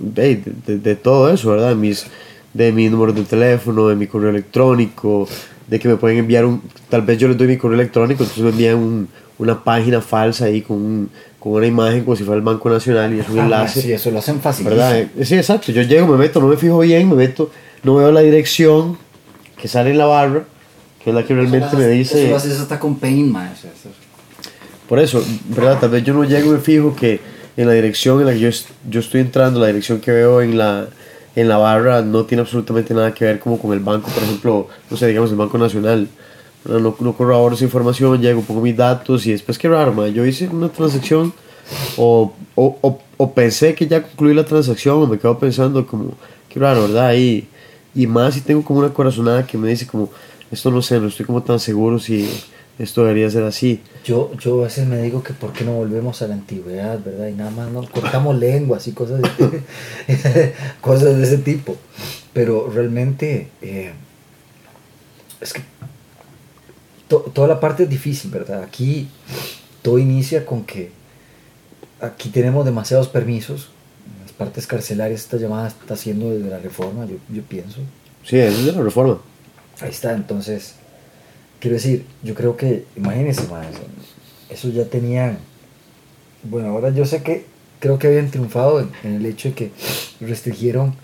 de, 0.00 0.42
de- 0.66 0.78
de 0.78 0.96
todo 0.96 1.32
eso, 1.32 1.50
¿verdad? 1.50 1.76
Mis, 1.76 2.06
de 2.52 2.72
mi 2.72 2.88
número 2.88 3.12
de 3.12 3.22
teléfono, 3.22 3.86
de 3.88 3.94
mi 3.94 4.08
correo 4.08 4.30
electrónico, 4.30 5.28
de 5.68 5.78
que 5.78 5.88
me 5.88 5.96
pueden 5.96 6.18
enviar 6.18 6.44
un... 6.44 6.60
Tal 6.88 7.02
vez 7.02 7.18
yo 7.18 7.28
les 7.28 7.36
doy 7.38 7.46
mi 7.46 7.56
correo 7.56 7.78
electrónico, 7.78 8.24
entonces 8.24 8.42
me 8.42 8.50
envían 8.50 8.76
un- 8.76 9.08
una 9.38 9.62
página 9.62 10.00
falsa 10.00 10.46
ahí 10.46 10.62
con, 10.62 10.76
un- 10.78 11.10
con 11.38 11.52
una 11.52 11.66
imagen 11.66 12.02
como 12.04 12.16
si 12.16 12.24
fuera 12.24 12.38
el 12.38 12.44
Banco 12.44 12.68
Nacional 12.68 13.14
y 13.14 13.20
es 13.20 13.28
un 13.28 13.38
Ah, 13.38 13.44
enlace. 13.44 13.80
sí, 13.82 13.92
eso 13.92 14.10
lo 14.10 14.18
hacen 14.18 14.40
fácil. 14.40 14.66
¿verdad? 14.66 14.98
Eh, 14.98 15.08
Sí, 15.24 15.36
exacto. 15.36 15.70
Yo 15.70 15.82
llego, 15.82 16.08
me 16.08 16.16
meto, 16.16 16.40
no 16.40 16.48
me 16.48 16.56
fijo 16.56 16.80
bien, 16.80 17.08
me 17.08 17.14
meto, 17.16 17.50
no 17.84 17.94
veo 17.96 18.10
la 18.12 18.20
dirección 18.20 18.98
que 19.60 19.68
sale 19.68 19.90
en 19.90 19.98
la 19.98 20.06
barra, 20.06 20.44
que 21.02 21.10
es 21.10 21.16
la 21.16 21.24
que 21.24 21.34
realmente 21.34 21.76
me 21.76 21.86
dice... 21.88 22.26
Eso 22.26 22.36
haces 22.36 22.60
hasta 22.60 22.78
con 22.80 22.96
Paint, 22.96 23.30
man. 23.30 23.52
eso- 23.52 23.68
Por 24.88 24.98
eso, 24.98 25.22
¿verdad? 25.48 25.78
Tal 25.80 25.90
vez 25.90 26.02
yo 26.04 26.12
no 26.14 26.24
llego 26.24 26.50
y 26.52 26.54
me 26.56 26.60
fijo 26.60 26.94
que 26.94 27.20
en 27.56 27.66
la 27.68 27.72
dirección 27.74 28.20
en 28.20 28.26
la 28.26 28.32
que 28.32 28.40
yo, 28.40 28.50
yo 28.90 29.00
estoy 29.00 29.20
entrando, 29.20 29.60
la 29.60 29.68
dirección 29.68 30.00
que 30.00 30.10
veo 30.10 30.42
en 30.42 30.58
la, 30.58 30.88
en 31.36 31.48
la 31.48 31.56
barra 31.58 32.02
no 32.02 32.24
tiene 32.24 32.42
absolutamente 32.42 32.92
nada 32.94 33.14
que 33.14 33.24
ver 33.24 33.38
como 33.38 33.58
con 33.58 33.72
el 33.72 33.80
banco, 33.80 34.10
por 34.10 34.22
ejemplo, 34.22 34.68
no 34.90 34.96
sé, 34.96 35.06
digamos 35.06 35.30
el 35.30 35.36
Banco 35.36 35.56
Nacional. 35.58 36.08
No, 36.66 36.96
no 36.98 37.12
corroboro 37.14 37.54
esa 37.54 37.64
información, 37.64 38.22
llego, 38.22 38.40
pongo 38.40 38.62
mis 38.62 38.74
datos 38.76 39.26
y 39.26 39.32
después 39.32 39.58
qué 39.58 39.68
raro, 39.68 39.92
ma, 39.92 40.08
yo 40.08 40.24
hice 40.24 40.48
una 40.48 40.70
transacción 40.70 41.30
o, 41.98 42.32
o, 42.54 42.78
o, 42.80 42.98
o 43.18 43.32
pensé 43.34 43.74
que 43.74 43.86
ya 43.86 44.02
concluí 44.02 44.32
la 44.32 44.44
transacción 44.46 45.02
o 45.02 45.06
me 45.06 45.18
quedo 45.18 45.38
pensando 45.38 45.86
como, 45.86 46.12
qué 46.48 46.58
raro, 46.58 46.82
¿verdad? 46.82 47.12
Y, 47.14 47.46
y 47.94 48.06
más 48.06 48.34
si 48.34 48.40
tengo 48.40 48.62
como 48.64 48.80
una 48.80 48.92
corazonada 48.92 49.46
que 49.46 49.56
me 49.58 49.68
dice 49.68 49.86
como, 49.86 50.10
esto 50.50 50.70
no 50.70 50.82
sé, 50.82 50.98
no 51.00 51.08
estoy 51.08 51.26
como 51.26 51.42
tan 51.42 51.58
seguro 51.60 51.98
si 51.98 52.28
esto 52.78 53.02
debería 53.02 53.30
ser 53.30 53.44
así. 53.44 53.80
Yo, 54.04 54.32
yo 54.38 54.60
a 54.60 54.64
veces 54.64 54.86
me 54.86 55.00
digo 55.00 55.22
que 55.22 55.32
por 55.32 55.52
qué 55.52 55.64
no 55.64 55.72
volvemos 55.74 56.20
a 56.22 56.26
la 56.28 56.34
antigüedad, 56.34 56.98
¿verdad? 57.04 57.28
Y 57.28 57.32
nada 57.34 57.50
más 57.50 57.70
no 57.70 57.82
cortamos 57.88 58.36
lenguas 58.38 58.86
y 58.88 58.92
cosas 58.92 59.20
de, 59.22 59.72
cosas 60.80 61.16
de 61.16 61.22
ese 61.22 61.38
tipo. 61.38 61.76
Pero 62.32 62.68
realmente 62.74 63.48
eh, 63.62 63.92
es 65.40 65.52
que 65.52 65.62
to- 67.08 67.30
toda 67.32 67.46
la 67.48 67.60
parte 67.60 67.84
es 67.84 67.88
difícil, 67.88 68.30
¿verdad? 68.30 68.62
Aquí 68.62 69.08
todo 69.82 69.98
inicia 69.98 70.44
con 70.44 70.64
que 70.64 70.90
aquí 72.00 72.28
tenemos 72.30 72.64
demasiados 72.64 73.08
permisos. 73.08 73.68
Partes 74.38 74.66
carcelarias, 74.66 75.20
esta 75.20 75.36
llamada 75.36 75.68
está 75.68 75.94
haciendo 75.94 76.30
desde 76.30 76.50
la 76.50 76.58
reforma, 76.58 77.06
yo, 77.06 77.16
yo 77.32 77.42
pienso. 77.42 77.78
Sí, 78.24 78.38
es 78.38 78.64
de 78.64 78.72
la 78.72 78.82
reforma. 78.82 79.18
Ahí 79.80 79.90
está, 79.90 80.12
entonces, 80.12 80.74
quiero 81.60 81.74
decir, 81.74 82.04
yo 82.22 82.34
creo 82.34 82.56
que, 82.56 82.84
imagínense, 82.96 83.46
más, 83.48 83.66
eso 84.50 84.68
ya 84.68 84.84
tenían, 84.84 85.38
bueno, 86.42 86.68
ahora 86.68 86.90
yo 86.90 87.04
sé 87.04 87.22
que 87.22 87.46
creo 87.80 87.98
que 87.98 88.06
habían 88.06 88.30
triunfado 88.30 88.80
en, 88.80 88.90
en 89.02 89.14
el 89.16 89.26
hecho 89.26 89.50
de 89.50 89.54
que 89.54 89.70
restringieron, 90.20 90.94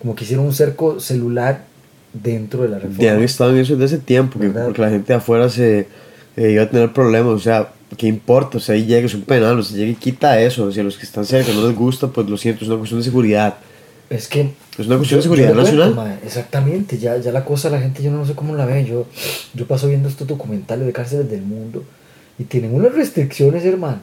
como 0.00 0.14
que 0.14 0.24
hicieron 0.24 0.46
un 0.46 0.54
cerco 0.54 1.00
celular 1.00 1.64
dentro 2.12 2.62
de 2.62 2.68
la 2.68 2.78
reforma. 2.78 3.02
Ya 3.02 3.14
han 3.14 3.22
estado 3.22 3.50
en 3.50 3.58
eso 3.58 3.76
desde 3.76 3.96
ese 3.96 4.04
tiempo, 4.04 4.38
que, 4.38 4.48
porque 4.48 4.80
la 4.80 4.90
gente 4.90 5.12
de 5.12 5.16
afuera 5.16 5.48
se 5.48 5.88
eh, 6.36 6.50
iba 6.52 6.62
a 6.62 6.70
tener 6.70 6.92
problemas, 6.92 7.32
o 7.32 7.38
sea, 7.38 7.72
¿qué 7.96 8.06
importa? 8.06 8.58
O 8.58 8.60
sea, 8.60 8.74
ahí 8.74 8.84
llega, 8.86 9.06
es 9.06 9.14
un 9.14 9.22
penal, 9.22 9.58
o 9.58 9.62
sea, 9.62 9.76
llega 9.76 9.90
y 9.92 9.94
quita 9.94 10.40
eso, 10.40 10.64
o 10.66 10.72
sea, 10.72 10.82
a 10.82 10.84
los 10.84 10.96
que 10.96 11.04
están 11.04 11.24
cerca 11.24 11.52
no 11.52 11.66
les 11.66 11.76
gusta, 11.76 12.08
pues 12.08 12.28
lo 12.28 12.36
siento, 12.36 12.62
es 12.64 12.68
una 12.68 12.78
cuestión 12.78 13.00
de 13.00 13.04
seguridad. 13.04 13.54
Es 14.10 14.26
que... 14.28 14.50
Es 14.78 14.86
una 14.86 14.96
cuestión 14.96 15.18
de 15.18 15.22
yo- 15.26 15.30
seguridad 15.30 15.52
cuento, 15.54 15.62
nacional. 15.64 15.94
mae, 15.94 16.18
exactamente, 16.24 16.98
ya, 16.98 17.16
ya 17.18 17.32
la 17.32 17.44
cosa, 17.44 17.68
la 17.68 17.80
gente, 17.80 18.02
yo 18.02 18.10
no 18.10 18.24
sé 18.24 18.34
cómo 18.34 18.54
la 18.54 18.64
ve, 18.64 18.84
yo, 18.84 19.06
yo 19.54 19.66
paso 19.66 19.88
viendo 19.88 20.08
estos 20.08 20.26
documentales 20.26 20.86
de 20.86 20.92
cárceles 20.92 21.30
del 21.30 21.42
mundo 21.42 21.82
y 22.38 22.44
tienen 22.44 22.74
unas 22.74 22.92
restricciones, 22.94 23.64
hermano. 23.64 23.98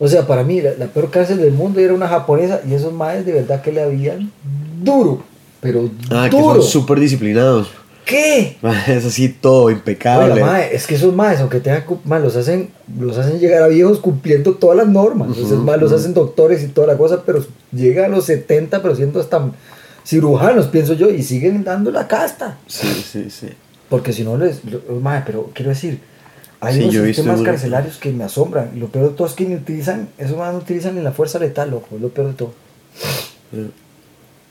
O 0.00 0.08
sea, 0.08 0.26
para 0.26 0.42
mí, 0.42 0.60
la, 0.60 0.72
la 0.78 0.86
peor 0.86 1.10
cárcel 1.10 1.38
del 1.38 1.52
mundo 1.52 1.78
era 1.78 1.92
una 1.94 2.08
japonesa 2.08 2.60
y 2.68 2.72
esos 2.74 2.92
maes 2.92 3.24
de 3.26 3.32
verdad 3.32 3.62
que 3.62 3.70
le 3.70 3.82
habían 3.82 4.32
duro, 4.82 5.22
pero 5.60 5.88
Ah, 6.10 6.28
que 6.30 6.36
duro. 6.36 6.62
son 6.62 6.70
súper 6.82 6.98
disciplinados. 6.98 7.68
¿Qué? 8.04 8.56
Es 8.88 9.04
así 9.04 9.28
todo 9.28 9.70
impecable. 9.70 10.34
Oiga, 10.34 10.46
mae, 10.46 10.74
es 10.74 10.86
que 10.86 10.94
esos 10.94 11.14
maes, 11.14 11.40
aunque 11.40 11.60
tengan, 11.60 11.84
mae, 12.04 12.20
los 12.20 12.36
hacen, 12.36 12.70
los 12.98 13.16
hacen 13.16 13.38
llegar 13.38 13.62
a 13.62 13.68
viejos 13.68 13.98
cumpliendo 13.98 14.54
todas 14.54 14.76
las 14.76 14.88
normas. 14.88 15.28
Entonces, 15.28 15.58
mae, 15.58 15.78
los 15.78 15.92
hacen 15.92 16.12
doctores 16.12 16.62
y 16.62 16.68
toda 16.68 16.86
la 16.86 16.96
cosa, 16.96 17.22
pero 17.24 17.44
llegan 17.72 18.06
a 18.06 18.16
los 18.16 18.26
70, 18.26 18.82
pero 18.82 18.94
siendo 18.94 19.20
hasta 19.20 19.50
cirujanos, 20.04 20.66
pienso 20.66 20.92
yo, 20.94 21.08
y 21.10 21.22
siguen 21.22 21.64
dando 21.64 21.90
la 21.90 22.06
casta. 22.06 22.58
Sí, 22.66 22.88
sí, 23.10 23.30
sí. 23.30 23.48
Porque 23.88 24.12
si 24.12 24.22
no 24.22 24.36
les. 24.36 24.60
mae, 25.00 25.22
pero 25.24 25.50
quiero 25.54 25.70
decir, 25.70 26.00
hay 26.60 26.74
Sí, 26.74 26.80
unos 26.80 26.94
yo 26.94 27.02
visto 27.02 27.22
sistemas 27.22 27.42
carcelarios 27.46 27.96
que 27.96 28.12
me 28.12 28.24
asombran. 28.24 28.70
Y 28.74 28.78
lo 28.78 28.88
peor 28.88 29.10
de 29.10 29.16
todo 29.16 29.26
es 29.26 29.34
que 29.34 29.44
ni 29.44 29.54
utilizan, 29.54 30.08
esos 30.18 30.36
más 30.36 30.52
no 30.52 30.58
utilizan 30.58 30.94
ni 30.94 31.02
la 31.02 31.12
fuerza 31.12 31.38
letal, 31.38 31.70
loco. 31.70 31.96
Es 31.96 32.00
lo 32.00 32.08
peor 32.08 32.28
de 32.28 32.34
todo. 32.34 32.52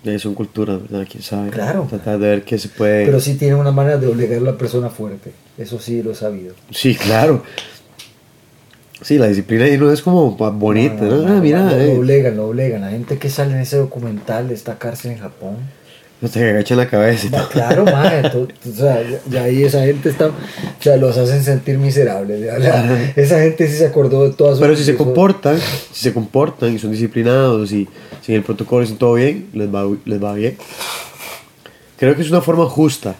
Eh, 0.05 0.19
son 0.19 0.33
culturas, 0.33 0.81
¿verdad? 0.81 1.07
¿Quién 1.09 1.23
sabe? 1.23 1.49
Claro. 1.49 1.87
Tratar 1.89 2.19
de 2.19 2.27
ver 2.27 2.43
qué 2.43 2.57
se 2.57 2.67
puede... 2.67 3.05
Pero 3.05 3.19
sí 3.21 3.35
tienen 3.35 3.57
una 3.57 3.71
manera 3.71 3.97
de 3.97 4.07
obligar 4.07 4.39
a 4.39 4.41
la 4.41 4.57
persona 4.57 4.89
fuerte. 4.89 5.31
Eso 5.57 5.79
sí 5.79 6.03
lo 6.03 6.11
he 6.11 6.15
sabido. 6.15 6.55
Sí, 6.71 6.95
claro. 6.95 7.43
Sí, 9.01 9.17
la 9.17 9.27
disciplina 9.27 9.65
ahí 9.65 9.77
no 9.77 9.91
es 9.91 10.01
como 10.01 10.31
bonita, 10.31 11.03
¿no? 11.03 11.27
Ah, 11.27 11.39
mira, 11.41 11.61
lo, 11.63 11.69
lo 11.71 11.81
eh, 11.81 11.97
obligan, 11.97 12.37
lo 12.37 12.47
obligan. 12.47 12.81
La 12.81 12.89
gente 12.89 13.17
que 13.17 13.29
sale 13.29 13.53
en 13.53 13.59
ese 13.59 13.77
documental 13.77 14.47
de 14.47 14.53
esta 14.53 14.77
cárcel 14.77 15.11
en 15.11 15.19
Japón. 15.19 15.57
no 16.21 16.29
te 16.29 16.49
agachan 16.49 16.77
la 16.77 16.87
cabeza 16.87 17.27
Ma, 17.29 17.49
claro, 17.49 17.83
madre. 17.85 18.29
o 18.29 18.73
sea, 18.73 19.01
ya, 19.29 19.43
ahí 19.43 19.63
esa 19.63 19.83
gente 19.85 20.09
está. 20.09 20.27
O 20.27 20.33
sea, 20.79 20.95
los 20.95 21.17
hacen 21.17 21.43
sentir 21.43 21.77
miserables. 21.77 22.41
ya, 22.41 23.11
esa 23.15 23.41
gente 23.41 23.67
sí 23.67 23.77
se 23.77 23.87
acordó 23.87 24.23
de 24.27 24.35
todas 24.35 24.57
sus. 24.57 24.61
Pero 24.61 24.75
si 24.75 24.85
se 24.85 24.95
comportan, 24.95 25.57
si 25.91 26.03
se 26.03 26.13
comportan 26.13 26.73
y 26.73 26.79
son 26.79 26.91
disciplinados 26.91 27.73
y 27.73 27.87
siguen 28.23 28.39
el 28.39 28.43
protocolo 28.45 28.81
y 28.81 28.85
hacen 28.85 28.97
todo 28.97 29.13
bien, 29.13 29.49
les 29.53 29.67
va, 29.73 29.83
les 30.05 30.23
va 30.23 30.33
bien. 30.33 30.57
Creo 31.97 32.15
que 32.15 32.21
es 32.23 32.29
una 32.31 32.41
forma 32.41 32.65
justa, 32.65 33.15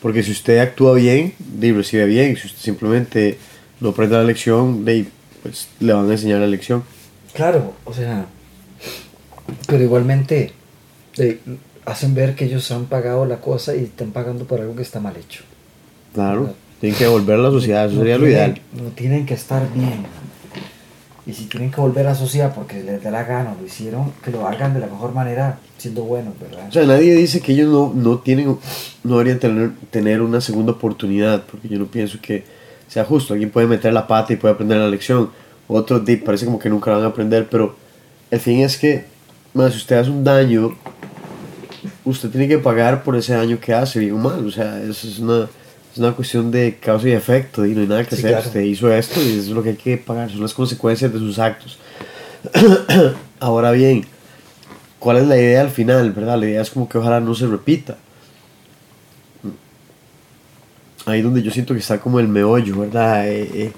porque 0.00 0.22
si 0.22 0.30
usted 0.30 0.58
actúa 0.58 0.94
bien, 0.94 1.34
recibe 1.60 2.04
bien. 2.06 2.36
Si 2.36 2.46
usted 2.46 2.60
simplemente 2.60 3.38
no 3.80 3.88
aprende 3.90 4.16
la 4.16 4.24
lección, 4.24 4.84
pues 5.42 5.68
le 5.80 5.92
van 5.92 6.08
a 6.08 6.12
enseñar 6.12 6.40
la 6.40 6.46
lección. 6.46 6.84
Claro, 7.34 7.74
o 7.84 7.92
sea. 7.92 8.26
Pero 9.66 9.82
igualmente. 9.82 10.52
eh, 11.18 11.38
hacen 11.86 12.14
ver 12.14 12.34
que 12.34 12.46
ellos 12.46 12.70
han 12.70 12.86
pagado 12.86 13.26
la 13.26 13.40
cosa 13.42 13.76
y 13.76 13.84
están 13.84 14.10
pagando 14.10 14.46
por 14.46 14.58
algo 14.60 14.74
que 14.74 14.80
está 14.82 15.00
mal 15.00 15.14
hecho. 15.18 15.42
Claro, 16.14 16.54
tienen 16.80 16.96
que 16.96 17.04
devolver 17.04 17.34
a 17.38 17.42
la 17.42 17.50
sociedad, 17.50 17.84
eso 17.86 17.96
No 17.96 18.00
sería 18.00 18.16
lo 18.18 18.24
tienen- 18.24 18.36
ideal. 18.38 18.60
No 18.82 18.88
tienen 18.90 19.26
que 19.26 19.34
estar 19.34 19.70
bien. 19.74 20.06
Y 21.26 21.32
si 21.32 21.46
tienen 21.46 21.70
que 21.70 21.80
volver 21.80 22.06
a 22.06 22.14
sociedad 22.14 22.54
porque 22.54 22.82
les 22.82 23.02
da 23.02 23.10
la 23.10 23.24
gana, 23.24 23.54
lo 23.58 23.66
hicieron, 23.66 24.12
que 24.22 24.30
lo 24.30 24.46
hagan 24.46 24.74
de 24.74 24.80
la 24.80 24.86
mejor 24.86 25.14
manera, 25.14 25.58
siendo 25.78 26.02
buenos, 26.02 26.38
¿verdad? 26.38 26.68
O 26.68 26.72
sea, 26.72 26.84
nadie 26.84 27.14
dice 27.14 27.40
que 27.40 27.52
ellos 27.52 27.72
no, 27.72 27.92
no 27.94 28.18
tienen, 28.18 28.58
no 29.04 29.18
deberían 29.18 29.38
tener, 29.38 29.70
tener 29.90 30.20
una 30.20 30.42
segunda 30.42 30.72
oportunidad, 30.72 31.42
porque 31.50 31.68
yo 31.68 31.78
no 31.78 31.86
pienso 31.86 32.18
que 32.20 32.44
sea 32.88 33.04
justo. 33.04 33.32
Alguien 33.32 33.50
puede 33.50 33.66
meter 33.66 33.92
la 33.92 34.06
pata 34.06 34.34
y 34.34 34.36
puede 34.36 34.54
aprender 34.54 34.76
la 34.78 34.88
lección. 34.88 35.30
Otros 35.66 36.04
di, 36.04 36.16
parece 36.16 36.44
como 36.44 36.58
que 36.58 36.68
nunca 36.68 36.90
la 36.90 36.98
van 36.98 37.06
a 37.06 37.08
aprender, 37.08 37.48
pero 37.50 37.74
el 38.30 38.40
fin 38.40 38.60
es 38.60 38.76
que, 38.76 39.06
más 39.54 39.72
si 39.72 39.78
usted 39.78 39.96
hace 39.96 40.10
un 40.10 40.24
daño, 40.24 40.76
usted 42.04 42.28
tiene 42.28 42.48
que 42.48 42.58
pagar 42.58 43.02
por 43.02 43.16
ese 43.16 43.32
daño 43.32 43.58
que 43.58 43.72
hace, 43.72 43.98
bien 43.98 44.12
o 44.12 44.18
mal. 44.18 44.46
O 44.46 44.50
sea, 44.50 44.82
eso 44.82 45.08
es 45.08 45.18
una, 45.18 45.48
es 45.94 45.98
una 45.98 46.12
cuestión 46.12 46.50
de 46.50 46.76
causa 46.80 47.08
y 47.08 47.12
efecto, 47.12 47.64
y 47.64 47.72
no 47.74 47.80
hay 47.80 47.86
nada 47.86 48.04
que 48.04 48.10
Sí, 48.16 48.22
hacer. 48.22 48.30
claro. 48.32 48.46
Usted 48.48 48.60
hizo 48.62 48.92
esto 48.92 49.22
y 49.22 49.28
eso 49.28 49.38
es 49.40 49.48
lo 49.48 49.62
que 49.62 49.70
hay 49.70 49.76
que 49.76 49.96
pagar, 49.96 50.28
son 50.30 50.42
las 50.42 50.52
consecuencias 50.52 51.12
de 51.12 51.18
sus 51.20 51.38
actos. 51.38 51.78
Ahora 53.40 53.70
bien, 53.70 54.04
¿cuál 54.98 55.18
es 55.18 55.26
la 55.28 55.36
idea 55.36 55.60
al 55.60 55.70
final, 55.70 56.10
verdad? 56.12 56.36
La 56.38 56.46
idea 56.46 56.62
es 56.62 56.70
como 56.70 56.88
que 56.88 56.98
ojalá 56.98 57.20
no 57.20 57.32
se 57.34 57.46
repita. 57.46 57.96
Ahí 61.06 61.22
donde 61.22 61.42
yo 61.42 61.50
siento 61.50 61.74
que 61.74 61.80
está 61.80 62.00
como 62.00 62.18
el 62.18 62.28
meollo, 62.28 62.80
¿verdad? 62.80 63.28
Eh, 63.28 63.50
eh, 63.54 63.72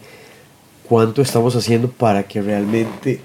¿Cuánto 0.89 1.21
estamos 1.21 1.55
haciendo 1.57 1.91
para 1.91 2.23
que 2.23 2.41
realmente 2.41 3.21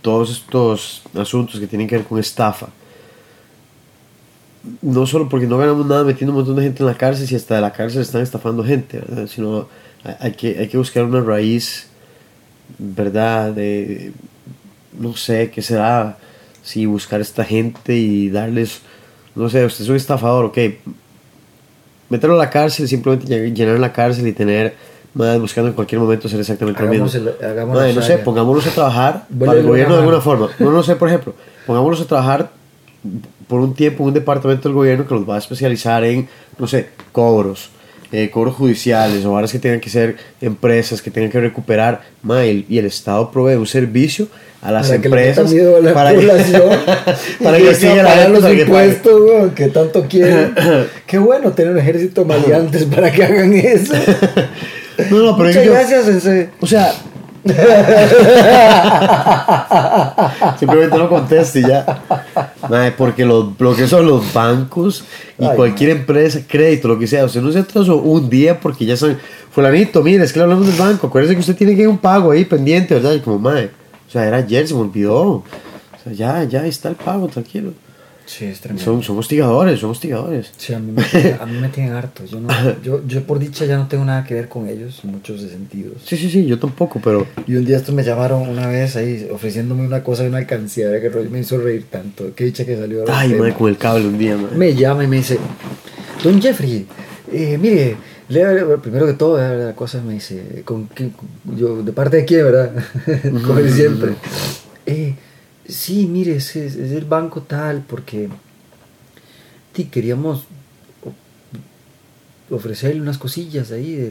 todos 0.00 0.30
estos 0.30 1.02
asuntos 1.14 1.58
que 1.58 1.66
tienen 1.66 1.88
que 1.88 1.96
ver 1.96 2.06
con 2.06 2.18
estafa 2.18 2.68
no 4.82 5.06
solo 5.06 5.28
porque 5.28 5.46
no 5.46 5.56
ganamos 5.58 5.86
nada 5.86 6.04
metiendo 6.04 6.32
un 6.32 6.38
montón 6.38 6.56
de 6.56 6.62
gente 6.62 6.82
en 6.82 6.86
la 6.86 6.94
cárcel, 6.94 7.26
si 7.26 7.34
hasta 7.34 7.54
de 7.56 7.60
la 7.62 7.72
cárcel 7.72 8.02
están 8.02 8.22
estafando 8.22 8.62
gente, 8.64 8.98
¿verdad? 8.98 9.26
Sino 9.26 9.68
hay- 10.20 10.32
que, 10.32 10.58
hay 10.58 10.68
que 10.68 10.76
buscar 10.76 11.04
una 11.04 11.20
raíz, 11.20 11.88
¿verdad? 12.78 13.52
De, 13.52 14.12
no 14.98 15.16
sé, 15.16 15.50
¿qué 15.50 15.62
será? 15.62 16.18
Si 16.62 16.84
buscar 16.86 17.20
a 17.20 17.22
esta 17.22 17.44
gente 17.44 17.96
y 17.96 18.28
darles, 18.28 18.80
no 19.34 19.48
sé, 19.48 19.64
usted 19.64 19.84
es 19.84 19.88
un 19.90 19.96
estafador, 19.96 20.44
ok, 20.46 20.58
meterlo 22.10 22.34
a 22.36 22.38
la 22.38 22.50
cárcel, 22.50 22.86
simplemente 22.88 23.26
lle- 23.26 23.54
llenar 23.54 23.78
la 23.78 23.92
cárcel 23.92 24.26
y 24.26 24.32
tener, 24.32 24.74
más 25.14 25.40
buscando 25.40 25.68
en 25.70 25.74
cualquier 25.74 26.00
momento 26.00 26.28
hacer 26.28 26.38
exactamente 26.40 26.82
lo 26.82 26.88
mismo. 26.88 27.06
Hagamos 27.06 27.14
el- 27.40 27.66
Madre, 27.66 27.88
la 27.94 28.00
no 28.00 28.02
sé, 28.02 28.12
Shaya. 28.12 28.24
pongámoslos 28.24 28.66
a 28.66 28.70
trabajar 28.70 29.26
para 29.38 29.52
el 29.58 29.66
gobierno 29.66 29.94
de 29.94 30.00
alguna 30.00 30.20
forma. 30.20 30.48
No, 30.58 30.70
no 30.70 30.82
sé, 30.82 30.96
por 30.96 31.08
ejemplo, 31.08 31.34
pongámoslos 31.66 32.02
a 32.02 32.04
trabajar 32.06 32.50
por 33.50 33.60
un 33.60 33.74
tiempo 33.74 34.04
en 34.04 34.08
un 34.08 34.14
departamento 34.14 34.68
del 34.68 34.74
gobierno 34.76 35.06
que 35.06 35.12
los 35.14 35.28
va 35.28 35.34
a 35.34 35.38
especializar 35.38 36.04
en, 36.04 36.28
no 36.58 36.66
sé, 36.66 36.86
cobros, 37.12 37.68
eh, 38.12 38.30
cobros 38.30 38.54
judiciales 38.54 39.24
o 39.24 39.32
varas 39.32 39.52
que 39.52 39.58
tengan 39.58 39.80
que 39.80 39.90
ser 39.90 40.16
empresas 40.40 41.02
que 41.02 41.10
tengan 41.10 41.30
que 41.30 41.40
recuperar. 41.40 42.00
Ma, 42.22 42.46
y, 42.46 42.50
el, 42.50 42.66
y 42.68 42.78
el 42.78 42.86
Estado 42.86 43.30
provee 43.30 43.56
un 43.56 43.66
servicio 43.66 44.28
a 44.62 44.70
las 44.72 44.88
Para 44.88 45.00
que 45.00 45.06
empresas 45.08 45.52
a 45.52 45.80
la 45.80 45.92
para 45.94 46.10
que, 46.10 46.16
población. 46.16 46.62
para 47.42 47.56
que 47.58 47.64
que 47.64 47.74
siga 47.74 47.96
la 47.96 48.02
pagar 48.04 48.18
gente 48.18 48.32
los 48.32 48.42
para 48.42 48.54
que 48.54 48.60
impuestos, 48.62 49.20
weón, 49.20 49.50
que 49.50 49.68
tanto 49.68 50.06
quieren. 50.08 50.54
Qué 51.06 51.18
bueno 51.18 51.52
tener 51.52 51.72
un 51.72 51.78
ejército 51.78 52.24
maleantes 52.24 52.84
para 52.84 53.10
que 53.12 53.24
hagan 53.24 53.52
eso. 53.52 53.94
No, 55.10 55.16
no, 55.22 55.34
pero 55.34 55.48
Muchas 55.48 55.64
yo- 55.64 55.72
gracias, 55.72 56.06
ese. 56.08 56.50
O 56.60 56.66
sea. 56.66 56.92
Simplemente 60.58 60.98
no 60.98 61.08
conteste 61.08 61.60
y 61.60 61.62
ya. 61.62 62.02
Mae, 62.68 62.92
porque 62.92 63.24
los, 63.24 63.58
lo 63.58 63.74
que 63.74 63.86
son 63.86 64.06
los 64.06 64.32
bancos 64.32 65.04
y 65.38 65.44
Ay, 65.44 65.56
cualquier 65.56 65.90
empresa, 65.90 66.40
crédito, 66.46 66.88
lo 66.88 66.98
que 66.98 67.06
sea, 67.06 67.24
usted 67.24 67.40
no 67.40 67.52
se 67.52 67.60
atrasó 67.60 67.96
un 67.96 68.28
día 68.28 68.60
porque 68.60 68.84
ya 68.84 68.96
saben, 68.96 69.18
fulanito, 69.50 70.02
mire, 70.02 70.24
es 70.24 70.32
que 70.32 70.38
le 70.38 70.44
hablamos 70.44 70.66
del 70.66 70.76
banco, 70.76 71.06
acuérdese 71.06 71.34
que 71.34 71.40
usted 71.40 71.56
tiene 71.56 71.74
que 71.74 71.82
ir 71.82 71.88
un 71.88 71.98
pago 71.98 72.30
ahí 72.30 72.44
pendiente, 72.44 72.94
¿verdad? 72.94 73.14
Y 73.14 73.20
como, 73.20 73.38
mae, 73.38 73.70
o 74.06 74.10
sea, 74.10 74.26
era 74.26 74.38
ayer, 74.38 74.66
se 74.66 74.74
me 74.74 74.80
olvidó. 74.80 75.22
O 75.22 75.44
sea, 76.02 76.12
ya, 76.12 76.44
ya 76.44 76.66
está 76.66 76.88
el 76.88 76.96
pago, 76.96 77.28
tranquilo. 77.28 77.72
Sí, 78.30 78.44
es 78.44 78.60
tremendo. 78.60 78.84
Son, 78.84 79.02
son 79.02 79.18
hostigadores, 79.18 79.80
son 79.80 79.90
hostigadores. 79.90 80.52
Sí, 80.56 80.72
a 80.72 80.78
mí, 80.78 80.92
me, 80.92 81.02
a 81.32 81.46
mí 81.46 81.58
me 81.58 81.68
tienen 81.68 81.94
harto. 81.94 82.24
Yo, 82.24 82.38
no, 82.38 82.48
yo, 82.84 83.04
yo 83.04 83.24
por 83.24 83.40
dicha 83.40 83.64
ya 83.64 83.76
no 83.76 83.88
tengo 83.88 84.04
nada 84.04 84.22
que 84.22 84.34
ver 84.34 84.48
con 84.48 84.68
ellos 84.68 85.00
en 85.02 85.10
muchos 85.10 85.42
de 85.42 85.48
sentidos. 85.48 85.94
Sí, 86.04 86.16
sí, 86.16 86.30
sí, 86.30 86.46
yo 86.46 86.56
tampoco, 86.56 87.00
pero 87.02 87.26
Y 87.48 87.56
un 87.56 87.64
día 87.64 87.76
estos 87.76 87.92
me 87.92 88.04
llamaron 88.04 88.48
una 88.48 88.68
vez 88.68 88.94
ahí 88.94 89.26
ofreciéndome 89.32 89.84
una 89.84 90.04
cosa 90.04 90.22
de 90.22 90.28
una 90.28 90.38
alcancía 90.38 91.00
que 91.00 91.10
me 91.10 91.40
hizo 91.40 91.58
reír 91.58 91.86
tanto. 91.90 92.32
Qué 92.36 92.44
dicha 92.44 92.64
que 92.64 92.76
salió. 92.76 93.04
Ay, 93.08 93.30
tema. 93.32 93.52
con 93.52 93.68
el 93.68 93.76
cable 93.76 94.06
un 94.06 94.16
día, 94.16 94.36
mae. 94.36 94.56
Me 94.56 94.76
llama 94.76 95.02
y 95.02 95.08
me 95.08 95.16
dice, 95.16 95.36
Don 96.22 96.40
Jeffrey, 96.40 96.86
eh, 97.32 97.58
mire, 97.60 97.96
primero 98.80 99.06
que 99.06 99.14
todo, 99.14 99.38
la 99.38 99.74
cosa 99.74 100.00
me 100.02 100.14
dice, 100.14 100.62
¿con 100.64 100.86
qué- 100.86 101.10
yo, 101.56 101.82
¿de 101.82 101.92
parte 101.92 102.18
de 102.18 102.24
quién, 102.24 102.44
verdad? 102.44 102.70
Como 103.44 103.58
él 103.58 103.72
siempre. 103.72 104.12
Sí, 105.70 106.06
mire, 106.06 106.36
es, 106.36 106.56
es- 106.56 106.76
es 106.76 106.92
el 106.92 107.04
banco 107.04 107.42
tal, 107.42 107.82
porque 107.86 108.28
sí, 109.74 109.84
queríamos 109.84 110.44
ofrecerle 112.50 113.00
unas 113.00 113.18
cosillas 113.18 113.70
ahí. 113.72 113.94
de- 113.94 114.10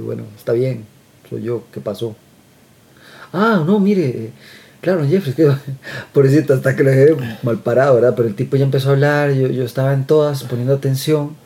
bueno, 0.00 0.24
está 0.36 0.52
bien, 0.52 0.84
soy 1.28 1.42
yo, 1.42 1.64
¿qué 1.72 1.80
pasó? 1.80 2.16
Ah, 3.32 3.62
no, 3.64 3.78
mire, 3.78 4.08
eh, 4.08 4.30
claro, 4.80 5.06
Jeffrey, 5.06 5.34
que 5.34 5.50
pobrecito, 6.12 6.54
hasta 6.54 6.74
que 6.74 6.82
lo 6.82 6.90
dejé 6.90 7.16
mal 7.42 7.58
parado, 7.60 7.94
¿verdad? 7.94 8.14
Pero 8.16 8.28
el 8.28 8.34
tipo 8.34 8.56
ya 8.56 8.64
empezó 8.64 8.88
a 8.88 8.92
hablar, 8.92 9.32
yo, 9.32 9.48
yo 9.48 9.64
estaba 9.64 9.92
en 9.92 10.06
todas, 10.06 10.42
poniendo 10.44 10.74
atención. 10.74 11.36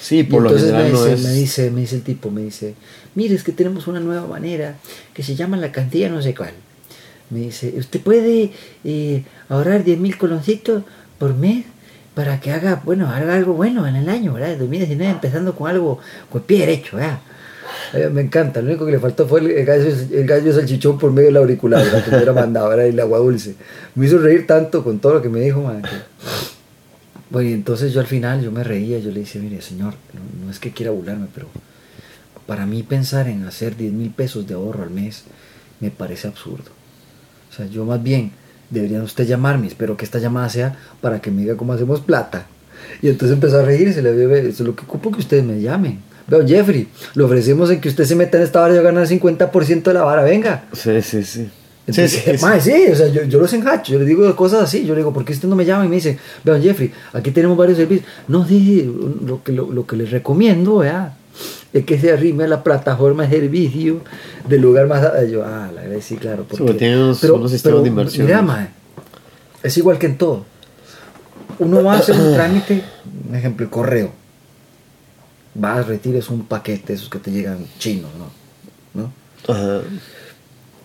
Sí, 0.00 0.18
Y 0.20 0.22
por 0.24 0.42
lo 0.42 0.50
entonces 0.50 0.72
me 0.74 0.84
general 0.84 0.92
no 0.92 1.04
dice, 1.04 1.14
es. 1.14 1.22
me 1.24 1.32
dice, 1.32 1.70
me 1.70 1.80
dice 1.82 1.96
el 1.96 2.02
tipo, 2.02 2.30
me 2.30 2.42
dice, 2.42 2.74
mire, 3.14 3.34
es 3.34 3.42
que 3.44 3.52
tenemos 3.52 3.86
una 3.86 4.00
nueva 4.00 4.26
manera 4.26 4.76
que 5.14 5.22
se 5.22 5.34
llama 5.36 5.56
la 5.56 5.72
cantidad 5.72 6.10
no 6.10 6.20
sé 6.22 6.34
cuál. 6.34 6.52
Me 7.30 7.40
dice, 7.40 7.74
usted 7.78 8.00
puede 8.00 8.50
eh, 8.84 9.24
ahorrar 9.48 9.84
10 9.84 9.98
mil 9.98 10.18
coloncitos 10.18 10.82
por 11.18 11.34
mes 11.34 11.64
para 12.14 12.40
que 12.40 12.52
haga, 12.52 12.82
bueno, 12.84 13.08
haga 13.08 13.34
algo 13.34 13.54
bueno 13.54 13.86
en 13.86 13.96
el 13.96 14.08
año, 14.08 14.34
¿verdad? 14.34 14.56
2019, 14.58 15.12
empezando 15.12 15.54
con 15.54 15.70
algo 15.70 16.00
con 16.28 16.40
el 16.40 16.46
pie 16.46 16.58
derecho, 16.60 16.96
¿verdad? 16.96 17.20
Eh, 17.94 18.08
me 18.12 18.20
encanta, 18.20 18.60
lo 18.60 18.68
único 18.68 18.84
que 18.84 18.92
le 18.92 18.98
faltó 18.98 19.26
fue 19.26 19.40
el, 19.40 19.64
gallo, 19.64 19.92
el 20.12 20.26
gallo 20.26 20.52
salchichón 20.52 20.98
por 20.98 21.12
medio 21.12 21.28
del 21.28 21.36
auricular, 21.36 21.84
¿verdad? 21.84 22.04
que 22.04 22.10
me 22.10 22.16
hubiera 22.16 22.32
mandado, 22.32 22.68
¿verdad? 22.68 22.86
El 22.86 22.98
agua 22.98 23.18
dulce. 23.18 23.54
Me 23.94 24.06
hizo 24.06 24.18
reír 24.18 24.46
tanto 24.46 24.82
con 24.82 24.98
todo 24.98 25.14
lo 25.14 25.22
que 25.22 25.28
me 25.28 25.40
dijo, 25.40 25.62
man, 25.62 25.82
bueno, 27.30 27.48
y 27.48 27.52
entonces 27.52 27.92
yo 27.92 28.00
al 28.00 28.06
final 28.06 28.42
yo 28.42 28.50
me 28.50 28.64
reía, 28.64 28.98
yo 28.98 29.12
le 29.12 29.20
decía, 29.20 29.40
mire 29.40 29.62
señor, 29.62 29.94
no, 30.12 30.44
no 30.46 30.50
es 30.50 30.58
que 30.58 30.72
quiera 30.72 30.90
burlarme, 30.90 31.28
pero 31.32 31.46
para 32.46 32.66
mí 32.66 32.82
pensar 32.82 33.28
en 33.28 33.44
hacer 33.46 33.76
10 33.76 33.92
mil 33.92 34.10
pesos 34.10 34.48
de 34.48 34.54
ahorro 34.54 34.82
al 34.82 34.90
mes 34.90 35.24
me 35.78 35.90
parece 35.90 36.26
absurdo. 36.26 36.79
Sea, 37.60 37.70
yo 37.70 37.84
más 37.84 38.02
bien 38.02 38.32
debería 38.70 39.02
usted 39.02 39.26
llamarme, 39.26 39.66
espero 39.66 39.96
que 39.96 40.04
esta 40.04 40.18
llamada 40.18 40.48
sea 40.48 40.76
para 41.00 41.20
que 41.20 41.30
me 41.30 41.42
diga 41.42 41.56
cómo 41.56 41.72
hacemos 41.72 42.00
plata. 42.00 42.46
Y 43.02 43.08
entonces 43.08 43.34
empezó 43.34 43.58
a 43.58 43.62
reírse, 43.62 44.02
le 44.02 44.12
dije, 44.12 44.48
eso 44.48 44.62
es 44.62 44.68
lo 44.68 44.74
que 44.74 44.84
ocupo 44.84 45.10
que 45.10 45.18
ustedes 45.18 45.44
me 45.44 45.60
llamen. 45.60 46.00
Veo, 46.26 46.46
Jeffrey, 46.46 46.88
le 47.14 47.24
ofrecemos 47.24 47.70
en 47.70 47.80
que 47.80 47.88
usted 47.88 48.04
se 48.04 48.14
meta 48.14 48.38
en 48.38 48.44
esta 48.44 48.60
vara 48.60 48.72
y 48.72 48.76
va 48.76 48.82
a 48.82 48.84
ganar 48.84 49.06
50% 49.06 49.82
de 49.82 49.94
la 49.94 50.04
vara, 50.04 50.22
venga. 50.22 50.64
Sí, 50.72 51.02
sí, 51.02 51.22
sí. 51.24 51.48
Entonces, 51.86 52.22
sí, 52.24 52.38
sí. 52.38 52.60
sí, 52.60 52.92
o 52.92 52.94
sea, 52.94 53.08
yo, 53.08 53.24
yo 53.24 53.40
los 53.40 53.52
engacho, 53.52 53.92
yo 53.92 53.98
les 53.98 54.06
digo 54.06 54.36
cosas 54.36 54.62
así, 54.62 54.84
yo 54.84 54.94
le 54.94 55.00
digo, 55.00 55.12
¿por 55.12 55.24
qué 55.24 55.32
usted 55.32 55.48
no 55.48 55.56
me 55.56 55.64
llama? 55.64 55.84
Y 55.84 55.88
me 55.88 55.96
dice, 55.96 56.18
vean 56.44 56.62
Jeffrey, 56.62 56.92
aquí 57.12 57.32
tenemos 57.32 57.56
varios 57.56 57.78
servicios. 57.78 58.06
No, 58.28 58.46
sí, 58.46 58.88
lo 59.26 59.42
que, 59.42 59.50
lo, 59.50 59.72
lo 59.72 59.86
que 59.86 59.96
les 59.96 60.10
recomiendo, 60.10 60.78
vea, 60.78 61.16
es 61.72 61.84
que 61.84 61.98
se 62.00 62.12
arrime 62.12 62.44
a 62.44 62.48
la 62.48 62.62
plataforma 62.64 63.24
de 63.26 63.30
servicio 63.40 64.00
del 64.48 64.60
lugar 64.60 64.86
más... 64.88 65.02
Yo, 65.30 65.44
ah, 65.44 65.70
la 65.74 65.82
verdad, 65.82 65.98
sí, 66.02 66.16
claro. 66.16 66.44
Porque, 66.48 66.64
porque 66.64 66.78
tiene 66.78 66.96
unos- 66.96 67.50
sistemas 67.50 67.82
de 67.82 67.88
inversión. 67.88 68.26
Mira, 68.26 68.72
es 69.62 69.76
igual 69.78 69.98
que 69.98 70.06
en 70.06 70.18
todo. 70.18 70.44
Uno 71.58 71.82
va 71.84 71.94
a 71.94 71.98
hacer 71.98 72.16
un 72.18 72.32
trámite, 72.34 72.82
un 73.28 73.34
ejemplo, 73.36 73.64
el 73.64 73.70
correo. 73.70 74.10
Vas, 75.54 75.86
retires 75.86 76.28
un 76.30 76.46
paquete, 76.46 76.92
esos 76.94 77.08
que 77.08 77.18
te 77.18 77.30
llegan 77.30 77.66
chinos, 77.78 78.10
¿no? 78.16 79.02
¿No? 79.02 79.12
Ajá. 79.52 79.80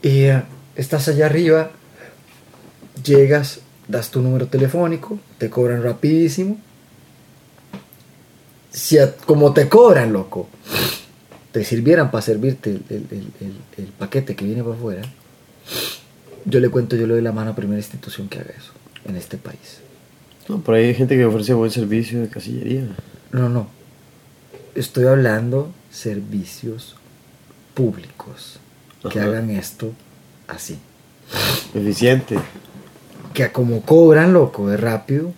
Y 0.02 0.24
eh, 0.24 0.44
estás 0.76 1.08
allá 1.08 1.28
arriba, 1.28 1.72
llegas, 3.04 3.60
das 3.88 4.10
tu 4.12 4.22
número 4.22 4.48
telefónico, 4.48 5.18
te 5.38 5.50
cobran 5.50 5.82
rapidísimo. 5.84 6.58
Si 8.72 8.98
a- 8.98 9.16
como 9.16 9.54
te 9.54 9.70
cobran, 9.70 10.12
loco, 10.12 10.50
te 11.56 11.64
sirvieran 11.64 12.12
para 12.12 12.22
servirte 12.22 12.70
el, 12.70 12.84
el- 12.90 13.28
el- 13.78 13.86
paquete 13.98 14.36
que 14.36 14.44
viene 14.44 14.62
por 14.62 14.76
afuera, 14.76 15.04
yo 16.44 16.60
le 16.60 16.68
cuento, 16.68 16.98
yo 16.98 17.08
le 17.08 17.14
doy 17.14 17.22
la 17.22 17.32
mano 17.32 17.52
a 17.52 17.56
primera 17.56 17.78
institución 17.80 18.28
que 18.28 18.40
haga 18.40 18.50
eso 18.58 18.74
en 19.08 19.16
este 19.16 19.38
país. 19.38 19.80
No, 20.50 20.60
por 20.60 20.76
ahí 20.76 20.88
hay 20.88 20.94
gente 20.96 21.16
que 21.16 21.24
ofrece 21.24 21.54
buen 21.54 21.72
servicio 21.72 22.20
de 22.20 22.28
casillería. 22.28 22.88
No, 23.32 23.48
no. 23.48 23.68
Estoy 24.76 25.06
hablando 25.06 25.72
servicios 25.90 26.98
públicos 27.74 28.60
que 29.10 29.20
Ajá. 29.22 29.30
hagan 29.30 29.50
esto 29.50 29.94
así. 30.50 30.78
Eficiente. 31.74 32.38
que 33.34 33.50
como 33.54 33.82
cobran, 33.82 34.34
loco, 34.34 34.68
de 34.68 34.76
rápido, 34.76 35.32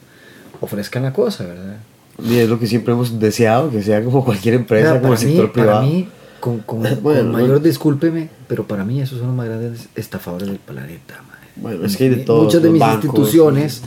ofrezcan 0.62 1.04
la 1.04 1.14
cosa, 1.14 1.46
¿verdad? 1.46 1.78
Y 2.24 2.38
es 2.38 2.50
lo 2.50 2.60
que 2.60 2.68
siempre 2.68 2.94
hemos 2.94 3.20
deseado, 3.20 3.70
que 3.70 3.82
sea 3.84 4.04
como 4.04 4.26
cualquier 4.26 4.56
empresa, 4.56 4.90
Mira, 4.96 5.02
como 5.02 5.14
el 5.14 5.20
para, 5.20 5.28
mí, 5.28 5.34
sector 5.36 5.52
para 5.52 5.64
privado. 5.64 5.82
mí, 5.86 6.10
con, 6.40 6.60
con- 6.60 6.82
con 6.84 7.04
Bueno, 7.04 7.32
mayor 7.32 7.50
bueno. 7.50 7.60
discúlpeme, 7.64 8.30
pero 8.48 8.66
para 8.68 8.84
mí 8.84 9.02
esos 9.02 9.20
son 9.20 9.28
los 9.28 9.36
más 9.36 9.48
grandes 9.48 9.88
estafadores 9.96 10.48
del 10.48 10.60
planeta. 10.60 11.16
madre. 11.28 11.38
Bueno, 11.56 11.86
es 11.86 11.96
que 11.98 12.06
hay 12.06 12.10
de 12.12 12.16
todo, 12.18 12.44
Muchas 12.44 12.62
de 12.62 12.70
mis 12.70 12.80
bancos, 12.80 13.06
instituciones 13.06 13.82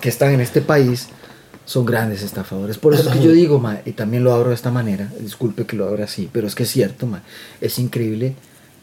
que 0.00 0.08
están 0.08 0.32
en 0.32 0.40
este 0.40 0.60
país 0.60 1.08
son 1.64 1.84
grandes 1.84 2.22
estafadores. 2.22 2.78
Por 2.78 2.94
eso 2.94 3.08
es 3.10 3.16
que 3.16 3.22
yo 3.22 3.30
digo, 3.32 3.60
ma, 3.60 3.78
y 3.84 3.92
también 3.92 4.24
lo 4.24 4.32
abro 4.32 4.48
de 4.48 4.54
esta 4.56 4.70
manera, 4.72 5.08
disculpe 5.20 5.66
que 5.66 5.76
lo 5.76 5.86
abra 5.86 6.04
así, 6.04 6.28
pero 6.32 6.48
es 6.48 6.54
que 6.56 6.64
es 6.64 6.70
cierto, 6.70 7.06
ma, 7.06 7.22
es 7.60 7.78
increíble 7.78 8.34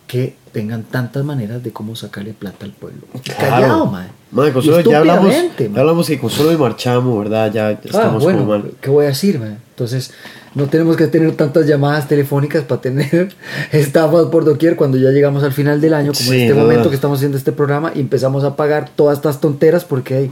que 0.08 0.36
tengan 0.54 0.84
tantas 0.84 1.24
maneras 1.26 1.62
de 1.64 1.72
cómo 1.72 1.96
sacarle 1.96 2.34
plata 2.34 2.66
al 2.66 2.72
pueblo. 2.72 3.02
Callado, 3.38 3.86
ma. 3.88 4.08
Madre, 4.32 4.54
con 4.54 4.64
solo- 4.64 4.80
Y 4.80 4.84
ya 4.90 4.98
hablamos, 5.00 5.26
estúpidamente, 5.28 5.72
ya 5.74 5.80
hablamos 5.82 6.08
que 6.08 6.20
con 6.20 6.30
solo 6.30 6.50
de 6.50 6.58
marchamo, 6.58 7.20
¿verdad? 7.20 7.48
Ya, 7.52 7.72
ya 7.72 7.78
Ah, 7.78 7.80
estamos 7.84 8.24
bueno, 8.24 8.40
como 8.40 8.52
mal. 8.52 8.72
¿qué 8.82 8.90
voy 8.90 9.06
a 9.06 9.10
decir? 9.10 9.40
man? 9.40 9.58
Entonces, 9.70 10.12
no 10.56 10.66
tenemos 10.68 10.98
que 10.98 11.08
tener 11.08 11.36
tantas 11.36 11.68
llamadas 11.68 12.08
telefónicas 12.08 12.64
para 12.64 12.82
tener 12.82 13.30
estafas 13.72 14.26
por 14.28 14.44
doquier 14.46 14.76
cuando 14.76 14.98
ya 14.98 15.10
llegamos 15.12 15.44
al 15.44 15.54
final 15.54 15.80
del 15.82 15.94
año, 15.94 16.14
como 16.14 16.30
Sí, 16.32 16.36
en 16.36 16.42
este 16.50 16.54
momento 16.56 16.90
que 16.90 16.96
estamos 16.96 17.20
haciendo 17.20 17.38
este 17.38 17.52
programa, 17.52 17.92
y 17.96 18.00
empezamos 18.00 18.44
a 18.44 18.56
pagar 18.56 18.90
todas 18.96 19.18
estas 19.18 19.40
tonteras 19.40 19.86
porque 19.86 20.16
hay, 20.16 20.32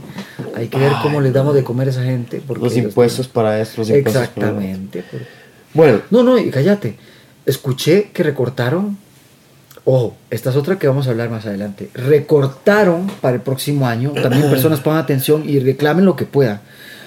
hay 0.56 0.68
que 0.68 0.78
ver 0.78 0.92
cómo 1.02 1.20
les 1.20 1.32
damos 1.32 1.54
de 1.54 1.62
comer 1.62 1.88
a 1.88 1.90
esa 1.90 2.02
gente. 2.02 2.42
Porque 2.46 2.64
Los 2.64 2.76
impuestos 2.76 3.28
para 3.28 3.60
esto, 3.60 3.82
los 3.82 3.90
impuestos 3.90 4.12
para- 4.28 4.46
Exactamente. 4.48 5.04
por- 5.10 5.20
Bueno, 5.74 6.00
No, 6.10 6.22
no, 6.22 6.38
y 6.38 6.50
cállate. 6.50 6.96
Escuché 7.44 8.10
que 8.12 8.22
recortaron. 8.22 8.98
Ojo, 9.88 10.16
esta 10.30 10.50
es 10.50 10.56
otra 10.56 10.78
que 10.80 10.88
vamos 10.88 11.06
a 11.06 11.10
hablar 11.10 11.30
más 11.30 11.46
adelante. 11.46 11.90
Recortaron 11.94 13.06
para 13.20 13.36
el 13.36 13.40
próximo 13.42 13.86
año. 13.86 14.10
También 14.20 14.50
personas 14.50 14.80
pongan 14.80 14.98
atención 14.98 15.48
y 15.48 15.60
reclamen 15.60 16.04
lo 16.04 16.16
que 16.16 16.26
puedan. 16.26 16.60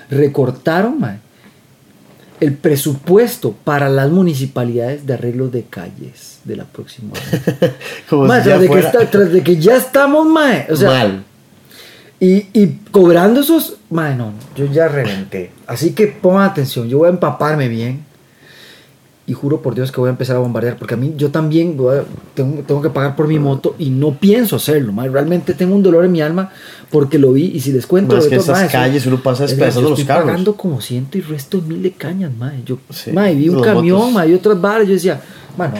recortaron, 0.10 0.98
el 2.40 2.54
presupuesto 2.54 3.52
para 3.52 3.90
las 3.90 4.10
municipalidades 4.10 5.06
de 5.06 5.14
arreglo 5.14 5.50
de 5.50 5.64
calles 5.64 6.40
de 6.46 6.56
la 6.56 6.64
próxima 6.64 7.12
año. 7.14 7.74
Como 8.10 8.24
si 8.24 8.28
tras, 8.44 8.62
de 8.62 8.68
fuera 8.68 8.88
está- 8.88 9.10
tras 9.12 9.32
de 9.34 9.44
que 9.44 9.58
ya 9.58 9.76
estamos. 9.76 10.26
O 10.70 10.76
sea, 10.78 10.90
mal. 10.90 11.24
y, 12.18 12.48
y 12.54 12.80
cobrando 12.92 13.42
esos, 13.42 13.76
mae, 13.90 14.16
no, 14.16 14.32
yo 14.56 14.66
ya 14.68 14.88
reventé. 14.88 15.52
Así 15.68 15.92
que 15.92 16.08
pongan 16.08 16.50
atención, 16.50 16.88
yo 16.88 17.00
voy 17.00 17.08
a 17.08 17.12
empaparme 17.12 17.68
bien. 17.68 18.06
Y 19.30 19.34
juro 19.34 19.62
por 19.62 19.76
Dios 19.76 19.92
que 19.92 20.00
voy 20.02 20.08
a 20.08 20.12
empezar 20.12 20.36
a 20.36 20.40
bombardear, 20.40 20.76
porque 20.78 20.96
a 20.96 20.98
mí 20.98 21.14
yo 21.16 21.30
también 21.30 21.78
a- 21.90 22.04
tengo, 22.34 22.64
tengo 22.64 22.82
que 22.82 22.90
pagar 22.90 23.16
por 23.16 23.28
mi 23.28 23.38
moto 23.38 23.76
y 23.78 23.92
no 23.92 24.16
pienso 24.16 24.56
hacerlo, 24.56 24.92
mae. 24.92 25.08
Realmente 25.08 25.54
tengo 25.54 25.76
un 25.76 25.84
dolor 25.84 26.04
en 26.04 26.12
mi 26.12 26.20
alma 26.22 26.50
porque 26.90 27.20
lo 27.20 27.32
vi 27.34 27.46
y 27.54 27.60
si 27.60 27.72
les 27.72 27.86
cuento... 27.86 28.16
Más 28.16 28.24
de 28.24 28.32
que 28.32 28.38
todo, 28.38 28.54
estas 28.54 28.72
calles 28.72 29.06
uno 29.06 29.22
pasa 29.22 29.44
es 29.46 29.52
despedazando 29.52 29.82
yo 29.88 29.90
los 29.92 30.00
estoy 30.00 30.08
carros. 30.08 30.26
pagando 30.26 30.56
como 30.56 30.82
ciento 30.82 31.18
y 31.18 31.22
resto 31.22 31.60
de 31.62 31.68
mil 31.68 31.84
de 31.84 31.92
cañas, 31.92 32.32
mae. 32.36 32.64
Yo, 32.66 32.80
Sí, 32.90 33.12
vi 33.36 33.50
un 33.50 33.62
camión, 33.62 34.12
mae, 34.14 34.30
y 34.30 34.34
otras 34.34 34.60
varas, 34.60 34.88
yo 34.88 34.94
decía, 34.96 35.22
bueno, 35.56 35.76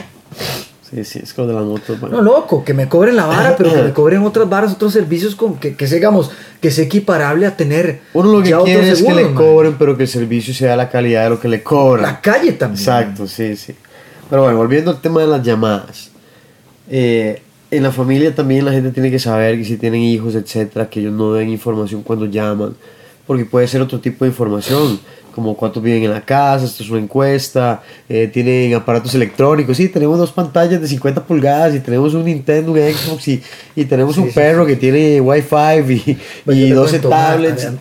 Sí, 0.90 1.04
sí, 1.04 1.20
es 1.22 1.34
como 1.34 1.48
de 1.48 1.54
las 1.54 1.66
motos. 1.66 2.00
bueno. 2.00 2.18
no, 2.18 2.24
loco, 2.24 2.64
que 2.64 2.74
me 2.74 2.90
cobren 2.90 3.16
la 3.16 3.26
vara, 3.26 3.56
pero 3.56 3.72
que 3.74 3.82
me 3.84 3.94
cobren 3.94 4.24
otras 4.24 4.50
varas, 4.50 4.74
otros 4.74 4.94
servicios 4.94 5.36
con 5.36 5.58
que, 5.58 5.76
que 5.76 5.86
digamos, 5.86 6.32
que 6.60 6.72
sea 6.72 6.86
equiparable 6.86 7.46
a 7.46 7.56
tener. 7.56 8.02
Uno 8.14 8.32
lo 8.32 8.44
que 8.44 8.56
quiere 8.64 8.90
es 8.90 9.04
que 9.04 9.14
le 9.14 9.26
man. 9.26 9.36
cobren, 9.36 9.76
pero 9.78 9.96
que 9.96 10.04
el 10.04 10.10
servicio 10.10 10.54
sea 10.54 10.76
la 10.76 10.90
calidad 10.90 11.26
de 11.26 11.30
lo 11.30 11.40
que 11.40 11.48
le 11.48 11.62
cobran. 11.62 12.04
La 12.04 12.22
calle 12.22 12.54
también. 12.54 12.80
Exacto, 12.80 13.28
sí, 13.28 13.56
sí. 13.56 13.76
Pero 14.30 14.44
bueno, 14.44 14.58
volviendo 14.58 14.92
al 14.92 15.00
tema 15.00 15.22
de 15.22 15.28
las 15.28 15.44
llamadas. 15.44 16.10
Eh, 16.90 17.42
en 17.72 17.84
la 17.84 17.92
familia 17.92 18.34
también 18.34 18.66
la 18.66 18.72
gente 18.72 18.92
tiene 18.92 19.12
que 19.12 19.20
saber 19.20 19.58
que 19.58 19.66
si 19.66 19.78
tienen 19.78 20.02
hijos, 20.02 20.36
etcétera, 20.36 20.90
que 20.90 21.00
ellos 21.02 21.14
no 21.14 21.34
den 21.34 21.50
información 21.50 22.02
cuando 22.02 22.26
llaman, 22.26 22.76
porque 23.28 23.46
puede 23.46 23.68
ser 23.68 23.82
otro 23.82 24.00
tipo 24.00 24.26
de 24.26 24.30
información, 24.32 25.00
como 25.34 25.56
cuántos 25.56 25.82
viven 25.84 26.04
en 26.04 26.12
la 26.12 26.22
casa, 26.22 26.66
esto 26.66 26.84
es 26.84 26.90
una 26.90 27.00
encuesta, 27.00 27.82
eh, 28.08 28.30
tienen 28.32 28.74
aparatos 28.74 29.14
electrónicos, 29.16 29.78
sí, 29.78 29.88
tenemos 29.90 30.18
dos 30.18 30.32
pantallas 30.32 30.82
de 30.82 30.88
50 30.88 31.24
pulgadas 31.24 31.74
y 31.76 31.80
tenemos 31.80 32.14
un 32.14 32.26
Nintendo, 32.26 32.72
un 32.72 32.78
Xbox 32.78 33.28
y, 33.28 33.42
y 33.76 33.86
tenemos 33.86 34.16
Sí, 34.16 34.22
un 34.22 34.28
sí, 34.28 34.34
perro 34.36 34.66
que 34.66 34.76
tiene 34.76 35.20
Wi-Fi 35.22 35.94
y, 35.94 36.18
y 36.52 36.70
te 36.70 36.74
12 36.74 36.92
cuento, 36.92 37.10
ma, 37.10 37.16
tablets. 37.28 37.66
A 37.66 37.72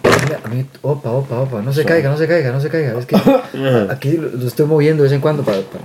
mí- 0.49 0.67
opa, 0.83 1.11
opa, 1.11 1.41
opa, 1.41 1.63
no 1.63 1.73
se 1.73 1.85
caiga, 1.85 2.11
no 2.11 2.17
se 2.19 2.27
caiga, 2.27 2.53
no 2.53 2.61
se 2.61 2.69
caiga. 2.69 2.99
Es 2.99 3.07
que 3.07 3.17
aquí 3.91 4.13
lo, 4.13 4.29
lo 4.31 4.47
estoy 4.47 4.67
moviendo 4.67 5.03
de 5.03 5.09
vez 5.09 5.15
en 5.15 5.21
cuando 5.21 5.43
para. 5.43 5.61
para- 5.63 5.85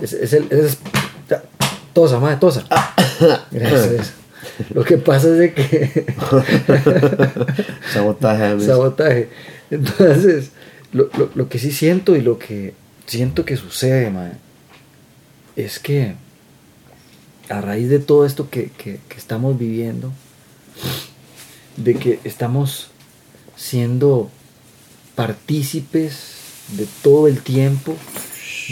es, 0.00 0.12
es 0.12 0.32
el. 0.34 0.46
Es, 0.50 0.78
tosa, 1.92 2.18
madre, 2.20 2.36
tosa. 2.36 2.64
Gracias. 3.50 4.12
Lo 4.74 4.84
que 4.84 4.96
pasa 4.98 5.28
es 5.28 5.38
de 5.38 5.52
que. 5.54 6.06
Sabotaje, 7.92 8.60
sabotaje. 8.60 9.28
Entonces, 9.70 10.50
lo, 10.96 11.08
lo, 11.18 11.30
lo 11.34 11.48
que 11.48 11.58
sí 11.58 11.70
siento 11.72 12.16
y 12.16 12.20
lo 12.22 12.38
que 12.38 12.74
siento 13.06 13.44
que 13.44 13.56
sucede, 13.56 14.10
mae, 14.10 14.32
es 15.54 15.78
que 15.78 16.14
a 17.48 17.60
raíz 17.60 17.88
de 17.88 17.98
todo 18.00 18.26
esto 18.26 18.50
que, 18.50 18.70
que- 18.70 18.98
que 19.08 19.16
estamos 19.16 19.58
viviendo, 19.58 20.12
de 21.76 21.94
que 21.94 22.18
estamos 22.24 22.88
siendo 23.56 24.30
partícipes 25.14 26.34
de 26.76 26.86
todo 27.02 27.28
el 27.28 27.40
tiempo, 27.42 27.96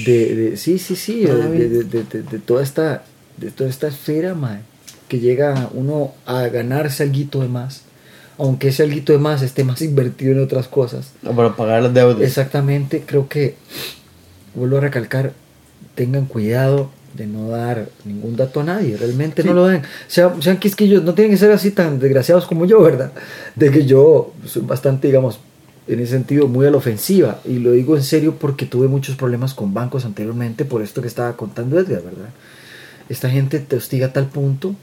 de, 0.05 0.57
sí, 0.57 0.79
sí, 0.79 0.97
sí, 0.97 1.25
de, 1.25 1.85
de- 1.85 2.22
de- 2.22 2.39
toda 2.41 2.62
esta, 2.62 3.05
de 3.37 3.51
toda 3.51 3.70
esta 3.70 3.89
esfera, 3.89 4.35
que 5.09 5.20
llega 5.20 5.70
uno 5.72 6.12
a 6.27 6.43
ganarse 6.49 7.03
algo 7.05 7.41
de 7.41 7.49
más, 7.49 7.83
aunque 8.39 8.68
ese 8.68 8.82
algo 8.82 9.01
de 9.05 9.18
más 9.18 9.43
esté 9.43 9.64
más 9.64 9.80
invertido 9.82 10.32
en 10.32 10.41
otras 10.41 10.68
cosas. 10.68 11.12
Para 11.22 11.55
pagar 11.57 11.82
las 11.82 11.95
deudas. 11.95 12.20
Exactamente, 12.20 13.03
creo 13.07 13.28
que, 13.28 13.57
vuelvo 14.55 14.78
a 14.78 14.80
recalcar, 14.80 15.32
tengan 15.95 16.26
cuidado 16.26 16.91
de 17.14 17.26
no 17.26 17.49
dar 17.49 17.89
ningún 18.05 18.37
dato 18.37 18.61
a 18.61 18.64
nadie, 18.64 18.97
realmente 18.97 19.43
Sí. 19.43 19.49
no 19.49 19.55
lo 19.55 19.66
den. 19.66 19.82
Sean, 20.09 20.43
sean 20.43 20.57
quisquillos, 20.59 21.05
no 21.05 21.14
tienen 21.14 21.30
que 21.30 21.39
ser 21.39 21.53
así 21.53 21.70
tan 21.70 22.01
desgraciados 22.01 22.47
como 22.47 22.64
yo, 22.64 22.82
¿verdad? 22.82 23.12
De 23.55 23.70
que 23.70 23.87
yo 23.87 24.32
soy 24.47 24.62
bastante, 24.62 25.07
digamos, 25.07 25.39
en 25.87 26.01
ese 26.01 26.12
sentido, 26.12 26.49
muy 26.49 26.66
a 26.66 26.70
la 26.70 26.78
ofensiva. 26.78 27.41
Y 27.45 27.59
lo 27.59 27.70
digo 27.70 27.97
en 27.97 28.03
serio 28.03 28.35
porque 28.41 28.66
tuve 28.66 28.89
muchos 28.89 29.14
problemas 29.16 29.55
con 29.55 29.74
bancos 29.74 30.05
anteriormente 30.05 30.64
por 30.64 30.82
esto 30.82 31.03
que 31.03 31.09
estaba 31.09 31.37
contando 31.37 31.78
Edgar, 31.78 32.03
¿verdad? 32.03 32.30
Esta 33.09 33.30
gente 33.30 33.61
te 33.61 33.76
hostiga 33.76 34.09
a 34.09 34.12
tal 34.12 34.26
punto 34.26 34.74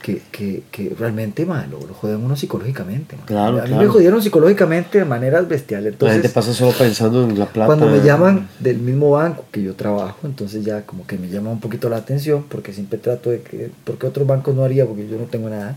que, 0.00 0.22
que, 0.30 0.62
que 0.70 0.94
realmente, 0.98 1.44
man, 1.46 1.70
lo, 1.70 1.80
joden 1.94 2.24
uno 2.24 2.36
psicológicamente. 2.36 3.16
man. 3.16 3.26
Claro, 3.26 3.58
a 3.58 3.62
mí 3.62 3.68
claro. 3.68 3.82
me 3.82 3.88
jodieron 3.88 4.22
psicológicamente 4.22 4.98
de 4.98 5.04
maneras 5.04 5.48
bestiales. 5.48 5.84
la 5.84 5.90
Entonces, 5.90 6.22
gente 6.22 6.34
pasa 6.34 6.54
solo 6.54 6.72
pensando 6.72 7.24
en 7.24 7.38
la 7.38 7.46
plata. 7.46 7.66
cuando 7.66 7.88
me 7.88 8.00
llaman 8.00 8.48
del 8.60 8.78
mismo 8.78 9.10
banco 9.10 9.44
que 9.50 9.62
yo 9.62 9.74
trabajo, 9.74 10.18
entonces 10.24 10.64
ya 10.64 10.82
como 10.82 11.06
que 11.06 11.18
me 11.18 11.28
llama 11.28 11.50
un 11.50 11.60
poquito 11.60 11.88
la 11.88 11.96
atención 11.96 12.44
porque 12.48 12.72
siempre 12.72 12.98
trato 12.98 13.30
de 13.30 13.40
que, 13.42 13.70
porque 13.84 14.06
otros 14.06 14.26
bancos 14.26 14.54
no 14.54 14.64
haría 14.64 14.86
porque 14.86 15.08
yo 15.08 15.18
no 15.18 15.24
tengo 15.24 15.48
nada. 15.48 15.76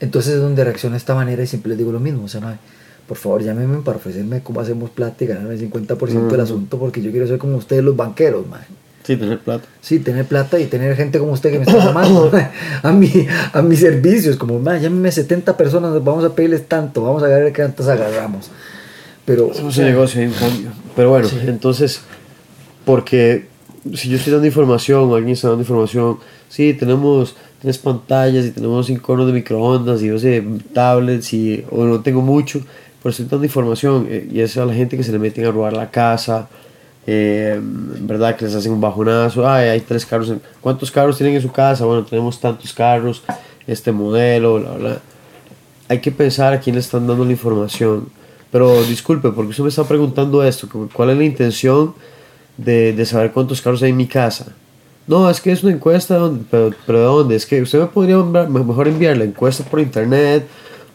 Entonces 0.00 0.34
es 0.34 0.40
donde 0.40 0.64
reacciono 0.64 0.94
de 0.94 0.98
esta 0.98 1.14
manera 1.14 1.42
y 1.42 1.46
siempre 1.46 1.70
les 1.70 1.78
digo 1.78 1.92
lo 1.92 2.00
mismo, 2.00 2.24
o 2.24 2.28
sea, 2.28 2.58
por 3.06 3.16
favor 3.16 3.42
llámenme 3.42 3.82
para 3.82 3.98
ofrecerme 3.98 4.42
cómo 4.42 4.60
hacemos 4.60 4.90
plata 4.90 5.24
y 5.24 5.26
ganarme 5.26 5.54
el 5.54 5.70
50% 5.70 6.28
del 6.28 6.40
asunto 6.40 6.78
porque 6.78 7.02
yo 7.02 7.10
quiero 7.10 7.26
ser 7.26 7.38
como 7.38 7.56
ustedes 7.56 7.84
los 7.84 7.96
banqueros, 7.96 8.46
mae. 8.46 8.64
Sí, 9.04 9.16
tener 9.16 9.38
plata. 9.38 9.64
Sí, 9.80 9.98
tener 9.98 10.24
plata 10.26 10.58
y 10.58 10.66
tener 10.66 10.94
gente 10.96 11.18
como 11.18 11.32
usted 11.32 11.50
que 11.50 11.58
me 11.58 11.64
está 11.64 11.78
llamando 11.86 12.30
a, 12.82 12.92
mi, 12.92 13.10
a 13.52 13.62
mis 13.62 13.80
servicios, 13.80 14.36
como, 14.36 14.58
mae, 14.58 14.80
llámeme 14.80 15.10
70 15.10 15.56
personas, 15.56 15.92
vamos 16.04 16.24
a 16.24 16.34
pedirles 16.34 16.66
tanto, 16.68 17.02
vamos 17.02 17.22
a 17.22 17.26
ver 17.28 17.52
qué 17.52 17.62
tantas 17.62 17.88
agarramos. 17.88 18.50
Pero, 19.24 19.52
Somos 19.54 19.76
un 19.78 19.84
negocio, 19.84 20.20
hay 20.20 20.26
un 20.26 20.32
cambio. 20.34 20.70
Pero 20.96 21.10
bueno, 21.10 21.28
Sí. 21.28 21.38
entonces, 21.46 22.02
porque 22.84 23.46
si 23.94 24.08
yo 24.08 24.16
estoy 24.16 24.32
dando 24.32 24.46
información 24.46 25.10
o 25.10 25.14
alguien 25.14 25.32
está 25.34 25.48
dando 25.48 25.62
información, 25.62 26.18
sí, 26.48 26.74
tenemos 26.74 27.36
tres 27.62 27.78
pantallas 27.78 28.44
y 28.46 28.50
tenemos 28.50 28.86
cinco 28.86 29.12
hornos 29.12 29.28
de 29.28 29.32
microondas 29.34 30.02
y 30.02 30.08
12 30.08 30.42
tablets 30.74 31.32
y, 31.32 31.64
o 31.70 31.84
no 31.84 32.00
tengo 32.00 32.22
mucho, 32.22 32.60
pero 33.02 33.10
estoy 33.10 33.26
dando 33.26 33.44
información 33.44 34.06
eh, 34.10 34.28
y 34.30 34.40
es 34.40 34.56
a 34.56 34.64
la 34.66 34.74
gente 34.74 34.96
que 34.96 35.02
se 35.04 35.12
le 35.12 35.18
meten 35.18 35.44
a 35.46 35.50
robar 35.50 35.72
la 35.74 35.90
casa, 35.90 36.48
eh, 37.06 37.58
¿verdad? 37.60 38.36
Que 38.36 38.44
les 38.44 38.54
hacen 38.54 38.72
un 38.72 38.80
bajonazo, 38.80 39.48
ay, 39.48 39.68
hay 39.68 39.80
tres 39.80 40.04
carros, 40.06 40.30
en- 40.30 40.42
¿cuántos 40.60 40.90
carros 40.90 41.16
tienen 41.16 41.36
en 41.36 41.42
su 41.42 41.50
casa? 41.50 41.84
Bueno, 41.84 42.04
tenemos 42.04 42.40
tantos 42.40 42.72
carros, 42.72 43.22
este 43.66 43.92
modelo, 43.92 44.60
bla, 44.60 44.70
bla. 44.72 44.98
Hay 45.88 46.00
que 46.00 46.12
pensar 46.12 46.52
a 46.52 46.60
quién 46.60 46.76
están 46.76 47.06
dando 47.06 47.24
la 47.24 47.32
información. 47.32 48.08
Pero 48.50 48.82
disculpe, 48.82 49.30
porque 49.30 49.50
usted 49.50 49.62
me 49.62 49.68
está 49.68 49.84
preguntando 49.84 50.42
esto, 50.42 50.68
¿cuál 50.92 51.10
es 51.10 51.18
la 51.18 51.24
intención 51.24 51.94
de, 52.56 53.04
saber 53.06 53.32
cuántos 53.32 53.62
carros 53.62 53.82
hay 53.82 53.90
en 53.90 53.96
mi 53.96 54.06
casa? 54.06 54.46
No, 55.06 55.30
es 55.30 55.40
que 55.40 55.52
es 55.52 55.62
una 55.62 55.72
encuesta, 55.72 56.30
pero, 56.50 56.70
pero 56.86 56.98
¿de 56.98 57.04
dónde? 57.04 57.36
Es 57.36 57.46
que 57.46 57.62
usted 57.62 57.80
me 57.80 57.86
podría 57.86 58.16
mejor 58.18 58.88
enviar 58.88 59.16
la 59.16 59.24
encuesta 59.24 59.64
por 59.64 59.80
internet 59.80 60.46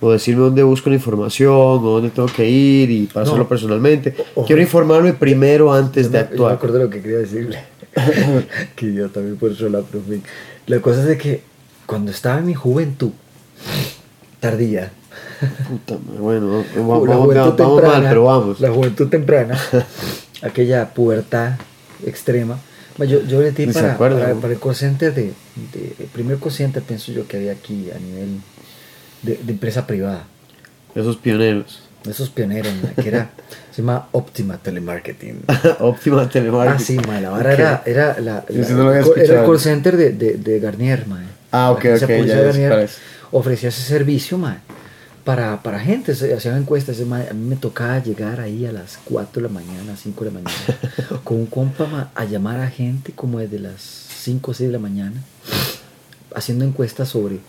o 0.02 0.12
decirme 0.12 0.42
dónde 0.44 0.64
busco 0.64 0.90
la 0.90 0.96
información 0.96 1.54
o 1.54 1.78
dónde 1.80 2.10
tengo 2.10 2.28
que 2.28 2.48
ir 2.50 2.90
y 2.92 3.06
para 3.08 3.24
No. 3.26 3.32
hacerlo 3.32 3.48
personalmente. 3.48 4.16
Ojo. 4.36 4.46
Quiero 4.46 4.62
informarme 4.62 5.14
primero 5.14 5.74
antes 5.74 6.08
Yo 6.08 6.12
de 6.12 6.18
me- 6.18 6.24
Yo 6.24 6.28
me 6.30 6.34
actuar. 6.34 6.54
acuerdo 6.56 6.80
lo 6.80 6.90
que 6.90 7.02
quería 7.02 7.18
decirle. 7.20 7.60
que 8.76 8.94
yo 8.94 9.10
también 9.10 9.38
por 9.38 9.52
eso 9.52 9.70
la 9.70 9.82
profe. 9.82 10.20
La 10.68 10.80
cosa 10.82 11.02
es 11.02 11.08
de 11.08 11.18
que 11.18 11.42
cuando 11.86 12.12
estaba 12.12 12.40
en 12.40 12.46
mi 12.48 12.54
juventud, 12.54 13.12
tardía, 14.40 14.92
Puta 15.70 15.98
madre, 16.06 16.20
bueno, 16.20 16.64
la 16.76 16.82
vamos, 16.82 17.08
juventud 17.08 17.36
vamos 17.36 17.56
temprana, 17.58 18.00
mal, 18.00 18.06
pero 18.10 18.24
vamos. 18.26 18.60
la 18.60 18.72
juventud 18.72 19.08
temprana, 19.08 19.60
aquella 20.42 20.94
pubertad 20.94 21.54
extrema, 22.06 22.58
ma, 22.98 23.06
yo, 23.06 23.22
yo 23.24 23.42
se 23.42 23.68
para, 23.68 23.94
acuerda, 23.94 24.20
para, 24.22 24.36
para 24.36 24.54
el 24.54 24.60
call 24.60 24.76
center 24.76 25.14
de, 25.14 25.24
de- 25.74 25.96
el 26.00 26.06
primer 26.08 26.38
call 26.38 26.52
center 26.52 26.84
pienso 26.84 27.12
yo 27.12 27.28
que 27.28 27.38
había 27.38 27.54
aquí 27.54 27.88
a 27.96 28.00
nivel 28.00 28.40
de, 29.26 29.40
de 29.44 29.52
empresa 29.52 29.86
privada. 29.86 30.24
Esos 30.94 31.18
pioneros. 31.18 31.82
Esos 32.10 32.30
pioneros, 32.30 32.72
ma, 32.82 33.02
que 33.02 33.10
era, 33.10 33.32
se 33.72 33.82
llama 33.82 34.08
Optima 34.12 34.58
Telemarketing. 34.58 35.44
Óptima 35.80 36.30
telemarketing. 36.30 37.00
Ah, 37.00 37.02
sí, 37.04 37.08
ma, 37.08 37.20
la 37.20 37.32
vara 37.32 37.54
era, 37.54 37.84
era, 37.86 38.20
la, 38.20 38.46
no 38.70 38.94
era 38.94 39.02
el 39.02 39.46
call 39.46 39.60
center 39.60 39.98
de, 39.98 40.12
de, 40.12 40.38
de 40.38 40.60
Garnier, 40.60 41.08
ma. 41.08 41.24
Ah, 41.52 41.72
ok, 41.72 41.86
ok, 42.02 42.10
ya, 42.26 42.42
Garnier 42.42 42.90
ofrecía 43.32 43.70
ese 43.70 43.82
servicio, 43.82 44.38
ma, 44.38 44.60
para, 45.24 45.64
para 45.64 45.80
gente, 45.80 46.14
se 46.14 46.34
hacían 46.34 46.58
encuestas, 46.58 47.00
ma, 47.02 47.22
a 47.30 47.34
mí 47.34 47.48
me 47.48 47.56
tocaba 47.56 47.98
llegar 48.00 48.40
ahí 48.40 48.66
a 48.66 48.72
las 48.72 49.00
4 49.06 49.42
de 49.42 49.48
la 49.48 49.54
mañana, 49.54 49.98
5 49.98 50.26
de 50.26 50.32
la 50.32 50.40
mañana, 50.40 50.80
con 51.24 51.38
un 51.38 51.46
compa 51.48 51.88
ma, 51.88 52.12
a 52.14 52.26
llamar 52.26 52.60
a 52.60 52.68
gente 52.68 53.14
como 53.14 53.40
desde 53.40 53.60
las 53.60 53.82
5 53.82 54.52
o 54.52 54.54
6 54.54 54.70
de 54.70 54.74
la 54.74 54.80
mañana, 54.80 55.22
haciendo 56.36 56.66
encuestas 56.66 57.10
sobre 57.10 57.40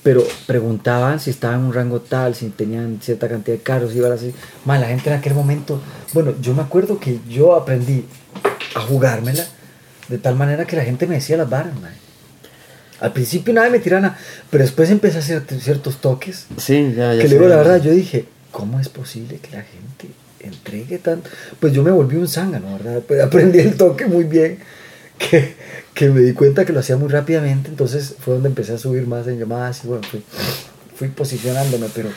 Pero 0.02 0.22
preguntaban 0.46 1.18
si 1.18 1.30
estaban 1.30 1.60
en 1.60 1.66
un 1.66 1.72
rango 1.72 2.00
tal, 2.00 2.34
si 2.34 2.50
tenían 2.50 2.98
cierta 3.00 3.26
cantidad 3.28 3.56
de 3.56 3.62
carros, 3.62 3.94
iban 3.94 4.12
así. 4.12 4.34
Ma, 4.66 4.78
la 4.78 4.88
gente 4.88 5.08
en 5.08 5.16
aquel 5.16 5.32
momento, 5.34 5.80
bueno, 6.12 6.34
yo 6.42 6.52
me 6.54 6.60
acuerdo 6.60 6.98
que 7.00 7.20
yo 7.26 7.54
aprendí 7.54 8.04
a 8.74 8.80
jugármela 8.80 9.46
de 10.08 10.18
tal 10.18 10.34
manera 10.36 10.66
que 10.66 10.76
la 10.76 10.82
gente 10.84 11.06
me 11.06 11.14
decía 11.14 11.36
las 11.38 11.48
varas, 11.48 11.72
ma. 11.80 11.88
Al 13.00 13.12
principio 13.14 13.54
nadie 13.54 13.70
me 13.70 13.78
tiraba 13.78 14.02
nada, 14.02 14.18
pero 14.50 14.62
después 14.62 14.90
empecé 14.90 15.16
a 15.16 15.20
hacer 15.20 15.42
ciertos 15.58 16.02
toques. 16.02 16.46
Sí, 16.58 16.92
ya, 16.96 17.14
ya. 17.14 17.22
que 17.22 17.28
luego 17.28 17.48
la 17.48 17.56
verdad 17.56 17.80
yo 17.80 17.92
dije, 17.92 18.26
¿cómo 18.50 18.78
es 18.78 18.88
posible 18.90 19.38
que 19.38 19.56
la 19.56 19.62
gente 19.62 20.08
entregue 20.44 20.98
tanto? 20.98 21.28
Pues 21.60 21.72
yo 21.72 21.82
me 21.82 21.90
volví 21.90 22.16
un 22.16 22.28
zángano, 22.28 22.72
¿verdad? 22.78 23.02
Pues 23.06 23.20
aprendí 23.22 23.58
el 23.60 23.76
toque 23.76 24.06
muy 24.06 24.24
bien, 24.24 24.58
que, 25.18 25.54
que 25.94 26.08
me 26.10 26.20
di 26.20 26.32
cuenta 26.32 26.64
que 26.64 26.72
lo 26.72 26.80
hacía 26.80 26.96
muy 26.96 27.08
rápidamente, 27.08 27.68
entonces 27.68 28.16
fue 28.18 28.34
donde 28.34 28.48
empecé 28.48 28.72
a 28.74 28.78
subir 28.78 29.06
más 29.06 29.26
en 29.28 29.38
llamadas 29.38 29.84
y 29.84 29.88
bueno, 29.88 30.02
fui, 30.08 30.22
fui 30.96 31.08
posicionándome, 31.08 31.86
pero 31.94 32.08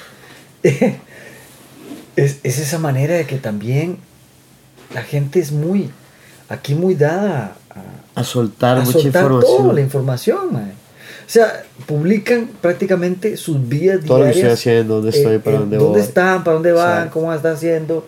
es, 0.63 2.37
es 2.43 2.59
esa 2.59 2.79
manera 2.79 3.15
de 3.15 3.25
que 3.25 3.37
también 3.37 3.97
la 4.93 5.03
gente 5.03 5.39
es 5.39 5.51
muy, 5.51 5.89
aquí 6.49 6.75
muy 6.75 6.95
dada 6.95 7.55
a, 8.15 8.19
A 8.21 8.23
soltar 8.23 8.77
a 8.77 8.81
mucha 8.81 8.99
soltar 8.99 9.23
información. 9.23 9.57
toda 9.61 9.73
la 9.73 9.81
información. 9.81 10.74
O 11.25 11.29
sea, 11.29 11.63
publican 11.87 12.49
prácticamente 12.61 13.35
sus 13.37 13.67
vidas 13.67 14.01
Todo 14.05 14.19
lo 14.19 14.25
que 14.25 14.31
diarias. 14.33 14.53
estoy 14.59 14.73
haciendo, 14.73 14.95
dónde 15.01 15.09
estoy, 15.09 15.35
eh, 15.35 15.39
para 15.39 15.55
eh, 15.55 15.59
dónde 15.59 15.77
dónde 15.77 15.99
voy. 15.99 16.07
están, 16.07 16.43
para 16.43 16.53
dónde 16.53 16.71
van, 16.71 16.91
Exacto. 16.91 17.13
cómo 17.19 17.33
están 17.33 17.53
haciendo. 17.53 18.07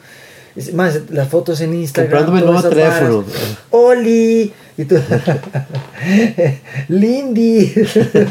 Es 0.56 0.74
Más, 0.74 1.02
las 1.12 1.28
fotos 1.28 1.62
en 1.62 1.74
Instagram. 1.74 2.26
Comprándome 2.26 2.40
el 2.40 2.46
nuevo 2.46 2.70
teléfono. 2.70 3.22
varas. 3.24 3.58
¡Oli! 3.72 4.54
Y 4.78 4.86
tú, 4.86 4.96
Lindy. 6.90 7.74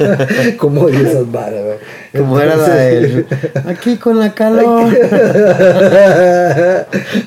¿Cómo 0.59 0.83
odio 0.83 1.01
esas 1.09 1.31
varas? 1.31 1.79
Como 2.17 2.41
era 2.41 2.57
la 2.57 2.69
de 2.69 3.27
aquí 3.67 3.97
con 3.97 4.19
la 4.19 4.33
calor. 4.35 4.93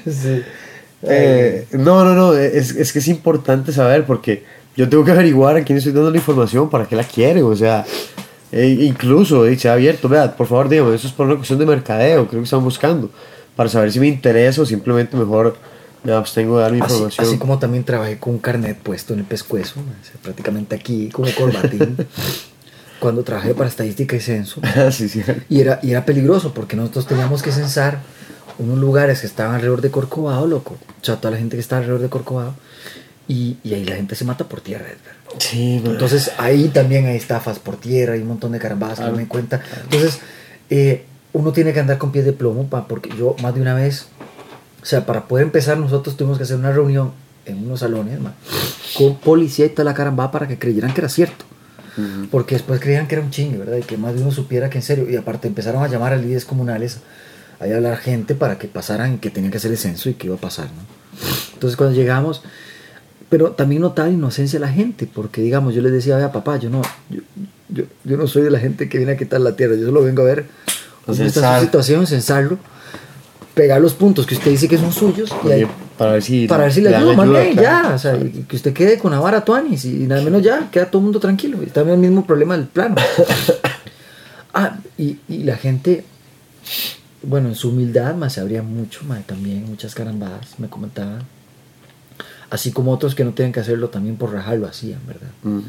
sí. 0.05 0.43
Eh, 1.03 1.65
no, 1.71 2.03
no, 2.03 2.13
no, 2.13 2.33
es, 2.35 2.71
es 2.75 2.91
que 2.91 2.99
es 2.99 3.07
importante 3.07 3.71
saber 3.71 4.03
porque 4.05 4.43
yo 4.79 4.87
tengo 4.87 5.03
que 5.03 5.11
averiguar 5.11 5.57
a 5.57 5.63
quién 5.65 5.77
estoy 5.77 5.91
dando 5.91 6.09
la 6.09 6.15
información, 6.15 6.69
para 6.69 6.85
qué 6.85 6.95
la 6.95 7.03
quiere, 7.03 7.43
o 7.43 7.53
sea, 7.53 7.85
e 8.49 8.65
incluso 8.65 9.45
eh, 9.45 9.59
se 9.59 9.67
ha 9.67 9.73
abierto, 9.73 10.07
vea, 10.07 10.37
por 10.37 10.47
favor, 10.47 10.69
dígame, 10.69 10.95
eso 10.95 11.05
es 11.05 11.11
por 11.11 11.25
una 11.25 11.35
cuestión 11.35 11.59
de 11.59 11.65
mercadeo, 11.65 12.25
creo 12.29 12.39
que 12.39 12.45
están 12.45 12.63
buscando, 12.63 13.09
para 13.57 13.67
saber 13.67 13.91
si 13.91 13.99
me 13.99 14.07
interesa 14.07 14.61
o 14.61 14.65
simplemente 14.65 15.17
mejor 15.17 15.57
me 16.01 16.13
abstengo 16.13 16.55
de 16.55 16.63
dar 16.63 16.71
mi 16.71 16.79
Así, 16.79 16.93
información. 16.93 17.27
así 17.27 17.37
como 17.37 17.59
también 17.59 17.83
trabajé 17.83 18.19
con 18.19 18.35
un 18.35 18.39
carnet 18.39 18.77
puesto 18.77 19.11
en 19.11 19.19
el 19.19 19.25
pescuezo, 19.25 19.81
o 19.81 20.05
sea, 20.05 20.15
prácticamente 20.21 20.77
aquí, 20.77 21.09
como 21.09 21.27
corbatín, 21.33 21.97
cuando 23.01 23.23
trabajé 23.23 23.53
para 23.55 23.67
estadística 23.67 24.15
y 24.15 24.21
censo. 24.21 24.61
sí, 24.91 25.09
sí. 25.09 25.21
Y 25.49 25.59
era, 25.59 25.81
y 25.83 25.91
era 25.91 26.05
peligroso 26.05 26.53
porque 26.53 26.77
nosotros 26.77 27.05
teníamos 27.05 27.41
que 27.41 27.51
censar 27.51 27.99
unos 28.57 28.77
lugares 28.77 29.19
que 29.19 29.27
estaban 29.27 29.55
alrededor 29.55 29.81
de 29.81 29.91
Corcovado, 29.91 30.47
loco. 30.47 30.77
O 31.01 31.05
sea, 31.05 31.17
toda 31.17 31.31
la 31.31 31.37
gente 31.37 31.57
que 31.57 31.61
está 31.61 31.79
alrededor 31.79 31.99
de 31.99 32.07
Corcovado. 32.07 32.53
Y, 33.29 33.57
y 33.63 33.75
ahí 33.75 33.85
la 33.85 33.95
gente 33.95 34.15
se 34.15 34.25
mata 34.25 34.49
por 34.49 34.59
tierra, 34.59 34.87
Edgar. 34.87 35.15
Sí, 35.37 35.79
man. 35.83 35.93
Entonces 35.93 36.31
ahí 36.37 36.67
también 36.69 37.05
hay 37.05 37.15
estafas 37.15 37.59
por 37.59 37.77
tierra, 37.77 38.15
hay 38.15 38.21
un 38.21 38.27
montón 38.27 38.51
de 38.51 38.59
carambadas 38.59 38.99
que 38.99 39.05
no 39.05 39.11
me 39.13 39.27
cuenta. 39.27 39.61
Entonces 39.83 40.19
eh, 40.69 41.05
uno 41.31 41.51
tiene 41.53 41.71
que 41.71 41.79
andar 41.79 41.97
con 41.97 42.11
pies 42.11 42.25
de 42.25 42.33
plomo, 42.33 42.67
pa, 42.67 42.87
porque 42.87 43.09
yo 43.17 43.35
más 43.41 43.53
de 43.53 43.61
una 43.61 43.75
vez, 43.75 44.07
o 44.81 44.85
sea, 44.85 45.05
para 45.05 45.27
poder 45.27 45.45
empezar 45.45 45.77
nosotros 45.77 46.17
tuvimos 46.17 46.37
que 46.37 46.43
hacer 46.43 46.57
una 46.57 46.71
reunión 46.71 47.11
en 47.45 47.65
unos 47.65 47.81
salones 47.81 48.19
con 48.97 49.17
policía 49.17 49.65
y 49.67 49.69
toda 49.69 49.85
la 49.85 49.93
carambada 49.93 50.31
para 50.31 50.47
que 50.47 50.57
creyeran 50.57 50.93
que 50.93 51.01
era 51.01 51.09
cierto. 51.09 51.45
Porque 52.31 52.55
después 52.55 52.79
creían 52.79 53.07
que 53.07 53.15
era 53.15 53.23
un 53.23 53.29
chingue, 53.29 53.57
¿verdad? 53.57 53.75
Y 53.75 53.81
que 53.81 53.97
más 53.97 54.15
de 54.15 54.21
uno 54.21 54.31
supiera 54.31 54.69
que 54.69 54.77
en 54.77 54.83
serio. 54.83 55.09
Y 55.09 55.17
aparte 55.17 55.49
empezaron 55.49 55.83
a 55.83 55.87
llamar 55.89 56.13
a 56.13 56.15
líderes 56.15 56.45
comunales, 56.45 56.99
a 57.59 57.65
hablar 57.65 57.97
gente 57.97 58.35
para 58.35 58.57
que 58.57 58.69
pasaran, 58.69 59.17
que 59.17 59.29
tenían 59.29 59.51
que 59.51 59.57
hacer 59.57 59.71
el 59.71 59.77
censo 59.77 60.09
y 60.09 60.13
que 60.13 60.27
iba 60.27 60.37
a 60.37 60.39
pasar, 60.39 60.67
¿no? 60.67 60.81
Entonces 61.53 61.75
cuando 61.75 61.93
llegamos, 61.93 62.41
pero 63.29 63.51
también 63.51 63.81
notaba 63.81 64.07
la 64.07 64.13
inocencia 64.15 64.59
de 64.59 64.65
la 64.65 64.71
gente, 64.71 65.07
porque 65.11 65.41
digamos, 65.41 65.73
yo 65.75 65.81
les 65.81 65.91
decía, 65.91 66.17
vea 66.17 66.31
papá, 66.31 66.57
yo 66.57 66.69
no, 66.69 66.81
yo, 67.09 67.21
yo, 67.69 67.83
yo 68.03 68.17
no 68.17 68.27
soy 68.27 68.41
de 68.41 68.49
la 68.51 68.59
gente 68.59 68.89
que 68.89 68.97
viene 68.97 69.13
a 69.13 69.17
quitar 69.17 69.39
la 69.41 69.55
tierra, 69.55 69.75
yo 69.75 69.85
solo 69.85 70.03
vengo 70.03 70.21
a 70.23 70.25
ver 70.25 70.45
cómo 71.05 71.13
está 71.17 71.25
Censar. 71.41 71.59
su 71.59 71.65
situación, 71.65 72.07
censarlo, 72.07 72.57
pegar 73.53 73.81
los 73.81 73.93
puntos 73.93 74.25
que 74.25 74.35
usted 74.35 74.51
dice 74.51 74.67
que 74.67 74.77
son 74.77 74.91
suyos 74.91 75.31
y 75.45 75.51
ahí- 75.51 75.67
para 75.97 76.13
ver 76.13 76.23
si, 76.23 76.47
para 76.47 76.63
ver 76.63 76.73
si 76.73 76.79
le 76.81 76.91
dan 76.91 77.01
ayudo, 77.01 77.15
más 77.17 77.29
bien, 77.29 77.53
claro. 77.57 77.89
ya, 77.89 77.95
o 77.95 77.99
sea, 77.99 78.15
y 78.15 78.45
que 78.47 78.55
usted 78.55 78.71
quede 78.73 78.97
con 78.97 79.11
la 79.11 79.19
vara 79.19 79.43
tuanis 79.43 79.83
y 79.83 80.07
nada 80.07 80.21
menos 80.21 80.41
ya, 80.41 80.69
queda 80.71 80.85
todo 80.89 80.99
el 80.99 81.03
mundo 81.03 81.19
tranquilo. 81.19 81.61
Y 81.61 81.65
también 81.67 81.95
el 81.95 82.09
mismo 82.09 82.25
problema 82.25 82.55
del 82.55 82.67
plano. 82.67 82.95
ah, 84.53 84.77
y, 84.97 85.17
y 85.27 85.39
la 85.43 85.57
gente, 85.57 86.05
bueno, 87.23 87.49
en 87.49 87.55
su 87.55 87.69
humildad, 87.69 88.15
más 88.15 88.31
se 88.33 88.39
abría 88.39 88.63
mucho, 88.63 89.01
más 89.03 89.25
también, 89.27 89.65
muchas 89.65 89.93
carambadas, 89.93 90.57
me 90.57 90.69
comentaban. 90.69 91.23
Así 92.51 92.71
como 92.71 92.91
otros 92.91 93.13
que 93.13 93.23
no 93.23 93.31
tienen 93.33 93.51
que 93.53 93.59
hacerlo 93.59 93.89
también 93.89 94.15
por 94.15 94.33
rajar 94.33 94.57
lo 94.57 94.67
hacían, 94.67 94.99
¿verdad? 95.05 95.27
Mm, 95.43 95.59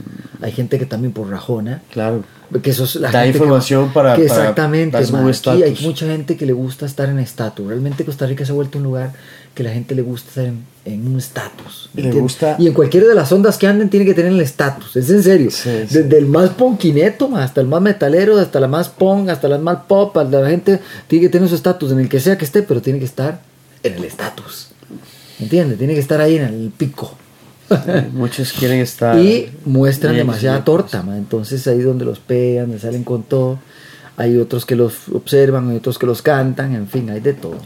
Hay 0.40 0.52
gente 0.52 0.78
que 0.78 0.86
también 0.86 1.12
por 1.12 1.28
rajona, 1.28 1.82
claro. 1.92 2.24
que 2.62 2.70
eso 2.70 2.84
es 2.84 2.94
la 2.96 3.10
Da 3.12 3.20
gente 3.22 3.38
que- 3.38 3.44
información 3.44 3.92
para- 3.92 4.16
que 4.16 4.22
para 4.24 4.40
exactamente 4.40 4.98
ma, 5.12 5.28
aquí 5.28 5.62
hay 5.62 5.76
mucha 5.82 6.06
gente 6.06 6.36
que 6.38 6.46
le 6.46 6.52
gusta 6.54 6.86
estar 6.86 7.08
en 7.10 7.18
estatus 7.18 7.68
realmente 7.68 8.04
Costa 8.04 8.26
Rica 8.26 8.44
se 8.46 8.52
ha 8.52 8.54
vuelto 8.54 8.78
un 8.78 8.84
lugar 8.84 9.12
que 9.54 9.62
la 9.62 9.70
gente 9.70 9.94
le 9.94 10.02
gusta 10.02 10.28
estar 10.30 10.44
en, 10.46 10.64
en 10.86 11.06
un 11.06 11.18
estatus 11.18 11.90
gusta- 11.94 12.56
y 12.58 12.66
en 12.66 12.72
cualquiera 12.72 13.06
de 13.06 13.14
las 13.14 13.30
ondas 13.30 13.56
que 13.58 13.66
anden 13.68 13.88
tiene 13.90 14.04
que 14.06 14.14
tener 14.14 14.32
el 14.32 14.40
estatus 14.40 14.96
es 14.96 15.10
en 15.10 15.22
serio 15.22 15.50
Sí, 15.50 15.70
sí. 15.86 15.94
desde 15.98 16.18
el 16.18 16.26
más 16.26 16.50
ponquineto 16.50 17.30
hasta 17.36 17.60
el 17.60 17.66
más 17.68 17.82
metalero 17.82 18.36
hasta 18.38 18.58
la 18.58 18.68
más 18.68 18.88
punk 18.88 19.28
hasta 19.28 19.46
la 19.48 19.58
más 19.58 19.80
pop 19.86 20.16
hasta 20.16 20.40
la 20.40 20.48
gente 20.50 20.80
tiene 21.06 21.26
que 21.26 21.28
tener 21.28 21.48
su 21.48 21.54
estatus 21.54 21.92
en 21.92 22.00
el 22.00 22.08
que 22.08 22.18
sea 22.20 22.36
que 22.38 22.46
esté 22.46 22.62
pero 22.62 22.80
tiene 22.82 22.98
que 22.98 23.04
estar 23.04 23.42
en 23.82 23.94
el 23.94 24.04
estatus 24.04 24.69
¿entiendes? 25.40 25.78
tiene 25.78 25.94
que 25.94 26.00
estar 26.00 26.20
ahí 26.20 26.36
en 26.36 26.44
el 26.44 26.72
pico 26.76 27.16
Muchos 28.12 28.52
quieren 28.52 28.80
estar. 28.80 29.18
y 29.18 29.50
muestran 29.64 30.16
demasiada 30.16 30.64
torta, 30.64 31.04
entonces 31.16 31.66
ahí 31.68 31.80
donde 31.80 32.04
los 32.04 32.18
pegan, 32.18 32.66
donde 32.66 32.80
salen 32.80 33.04
con 33.04 33.22
todo. 33.22 33.58
Hay 34.16 34.36
otros 34.36 34.66
que 34.66 34.76
los 34.76 35.08
observan, 35.08 35.70
hay 35.70 35.76
otros 35.76 35.98
que 35.98 36.06
los 36.06 36.20
cantan, 36.20 36.74
en 36.74 36.88
fin, 36.88 37.08
hay 37.10 37.20
de 37.20 37.32
todo. 37.32 37.58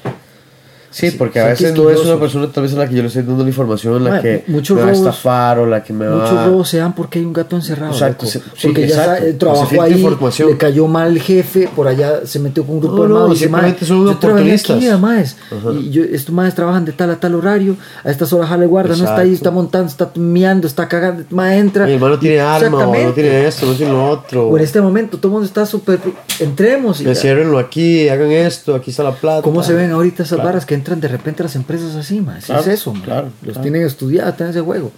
Sí, 0.95 1.11
porque 1.11 1.41
a 1.41 1.47
veces 1.49 1.75
no 1.75 1.91
es 1.91 1.99
una 2.01 2.21
persona 2.21 2.47
tal 2.53 2.63
vez 2.63 2.73
a 2.75 2.79
la 2.79 2.89
que 2.89 2.95
yo 2.95 3.03
le 3.03 3.09
estoy 3.09 3.25
dando 3.25 3.43
la 3.43 3.49
información, 3.49 4.05
la 4.05 4.11
Bueno, 4.11 4.23
que 4.23 4.45
muchos 4.47 4.77
me 4.77 4.85
va 4.85 4.91
a 4.91 4.93
estafar 4.93 5.59
o 5.59 5.67
la 5.67 5.83
que 5.83 5.93
me 5.93 6.07
va 6.07 6.17
Muchos 6.23 6.47
robos 6.47 6.69
se 6.69 6.77
dan 6.79 6.95
porque 6.95 7.19
hay 7.19 7.25
un 7.25 7.33
gato 7.33 7.57
encerrado. 7.57 7.93
Exacto, 7.93 8.27
se- 8.27 8.39
sí, 8.39 8.45
porque 8.63 8.87
ya 8.87 8.95
exacto. 9.03 9.25
eh, 9.27 9.33
trabajó 9.33 9.83
ahí, 9.83 10.07
le 10.47 10.57
cayó 10.57 10.87
mal 10.87 11.09
el 11.11 11.21
jefe, 11.21 11.69
por 11.75 11.89
allá 11.89 12.21
se 12.27 12.39
metió 12.39 12.65
con 12.65 12.77
un 12.77 12.81
grupo 12.83 12.97
No, 12.99 13.03
armado 13.03 13.27
no, 13.27 13.33
y 13.33 13.37
dice, 13.37 13.49
"Mae, 13.49 13.61
simplemente 13.75 13.87
son 13.87 14.07
yo 14.07 14.17
trabajé 14.19 14.53
aquí, 14.53 14.63
oportunistas". 14.65 15.01
maes, 15.01 15.37
Ajá. 15.51 15.73
y 15.73 15.91
yo, 15.91 16.05
estos 16.05 16.33
maes 16.33 16.55
trabajan 16.55 16.85
de 16.85 16.93
tal 16.93 17.11
a 17.11 17.17
tal 17.17 17.35
horario, 17.35 17.77
a 18.05 18.11
estas 18.13 18.33
horas 18.33 18.49
jale 18.51 18.67
guarda, 18.67 18.91
no 18.97 19.03
está 19.03 19.17
ahí, 19.17 19.31
Exacto. 19.31 19.35
está 19.35 19.51
montando, 19.51 19.89
está 19.89 20.11
miando, 20.15 20.67
está 20.69 20.87
cagando, 20.89 21.25
mae 21.31 21.59
entra. 21.59 21.87
Mi 21.87 21.95
hermano 21.95 22.21
tiene 22.21 22.39
arma 22.39 22.87
o 22.87 22.95
no 22.95 23.13
tiene 23.13 23.47
esto, 23.49 23.67
no 23.67 23.73
tiene 23.73 23.91
lo 23.93 24.09
otro. 24.11 24.47
O 24.49 24.57
en 24.57 24.63
este 24.63 24.81
momento 24.81 25.17
todo 25.19 25.27
el 25.29 25.33
mundo 25.33 25.47
está 25.47 25.67
súper... 25.67 25.99
Entremos 26.39 27.01
y... 27.01 27.09
Enciérrenlo 27.09 27.59
aquí, 27.59 28.09
hagan 28.09 28.31
esto, 28.31 28.75
aquí 28.77 28.91
está 28.91 29.03
la 29.03 29.13
plata. 29.13 29.43
¿Cómo 29.43 29.63
se 29.65 29.73
ven 29.75 29.91
ahorita 29.91 30.23
esas 30.23 30.39
varas 30.43 30.65
que 30.67 30.75
entran 30.85 31.01
de 31.01 31.09
repente 31.09 31.43
las 31.43 31.57
empresas 31.57 31.95
así, 31.97 32.21
más? 32.21 32.45
Claro, 32.45 32.61
es 32.61 32.67
eso, 32.69 32.93
ma. 32.93 33.05
claro, 33.05 33.27
Los 33.43 33.55
claro. 33.55 33.61
tienen 33.63 33.83
estudiados, 33.87 34.37
tienen 34.37 34.51
ese 34.51 34.61
juego. 34.61 34.93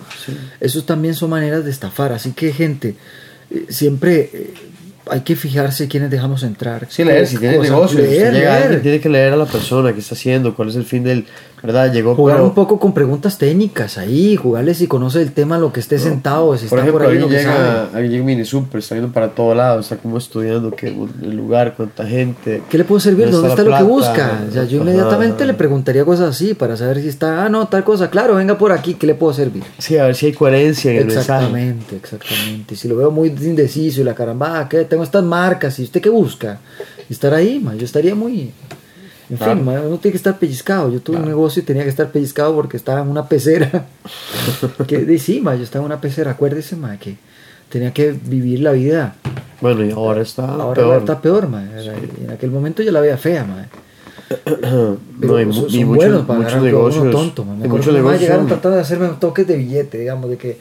Esos 0.60 0.84
también 0.84 1.14
son 1.14 1.30
maneras 1.30 1.64
de 1.64 1.70
estafar. 1.70 2.12
Así 2.12 2.32
que, 2.32 2.52
gente, 2.52 2.96
eh, 3.50 3.66
siempre 3.68 4.30
eh, 4.32 4.54
hay 5.08 5.20
que 5.20 5.36
fijarse 5.36 5.86
quiénes 5.86 6.10
dejamos 6.10 6.42
entrar. 6.42 6.88
Sí, 6.90 7.04
leer, 7.04 7.26
si 7.28 7.36
tiene 7.38 7.58
cosas. 7.58 7.70
negocio, 7.70 7.98
si 8.00 8.04
Leer, 8.06 8.32
llega 8.34 8.50
leer. 8.52 8.62
alguien, 8.64 8.82
tiene 8.82 9.00
que 9.00 9.08
leer 9.08 9.32
a 9.32 9.36
la 9.36 9.46
persona, 9.46 9.92
qué 9.92 10.00
está 10.00 10.16
haciendo, 10.16 10.54
cuál 10.56 10.68
es 10.70 10.74
el 10.76 10.84
fin 10.84 11.04
del, 11.04 11.24
¿verdad? 11.62 11.92
Llegó 11.92 12.14
Jugar 12.14 12.36
pero- 12.36 12.46
un 12.48 12.54
poco 12.54 12.78
con 12.78 12.92
preguntas 12.92 13.38
técnicas 13.38 13.98
ahí, 13.98 14.36
jugarle 14.36 14.74
si 14.74 14.86
conoce 14.86 15.22
el 15.22 15.32
tema, 15.32 15.58
lo 15.58 15.72
que 15.72 15.80
esté 15.80 15.98
sentado, 15.98 16.56
si 16.56 16.66
Por 16.66 16.78
está 16.78 16.88
ejemplo, 16.88 17.04
por 17.04 17.12
ahí, 17.12 17.22
alguien 17.22 17.38
llega, 17.38 17.84
alguien 17.92 18.12
llega 18.12 18.24
mini 18.24 18.44
super, 18.44 18.78
está 18.78 18.94
yendo 18.94 19.10
para 19.12 19.30
todo 19.30 19.54
lado, 19.54 19.80
está 19.80 19.96
como 19.96 20.18
estudiando 20.18 20.70
qué, 20.70 20.88
el 20.88 21.36
lugar, 21.36 21.74
cuánta 21.76 22.06
gente. 22.06 22.62
¿Qué 22.68 22.78
le 22.78 22.84
puedo 22.84 23.00
servir? 23.00 23.30
¿Dónde 23.30 23.48
está, 23.48 23.62
lo 23.62 23.76
que 23.76 23.82
busca? 23.82 24.42
O 24.48 24.52
sea, 24.52 24.64
yo 24.64 24.80
inmediatamente 24.80 25.42
ajá. 25.42 25.46
le 25.46 25.54
preguntaría 25.54 26.04
cosas 26.04 26.30
así 26.30 26.54
para 26.54 26.76
saber 26.76 27.00
si 27.00 27.08
está, 27.08 27.44
ah, 27.44 27.48
no, 27.48 27.66
tal 27.68 27.84
cosa, 27.84 28.10
claro, 28.10 28.36
venga 28.36 28.56
por 28.58 28.72
aquí, 28.72 28.94
¿qué 28.94 29.06
le 29.06 29.14
puedo 29.14 29.32
servir? 29.32 29.64
Sí, 29.78 29.96
a 29.98 30.04
ver 30.04 30.14
si 30.14 30.26
hay 30.26 30.32
coherencia 30.32 30.90
en 30.92 30.96
el. 30.98 31.06
Exactamente, 31.08 31.96
exactamente. 31.96 32.76
Si 32.76 32.86
lo 32.88 32.96
veo 32.96 33.10
muy 33.10 33.28
indeciso 33.28 34.00
y 34.00 34.04
la 34.04 34.14
caramba, 34.14 34.68
¿qué? 34.68 34.84
Tengo 34.84 35.02
estas 35.02 35.24
marcas, 35.24 35.78
¿y 35.78 35.84
usted 35.84 36.00
qué 36.00 36.10
busca? 36.10 36.60
Estar 37.08 37.32
ahí, 37.34 37.58
ma, 37.60 37.74
yo 37.74 37.84
estaría 37.84 38.14
muy... 38.14 38.52
En 39.28 39.36
Claro. 39.38 39.54
fin, 39.56 39.64
ma, 39.64 39.72
uno 39.80 39.98
tiene 39.98 40.12
que 40.12 40.16
estar 40.18 40.38
pellizcado. 40.38 40.90
Yo 40.92 41.00
tuve 41.00 41.16
un 41.16 41.26
negocio 41.26 41.60
y 41.62 41.64
tenía 41.64 41.82
que 41.82 41.88
estar 41.88 42.10
pellizcado 42.12 42.54
porque 42.54 42.76
estaba 42.76 43.00
en 43.00 43.08
una 43.08 43.28
pecera. 43.28 43.86
que 44.86 44.98
de 44.98 45.18
sí, 45.18 45.40
ma, 45.40 45.54
yo 45.56 45.64
estaba 45.64 45.84
en 45.84 45.86
una 45.92 46.00
pecera, 46.00 46.30
acuérdese, 46.32 46.76
ma, 46.76 46.96
que 46.98 47.16
tenía 47.68 47.92
que 47.92 48.12
vivir 48.12 48.60
la 48.60 48.72
vida. 48.72 49.16
Bueno, 49.60 49.84
y 49.84 49.90
ahora 49.90 50.22
está 50.22 50.46
Ahora 50.46 50.74
peor. 50.82 50.98
está 50.98 51.20
peor, 51.20 51.48
ma. 51.48 51.64
En 51.64 52.30
aquel 52.30 52.50
momento 52.50 52.82
yo 52.82 52.92
la 52.92 53.00
veía 53.00 53.16
fea, 53.16 53.44
ma. 53.44 53.66
no, 55.20 55.40
y, 55.40 55.44
Pero 55.44 55.52
son 55.52 55.66
y 55.68 55.70
son 55.70 55.84
muchos, 55.84 55.86
buenos 55.96 56.26
para 56.26 56.40
muchos 56.40 56.62
negocios. 56.62 57.10
tonto, 57.10 57.44
ma. 57.44 57.54
Me 57.54 57.66
y 57.66 57.68
muchos 57.68 57.92
negocios 57.94 58.20
llegaron 58.22 58.46
tratando 58.46 58.76
de 58.76 58.82
hacerme 58.82 59.08
toques 59.20 59.46
de 59.46 59.56
billete, 59.56 59.98
digamos, 59.98 60.30
de 60.30 60.36
que 60.36 60.58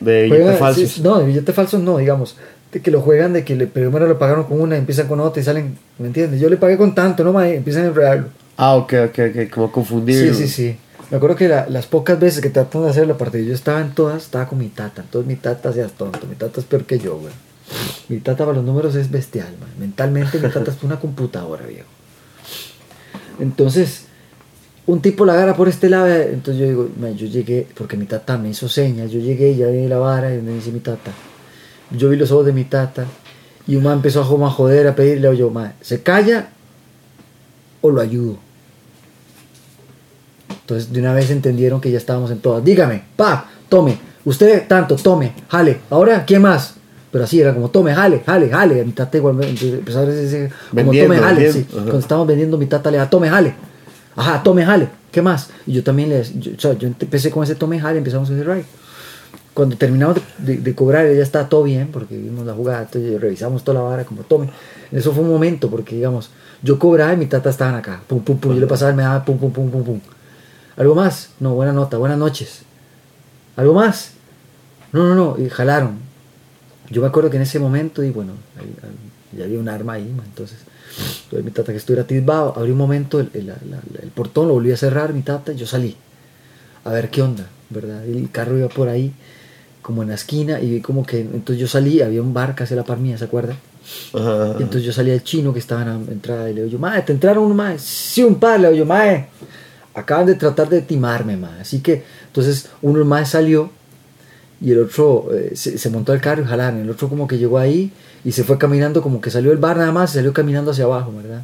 de 0.00 0.24
billetes 0.24 0.58
falsos. 0.58 0.90
sí, 0.90 1.00
no, 1.02 1.18
de 1.18 1.26
billetes 1.26 1.54
falsos 1.54 1.80
no, 1.80 1.96
digamos. 1.98 2.36
De 2.72 2.80
que 2.82 2.90
lo 2.90 3.00
juegan, 3.00 3.32
de 3.32 3.44
que 3.44 3.54
le, 3.56 3.66
primero 3.66 4.06
le 4.08 4.14
pagaron 4.16 4.44
con 4.44 4.60
una, 4.60 4.76
empiezan 4.76 5.06
con 5.06 5.20
otra 5.20 5.40
y 5.40 5.44
salen, 5.44 5.78
¿me 5.98 6.08
entiendes? 6.08 6.40
Yo 6.40 6.48
le 6.50 6.56
pagué 6.56 6.76
con 6.76 6.94
tanto, 6.94 7.24
no 7.24 7.32
más, 7.32 7.46
empiezan 7.46 7.84
a 7.84 7.86
enredarlo. 7.88 8.28
Ah, 8.56 8.74
ok, 8.74 8.92
ok, 9.08 9.18
ok, 9.30 9.50
como 9.50 9.72
confundir. 9.72 10.34
Sí, 10.34 10.46
sí, 10.46 10.48
sí. 10.48 10.76
Me 11.10 11.18
acuerdo 11.18 11.36
que 11.36 11.46
la- 11.48 11.68
las 11.68 11.86
pocas 11.86 12.18
veces 12.18 12.42
que 12.42 12.50
tratan 12.50 12.82
de 12.82 12.90
hacer 12.90 13.06
la 13.06 13.16
partida, 13.16 13.42
yo 13.42 13.54
estaba 13.54 13.80
en 13.80 13.92
todas, 13.94 14.24
estaba 14.24 14.48
con 14.48 14.58
mi 14.58 14.68
tata. 14.68 15.02
Entonces 15.02 15.28
mi 15.28 15.36
tata 15.36 15.72
seas 15.72 15.92
tonto, 15.92 16.26
mi 16.26 16.34
tata 16.34 16.58
es 16.60 16.66
peor 16.66 16.84
que 16.84 16.98
yo, 16.98 17.16
güey. 17.18 17.32
Mi 18.08 18.18
tata 18.18 18.44
para 18.44 18.56
los 18.56 18.64
números 18.64 18.94
es 18.96 19.10
bestial, 19.10 19.54
man. 19.60 19.68
Mentalmente 19.78 20.38
mi 20.38 20.48
tata 20.48 20.70
es 20.70 20.82
una 20.82 20.98
computadora, 20.98 21.64
viejo. 21.66 21.86
Entonces, 23.38 24.02
un 24.86 25.00
tipo 25.02 25.24
la 25.24 25.34
agarra 25.34 25.54
por 25.56 25.68
este 25.68 25.88
lado, 25.88 26.06
entonces 26.08 26.60
yo 26.60 26.66
digo, 26.68 26.88
man, 27.00 27.16
yo 27.16 27.26
llegué, 27.26 27.66
porque 27.76 27.96
mi 27.96 28.06
tata 28.06 28.36
me 28.38 28.48
hizo 28.50 28.68
señas, 28.68 29.10
yo 29.10 29.20
llegué 29.20 29.50
y 29.50 29.56
ya 29.56 29.66
vi 29.68 29.86
la 29.88 29.98
vara 29.98 30.34
y 30.34 30.40
me 30.40 30.52
dice 30.52 30.70
mi 30.72 30.80
tata. 30.80 31.12
Yo 31.90 32.08
vi 32.08 32.16
los 32.16 32.30
ojos 32.32 32.46
de 32.46 32.52
mi 32.52 32.64
tata 32.64 33.06
y 33.66 33.76
un 33.76 33.82
man 33.82 33.94
empezó 33.94 34.20
a 34.20 34.24
joder, 34.24 34.86
a 34.86 34.94
pedirle, 34.94 35.28
oye, 35.28 35.44
man, 35.50 35.74
¿se 35.80 36.02
calla 36.02 36.48
o 37.80 37.90
lo 37.90 38.00
ayudo? 38.00 38.38
Entonces 40.48 40.92
de 40.92 41.00
una 41.00 41.14
vez 41.14 41.30
entendieron 41.30 41.80
que 41.80 41.90
ya 41.90 41.98
estábamos 41.98 42.30
en 42.30 42.38
todas. 42.38 42.64
Dígame, 42.64 43.02
pa, 43.16 43.48
tome, 43.68 43.98
usted 44.24 44.66
tanto, 44.66 44.96
tome, 44.96 45.32
jale. 45.48 45.80
Ahora, 45.90 46.24
¿quién 46.24 46.42
más? 46.42 46.74
Pero 47.10 47.24
así 47.24 47.40
era 47.40 47.54
como, 47.54 47.70
tome, 47.70 47.94
jale, 47.94 48.22
jale, 48.26 48.48
jale. 48.50 48.84
Mi 48.84 48.92
tata 48.92 49.16
igual 49.16 49.42
empezó 49.42 50.00
a 50.00 50.06
decir, 50.06 50.50
como 50.70 50.92
tome, 50.92 51.18
jale. 51.18 51.52
sí. 51.52 51.66
Cuando 51.72 51.98
estábamos 51.98 52.26
vendiendo, 52.28 52.58
mi 52.58 52.66
tata 52.66 52.90
le 52.90 52.98
da, 52.98 53.08
tome, 53.08 53.28
jale. 53.28 53.54
Ajá, 54.16 54.42
tome, 54.42 54.64
jale. 54.64 54.88
¿Qué 55.10 55.22
más? 55.22 55.50
Y 55.66 55.72
yo 55.72 55.82
también 55.82 56.08
le 56.08 56.22
yo, 56.38 56.52
o 56.56 56.60
sea, 56.60 56.72
yo 56.74 56.88
empecé 56.88 57.30
con 57.30 57.44
ese 57.44 57.54
tome, 57.54 57.80
jale, 57.80 57.98
empezamos 57.98 58.28
a 58.28 58.32
decir, 58.32 58.48
right. 58.48 58.66
Cuando 59.56 59.78
terminamos 59.78 60.18
de, 60.36 60.74
cobrar, 60.74 61.06
ya 61.06 61.22
estaba 61.22 61.48
todo 61.48 61.62
bien, 61.62 61.88
porque 61.90 62.14
vimos 62.14 62.44
la 62.44 62.52
jugada, 62.52 62.86
revisamos 62.92 63.64
toda 63.64 63.80
la 63.80 63.88
vara, 63.88 64.04
como 64.04 64.22
tome. 64.22 64.50
Eso 64.92 65.12
fue 65.12 65.24
un 65.24 65.30
momento, 65.30 65.70
porque 65.70 65.96
digamos, 65.96 66.28
yo 66.62 66.78
cobraba 66.78 67.14
y 67.14 67.16
mi 67.16 67.24
tata 67.24 67.48
estaban 67.48 67.74
acá, 67.74 68.02
pum, 68.06 68.20
pum, 68.22 68.36
pum, 68.36 68.52
yo 68.52 68.60
le 68.60 68.66
pasaba, 68.66 68.92
me 68.92 69.02
daba 69.02 69.24
pum, 69.24 69.38
pum, 69.38 69.50
pum, 69.50 69.70
pum, 69.70 69.82
pum. 69.82 70.00
¿Algo 70.76 70.94
más? 70.94 71.30
No, 71.40 71.54
buena 71.54 71.72
nota, 71.72 71.96
buenas 71.96 72.18
noches. 72.18 72.64
¿Algo 73.56 73.72
más? 73.72 74.10
No, 74.92 75.08
no, 75.08 75.14
no, 75.14 75.42
y 75.42 75.48
jalaron. 75.48 76.00
Yo 76.90 77.00
me 77.00 77.08
acuerdo 77.08 77.30
que 77.30 77.36
en 77.36 77.44
ese 77.44 77.58
momento, 77.58 78.04
y 78.04 78.10
bueno, 78.10 78.34
ya 79.34 79.44
había 79.44 79.58
un 79.58 79.70
arma 79.70 79.94
ahí, 79.94 80.14
entonces, 80.22 80.58
mi 81.32 81.50
tata 81.50 81.72
que 81.72 81.78
estuviera 81.78 82.06
tisbado, 82.06 82.52
abrí 82.58 82.72
un 82.72 82.78
momento 82.78 83.20
el, 83.20 83.30
el 83.34 84.10
portón, 84.14 84.48
lo 84.48 84.52
volví 84.52 84.70
a 84.70 84.76
cerrar, 84.76 85.14
mi 85.14 85.22
tata, 85.22 85.54
y 85.54 85.56
yo 85.56 85.66
salí 85.66 85.96
a 86.84 86.90
ver 86.90 87.08
qué 87.08 87.22
onda, 87.22 87.46
¿verdad? 87.70 88.04
Y 88.04 88.18
el 88.18 88.30
carro 88.30 88.58
iba 88.58 88.68
por 88.68 88.90
ahí, 88.90 89.14
como 89.86 90.02
en 90.02 90.08
la 90.08 90.16
esquina, 90.16 90.60
y 90.60 90.68
vi 90.68 90.80
como 90.80 91.06
que, 91.06 91.20
entonces 91.20 91.60
yo 91.60 91.68
salí, 91.68 92.02
había 92.02 92.20
un 92.20 92.34
bar 92.34 92.56
casi 92.56 92.74
a 92.74 92.76
la 92.78 92.82
par 92.82 92.98
mía, 92.98 93.16
¿se 93.16 93.24
acuerdan? 93.24 93.56
Ajá, 94.12 94.42
ajá. 94.42 94.56
Y 94.58 94.64
entonces 94.64 94.82
yo 94.82 94.92
salí 94.92 95.12
al 95.12 95.22
chino 95.22 95.52
que 95.52 95.60
estaba 95.60 95.82
en 95.82 96.06
la 96.06 96.12
entrada 96.12 96.50
y 96.50 96.54
le 96.54 96.62
digo 96.62 96.72
yo, 96.72 96.78
mae, 96.80 97.02
¿te 97.02 97.12
entraron 97.12 97.44
uno 97.44 97.54
mae? 97.54 97.78
Sí, 97.78 98.24
un 98.24 98.34
par, 98.34 98.58
le 98.58 98.66
digo 98.66 98.80
yo, 98.80 98.84
mae, 98.84 99.28
acaban 99.94 100.26
de 100.26 100.34
tratar 100.34 100.68
de 100.68 100.82
timarme, 100.82 101.36
mae. 101.36 101.60
Así 101.60 101.78
que, 101.78 102.02
entonces 102.26 102.68
uno 102.82 103.04
más 103.04 103.30
salió 103.30 103.70
y 104.60 104.72
el 104.72 104.80
otro 104.80 105.28
eh, 105.32 105.52
se, 105.54 105.78
se 105.78 105.88
montó 105.88 106.10
al 106.10 106.20
carro 106.20 106.42
y 106.42 106.46
jalaron. 106.46 106.80
El 106.80 106.90
otro 106.90 107.08
como 107.08 107.28
que 107.28 107.38
llegó 107.38 107.56
ahí 107.56 107.92
y 108.24 108.32
se 108.32 108.42
fue 108.42 108.58
caminando, 108.58 109.02
como 109.02 109.20
que 109.20 109.30
salió 109.30 109.50
del 109.50 109.60
bar 109.60 109.76
nada 109.76 109.92
más 109.92 110.10
y 110.10 110.14
salió 110.14 110.32
caminando 110.32 110.72
hacia 110.72 110.82
abajo, 110.82 111.12
¿verdad? 111.16 111.42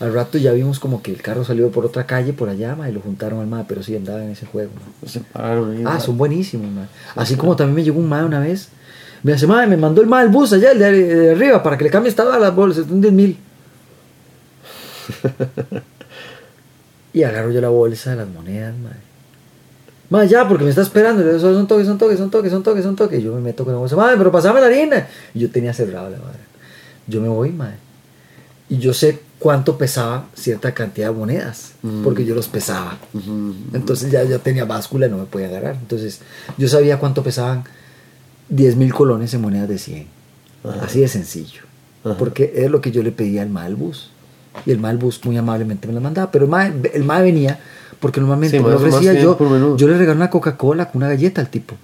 Al 0.00 0.14
rato 0.14 0.38
ya 0.38 0.52
vimos 0.52 0.78
como 0.78 1.02
que 1.02 1.10
el 1.10 1.20
carro 1.20 1.44
salió 1.44 1.70
por 1.70 1.84
otra 1.84 2.06
calle, 2.06 2.32
por 2.32 2.48
allá, 2.48 2.76
mae, 2.76 2.90
y 2.90 2.94
lo 2.94 3.00
juntaron 3.00 3.40
al 3.40 3.48
mae, 3.48 3.64
pero 3.66 3.82
sí 3.82 3.96
andaba 3.96 4.22
en 4.22 4.30
ese 4.30 4.46
juego. 4.46 4.70
Se 5.04 5.20
pararon 5.20 5.76
ahí, 5.76 5.82
Ah, 5.84 5.98
son 5.98 6.16
buenísimos, 6.16 6.70
man. 6.70 6.88
Así 7.16 7.34
como 7.34 7.56
también 7.56 7.74
me 7.74 7.82
llegó 7.82 7.98
un 7.98 8.08
mae 8.08 8.24
una 8.24 8.38
vez. 8.38 8.68
Me 9.24 9.32
dice, 9.32 9.48
mae, 9.48 9.66
me 9.66 9.76
mandó 9.76 10.00
el 10.00 10.06
mae 10.06 10.24
el 10.24 10.30
bus 10.30 10.52
allá, 10.52 10.70
el 10.70 10.78
de, 10.78 10.92
de 10.92 11.30
arriba, 11.32 11.62
para 11.64 11.76
que 11.76 11.82
le 11.82 11.90
cambie 11.90 12.10
esta 12.10 12.32
a 12.32 12.38
las 12.38 12.54
bolsas, 12.54 12.86
un 12.88 13.00
10 13.00 13.12
mil. 13.12 13.38
y 17.12 17.22
agarro 17.24 17.50
yo 17.50 17.60
la 17.60 17.70
bolsa 17.70 18.10
de 18.10 18.16
las 18.16 18.28
monedas, 18.28 18.74
mae. 18.78 19.08
Mae, 20.10 20.28
ya, 20.28 20.46
porque 20.46 20.62
me 20.62 20.70
está 20.70 20.82
esperando. 20.82 21.22
Le 21.22 21.34
digo, 21.34 21.40
son 21.40 21.66
toques, 21.66 21.86
son 21.86 21.98
toques, 21.98 22.18
son 22.18 22.30
toques, 22.30 22.52
son 22.52 22.62
toques, 22.62 22.84
son 22.84 22.96
toques. 22.96 23.18
Y 23.18 23.24
yo 23.24 23.34
me 23.34 23.40
meto 23.40 23.64
con 23.64 23.72
la 23.72 23.80
bolsa, 23.80 23.96
mae, 23.96 24.16
pero 24.16 24.30
pasame 24.30 24.60
la 24.60 24.66
harina. 24.66 25.08
Y 25.34 25.40
yo 25.40 25.50
tenía 25.50 25.74
cerrado 25.74 26.08
la 26.08 26.18
madre. 26.18 26.38
Yo 27.08 27.20
me 27.20 27.28
voy, 27.28 27.50
mae. 27.50 27.74
Y 28.68 28.78
yo 28.78 28.94
sé 28.94 29.20
cuánto 29.38 29.78
pesaba 29.78 30.26
cierta 30.34 30.74
cantidad 30.74 31.08
de 31.08 31.14
monedas, 31.14 31.72
Mm. 31.82 32.02
porque 32.02 32.24
yo 32.24 32.34
los 32.34 32.48
pesaba. 32.48 32.98
Entonces 33.72 34.10
ya, 34.10 34.24
ya 34.24 34.38
tenía 34.38 34.64
báscula 34.64 35.06
y 35.06 35.10
no 35.10 35.18
me 35.18 35.24
podía 35.24 35.46
agarrar. 35.46 35.76
Entonces 35.76 36.20
yo 36.56 36.68
sabía 36.68 36.98
cuánto 36.98 37.22
pesaban 37.22 37.64
10 38.48 38.76
mil 38.76 38.92
colones 38.92 39.32
en 39.34 39.40
monedas 39.40 39.68
de 39.68 39.78
100. 39.78 40.06
Ajá. 40.64 40.84
Así 40.86 41.00
de 41.00 41.08
sencillo. 41.08 41.62
Ajá. 42.04 42.16
Porque 42.18 42.52
es 42.56 42.70
lo 42.70 42.80
que 42.80 42.90
yo 42.90 43.02
le 43.02 43.12
pedía 43.12 43.42
al 43.42 43.50
Malbus. 43.50 44.10
Y 44.66 44.72
el 44.72 44.78
Malbus 44.80 45.24
muy 45.24 45.36
amablemente 45.36 45.86
me 45.86 45.94
lo 45.94 46.00
mandaba. 46.00 46.30
Pero 46.32 46.46
el 46.46 46.50
MAE, 46.50 46.72
el 46.94 47.04
mae 47.04 47.22
venía 47.22 47.60
porque 48.00 48.20
normalmente 48.20 48.58
Sí, 48.58 48.62
me 48.64 48.74
ofrecía 48.74 49.12
yo. 49.14 49.36
Yo 49.76 49.86
le 49.86 49.94
regalaba 49.94 50.16
una 50.16 50.30
Coca-Cola 50.30 50.90
con 50.90 51.02
una 51.02 51.08
galleta 51.10 51.40
al 51.40 51.48
tipo. 51.48 51.76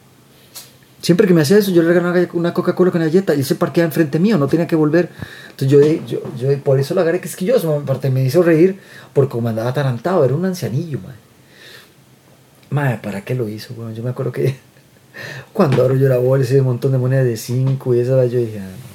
Siempre 1.05 1.28
que 1.28 1.34
me 1.34 1.42
hacía 1.42 1.59
eso, 1.59 1.70
yo 1.70 1.82
le 1.82 1.88
regalaba 1.88 2.18
una 2.32 2.55
Coca-Cola 2.55 2.90
con 2.90 3.02
una 3.02 3.11
galleta 3.11 3.34
y 3.34 3.40
él 3.40 3.44
se 3.44 3.57
parqueaba 3.57 3.88
enfrente 3.88 4.18
mío, 4.18 4.38
no 4.38 4.46
tenía 4.46 4.66
que 4.66 4.74
volver. 4.74 5.11
Entonces 5.50 5.68
yo, 5.68 5.78
yo, 6.07 6.22
yo 6.38 6.59
por 6.61 6.80
eso 6.80 6.94
lo 6.94 7.02
agarré 7.02 7.20
que 7.20 7.28
es 7.28 7.36
que 7.36 7.44
yo, 7.44 7.57
aparte 7.57 8.09
me 8.09 8.24
hizo 8.24 8.42
reír 8.42 8.80
porque 9.12 9.32
como 9.32 9.50
andaba 9.50 9.68
atarantado, 9.68 10.24
era 10.24 10.34
un 10.34 10.46
ancianillo, 10.46 11.00
mae. 11.00 11.14
Mae, 12.70 12.98
¿para 13.02 13.20
qué 13.20 13.34
lo 13.34 13.50
hizo? 13.50 13.74
Bueno, 13.74 13.92
yo 13.92 14.02
me 14.02 14.09
acuerdo 14.09 14.32
que 14.32 14.57
cuando 15.52 15.82
abro 15.82 15.94
yo 15.94 16.09
la 16.09 16.16
bolsa 16.16 16.55
y 16.55 16.61
un 16.61 16.64
montón 16.64 16.92
de 16.92 16.96
monedas 16.96 17.26
de 17.26 17.36
5 17.36 17.94
y 17.94 18.00
esa, 18.00 18.24
yo 18.24 18.38
dije, 18.38 18.61
ah, 18.61 18.62
no. 18.62 18.93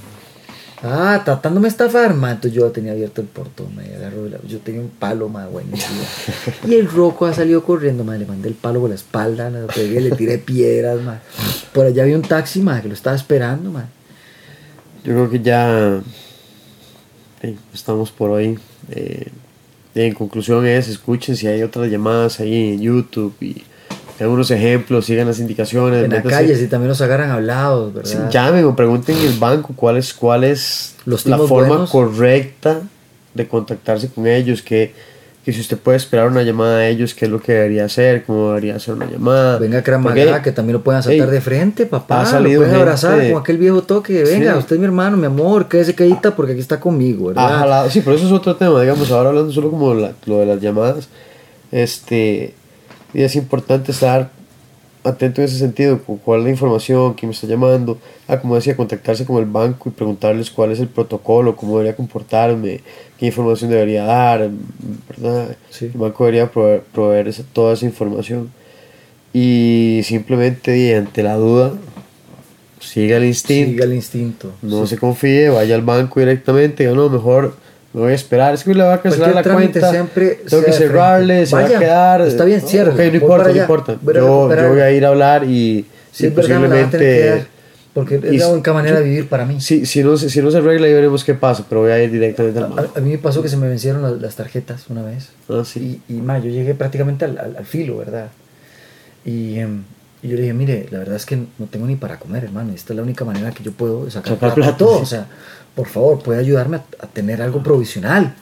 Ah, 0.81 1.21
tratándome 1.25 1.65
de 1.65 1.71
estafar, 1.71 2.13
ma. 2.13 2.31
Entonces 2.31 2.53
yo 2.53 2.69
tenía 2.71 2.93
abierto 2.93 3.19
el 3.21 3.27
portón, 3.27 3.67
y 3.85 3.93
agarró 3.95 4.29
la- 4.29 4.39
yo 4.47 4.59
tenía 4.59 4.79
un 4.81 4.89
palo, 4.89 5.27
ma, 5.27 5.47
buenísimo. 5.47 6.01
Y 6.67 6.75
el 6.75 6.89
roco 6.89 7.25
ha 7.25 7.33
salido 7.33 7.63
corriendo, 7.63 8.03
ma, 8.03 8.15
le 8.17 8.25
mandé 8.25 8.47
el 8.49 8.55
palo 8.55 8.79
por 8.79 8.89
la 8.89 8.95
espalda, 8.95 9.49
le 9.49 9.61
pegué, 9.67 9.99
le 9.99 10.11
tiré 10.11 10.37
piedras, 10.37 11.01
ma. 11.01 11.19
Por 11.73 11.85
allá 11.85 12.03
había 12.03 12.15
un 12.15 12.21
taxi, 12.21 12.61
ma, 12.61 12.81
que 12.81 12.87
lo 12.87 12.93
estaba 12.93 13.15
esperando, 13.15 13.71
ma. 13.71 13.87
Yo 15.03 15.13
creo 15.13 15.29
que 15.29 15.39
ya 15.41 16.01
estamos 17.73 18.11
por 18.11 18.29
hoy. 18.31 18.57
Eh, 18.91 19.27
en 19.95 20.13
conclusión 20.13 20.65
es, 20.65 20.87
escuchen 20.87 21.35
si 21.35 21.47
hay 21.47 21.61
otras 21.63 21.89
llamadas 21.89 22.39
ahí 22.39 22.73
en 22.73 22.81
YouTube 22.81 23.33
y 23.41 23.63
algunos 24.23 24.51
ejemplos, 24.51 25.05
sigan 25.05 25.27
las 25.27 25.39
indicaciones. 25.39 26.03
En 26.05 26.11
la 26.11 26.21
calle, 26.23 26.55
si 26.55 26.67
también 26.67 26.89
nos 26.89 27.01
agarran 27.01 27.31
hablados, 27.31 27.93
Sí, 28.03 28.15
¿verdad? 28.15 28.31
llamen 28.31 28.65
o 28.65 28.75
pregunten 28.75 29.15
en 29.17 29.25
el 29.27 29.39
banco 29.39 29.73
cuál 29.75 29.97
es, 29.97 30.13
cuál 30.13 30.43
es 30.43 30.95
Los 31.05 31.25
la 31.25 31.37
forma 31.37 31.67
buenos. 31.69 31.89
correcta 31.89 32.81
de 33.33 33.47
contactarse 33.47 34.09
con 34.09 34.27
ellos, 34.27 34.61
que, 34.61 34.93
que 35.45 35.53
si 35.53 35.61
usted 35.61 35.77
puede 35.77 35.97
esperar 35.97 36.27
una 36.27 36.43
llamada 36.43 36.79
a 36.79 36.87
ellos, 36.89 37.13
qué 37.13 37.25
es 37.25 37.31
lo 37.31 37.39
que 37.41 37.53
debería 37.53 37.85
hacer, 37.85 38.23
cómo 38.25 38.49
debería 38.49 38.75
hacer 38.75 38.95
una 38.95 39.05
llamada. 39.09 39.57
Venga, 39.59 39.81
Maga, 39.99 40.41
que 40.41 40.51
también 40.51 40.73
lo 40.73 40.83
pueden 40.83 41.01
saltar 41.01 41.27
ey, 41.29 41.33
de 41.35 41.41
frente, 41.41 41.85
papá. 41.85 42.21
ha 42.21 42.39
Lo 42.39 42.49
pueden 42.49 42.75
abrazar 42.75 43.21
como 43.25 43.37
aquel 43.37 43.57
viejo 43.57 43.83
toque. 43.83 44.23
Venga, 44.23 44.53
Sí. 44.53 44.59
usted 44.59 44.75
es 44.75 44.79
mi 44.79 44.85
hermano, 44.85 45.15
mi 45.15 45.27
amor, 45.27 45.67
quédese 45.69 45.95
quedita 45.95 46.35
porque 46.35 46.51
aquí 46.53 46.61
está 46.61 46.79
conmigo, 46.79 47.27
¿verdad? 47.27 47.89
sí, 47.89 48.01
pero 48.01 48.15
eso 48.17 48.25
es 48.25 48.31
otro 48.33 48.55
tema, 48.57 48.81
digamos, 48.81 49.09
ahora 49.11 49.29
hablando 49.29 49.51
solo 49.53 49.69
como 49.71 49.93
la- 49.93 50.11
lo 50.25 50.39
de 50.39 50.45
las 50.47 50.59
llamadas, 50.59 51.07
este, 51.71 52.53
y 53.13 53.21
es 53.23 53.35
importante 53.35 53.91
estar 53.91 54.29
atento 55.03 55.41
en 55.41 55.45
ese 55.45 55.57
sentido, 55.57 56.01
con 56.03 56.17
cuál 56.17 56.39
es 56.41 56.43
la 56.45 56.49
información, 56.51 57.13
quién 57.13 57.29
me 57.29 57.33
está 57.33 57.47
llamando, 57.47 57.97
ah, 58.27 58.39
como 58.39 58.55
decía, 58.55 58.75
contactarse 58.75 59.25
con 59.25 59.37
el 59.37 59.45
banco 59.45 59.89
y 59.89 59.91
preguntarles 59.93 60.51
cuál 60.51 60.71
es 60.71 60.79
el 60.79 60.87
protocolo, 60.89 61.55
cómo 61.55 61.73
debería 61.77 61.95
comportarme, 61.95 62.81
qué 63.17 63.27
información 63.27 63.71
debería 63.71 64.03
dar, 64.03 64.49
¿verdad? 65.09 65.55
Sí. 65.69 65.85
El 65.85 65.91
banco 65.99 66.25
debería 66.25 66.51
proveer, 66.51 66.81
proveer 66.93 67.27
esa- 67.29 67.43
toda 67.53 67.73
esa 67.73 67.85
información 67.85 68.49
y 69.33 70.01
simplemente 70.03 70.77
y 70.77 70.91
ante 70.93 71.23
la 71.23 71.35
duda, 71.35 71.73
siga 72.79 73.17
el 73.17 73.25
instinto. 73.25 73.71
Siga 73.71 73.85
el 73.85 73.93
instinto. 73.93 74.51
No 74.61 74.83
Sí. 74.85 74.95
se 74.95 74.97
confíe, 74.97 75.49
vaya 75.49 75.75
al 75.75 75.81
banco 75.81 76.19
directamente, 76.19 76.83
diga, 76.83 76.95
no, 76.95 77.09
mejor 77.09 77.55
me 77.93 78.01
voy 78.01 78.11
a 78.11 78.15
esperar. 78.15 78.53
Es 78.53 78.63
que 78.63 78.73
le 78.73 78.83
va 78.83 78.95
a 78.95 79.01
cancelar 79.01 79.33
la 79.33 79.43
cuenta. 79.43 79.89
siempre 79.91 80.39
tengo 80.49 80.63
que 80.63 80.73
cerrarle, 80.73 81.45
se 81.45 81.55
va 81.55 81.61
a 81.61 81.63
Vaya, 81.63 81.79
quedar. 81.79 82.21
está 82.21 82.45
bien, 82.45 82.61
cierre, 82.61 82.91
Ok, 82.91 82.97
voy 82.97 83.09
no 83.09 83.15
importa, 83.17 83.49
no 83.49 83.55
importa. 83.55 83.97
Yo, 84.05 84.13
yo 84.55 84.69
voy 84.69 84.79
a 84.81 84.91
ir 84.91 85.05
a 85.05 85.09
hablar 85.09 85.43
y, 85.45 85.85
Sí, 86.11 86.23
que 86.23 86.29
dar, 86.29 86.35
posiblemente. 86.35 87.45
porque 87.93 88.15
es 88.15 88.23
la 88.23 88.45
si- 88.45 88.51
única 88.51 88.73
manera 88.73 88.97
de 88.99 89.03
vivir 89.03 89.27
para 89.29 89.45
mí. 89.45 89.59
Si, 89.61 89.85
si, 89.85 90.03
no, 90.03 90.15
si 90.17 90.41
no 90.41 90.51
se 90.51 90.57
arregla, 90.57 90.87
ya 90.87 90.93
veremos 90.95 91.23
qué 91.23 91.33
pasa, 91.33 91.65
pero 91.67 91.81
voy 91.81 91.91
a 91.91 92.01
ir 92.03 92.11
directamente 92.11 92.59
al 92.59 92.65
banco. 92.67 92.91
A, 92.95 92.99
a 92.99 93.01
mí 93.01 93.09
me 93.11 93.17
pasó 93.17 93.41
que 93.41 93.49
se 93.49 93.57
me 93.57 93.67
vencieron 93.67 94.01
las, 94.03 94.13
las 94.21 94.35
tarjetas 94.35 94.85
una 94.89 95.01
vez. 95.03 95.29
Ah, 95.49 95.63
sí. 95.65 96.01
Y, 96.07 96.13
y 96.15 96.21
ma, 96.21 96.37
yo 96.39 96.49
llegué 96.49 96.75
prácticamente 96.75 97.25
al, 97.25 97.37
al- 97.39 97.57
al 97.57 97.65
filo, 97.65 97.97
¿verdad? 97.97 98.27
Y, 99.25 99.59
em, 99.59 99.83
y 100.21 100.27
yo 100.29 100.35
le 100.35 100.41
dije, 100.43 100.53
mire, 100.53 100.85
la 100.91 100.99
verdad 100.99 101.15
es 101.15 101.25
que 101.25 101.35
no 101.35 101.65
tengo 101.69 101.87
ni 101.87 101.95
para 101.95 102.19
comer, 102.19 102.43
hermano. 102.43 102.73
Esta 102.73 102.93
es 102.93 102.97
la 102.97 103.03
única 103.03 103.25
manera 103.25 103.51
que 103.51 103.63
yo 103.63 103.71
puedo 103.71 104.09
sacar, 104.09 104.33
Sacar 104.33 104.37
plata, 104.39 104.55
plata, 104.55 104.77
todo. 104.77 104.97
sí. 104.97 105.03
O 105.03 105.05
sea, 105.05 105.25
por 105.75 105.87
favor, 105.87 106.19
puede 106.21 106.39
ayudarme 106.39 106.77
a, 106.77 106.83
a 107.01 107.07
tener 107.07 107.41
algo 107.41 107.61
provisional. 107.63 108.35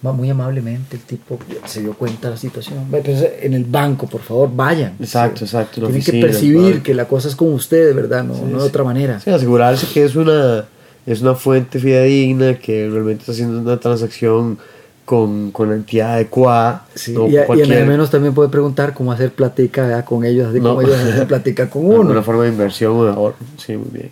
Muy 0.00 0.30
amablemente 0.30 0.94
el 0.96 1.02
tipo 1.02 1.40
se 1.66 1.80
dio 1.80 1.92
cuenta 1.92 2.28
de 2.28 2.34
la 2.34 2.40
situación. 2.40 2.88
Ve, 2.88 3.02
pues, 3.04 3.24
en 3.42 3.52
el 3.52 3.64
banco, 3.64 4.06
por 4.06 4.20
favor, 4.20 4.48
vayan. 4.54 4.94
Exacto, 5.00 5.44
exacto, 5.44 5.80
Tienen 5.80 5.94
que 5.94 5.98
oficina, 6.10 6.26
percibir 6.26 6.82
que 6.82 6.94
la 6.94 7.06
cosa 7.06 7.26
es 7.26 7.34
con 7.34 7.52
ustedes, 7.52 7.96
¿verdad? 7.96 8.22
No, 8.22 8.34
Sí, 8.36 8.42
no 8.48 8.58
de 8.58 8.62
sí. 8.62 8.68
otra 8.68 8.84
manera. 8.84 9.18
Sí, 9.18 9.28
asegurarse 9.30 9.88
que 9.92 10.04
es 10.04 10.14
una, 10.14 10.66
es 11.04 11.20
una 11.20 11.34
fuente 11.34 11.80
fidedigna, 11.80 12.54
que 12.60 12.88
realmente 12.88 13.22
está 13.22 13.32
haciendo 13.32 13.58
una 13.60 13.76
transacción 13.80 14.56
con, 15.04 15.50
con 15.50 15.68
la 15.70 15.74
entidad 15.74 16.12
adecuada. 16.14 16.86
Sí, 16.94 17.12
no 17.12 17.26
y, 17.26 17.36
al 17.36 17.86
menos 17.86 18.08
también 18.08 18.34
puede 18.34 18.50
preguntar 18.50 18.94
cómo 18.94 19.10
hacer 19.10 19.32
platica 19.32 19.82
¿verdad? 19.82 20.04
con 20.04 20.24
ellos, 20.24 20.46
así 20.48 20.60
No. 20.60 20.76
como 20.76 20.82
ellos 20.82 20.94
hacen 20.96 21.26
platica 21.26 21.68
con 21.68 21.84
uno. 21.92 22.22
forma 22.22 22.44
de 22.44 22.50
inversión 22.50 23.04
de 23.04 23.10
ahorro. 23.10 23.34
Sí, 23.56 23.76
muy 23.76 23.88
bien. 23.92 24.10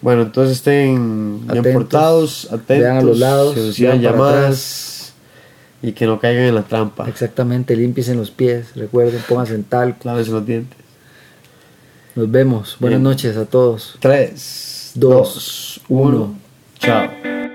Bueno, 0.00 0.22
entonces 0.22 0.58
estén 0.58 1.40
bien 1.46 1.58
Atentos. 1.58 1.72
portados, 1.82 2.44
atentos, 2.52 2.78
Vean 2.78 2.96
a 2.98 3.02
los 3.02 3.18
lados, 3.18 3.74
se 3.74 3.84
para 3.84 3.96
llamadas 3.96 5.12
y 5.82 5.92
que 5.92 6.06
no 6.06 6.20
caigan 6.20 6.44
en 6.44 6.54
la 6.54 6.62
trampa. 6.62 7.08
Exactamente, 7.08 7.74
límpiense 7.76 8.14
los 8.14 8.30
pies, 8.30 8.74
recuerden, 8.76 9.20
pónganse 9.28 9.54
en 9.54 9.64
talco. 9.64 9.98
Claves 10.00 10.28
los 10.28 10.44
dientes. 10.46 10.78
Nos 12.14 12.30
vemos. 12.30 12.76
Buenas 12.80 12.98
Bien. 12.98 13.02
noches 13.04 13.36
a 13.36 13.44
todos. 13.44 13.96
3, 14.00 14.92
Dos, 14.94 15.80
2, 15.88 15.88
1. 15.88 16.34
Chao. 16.78 17.47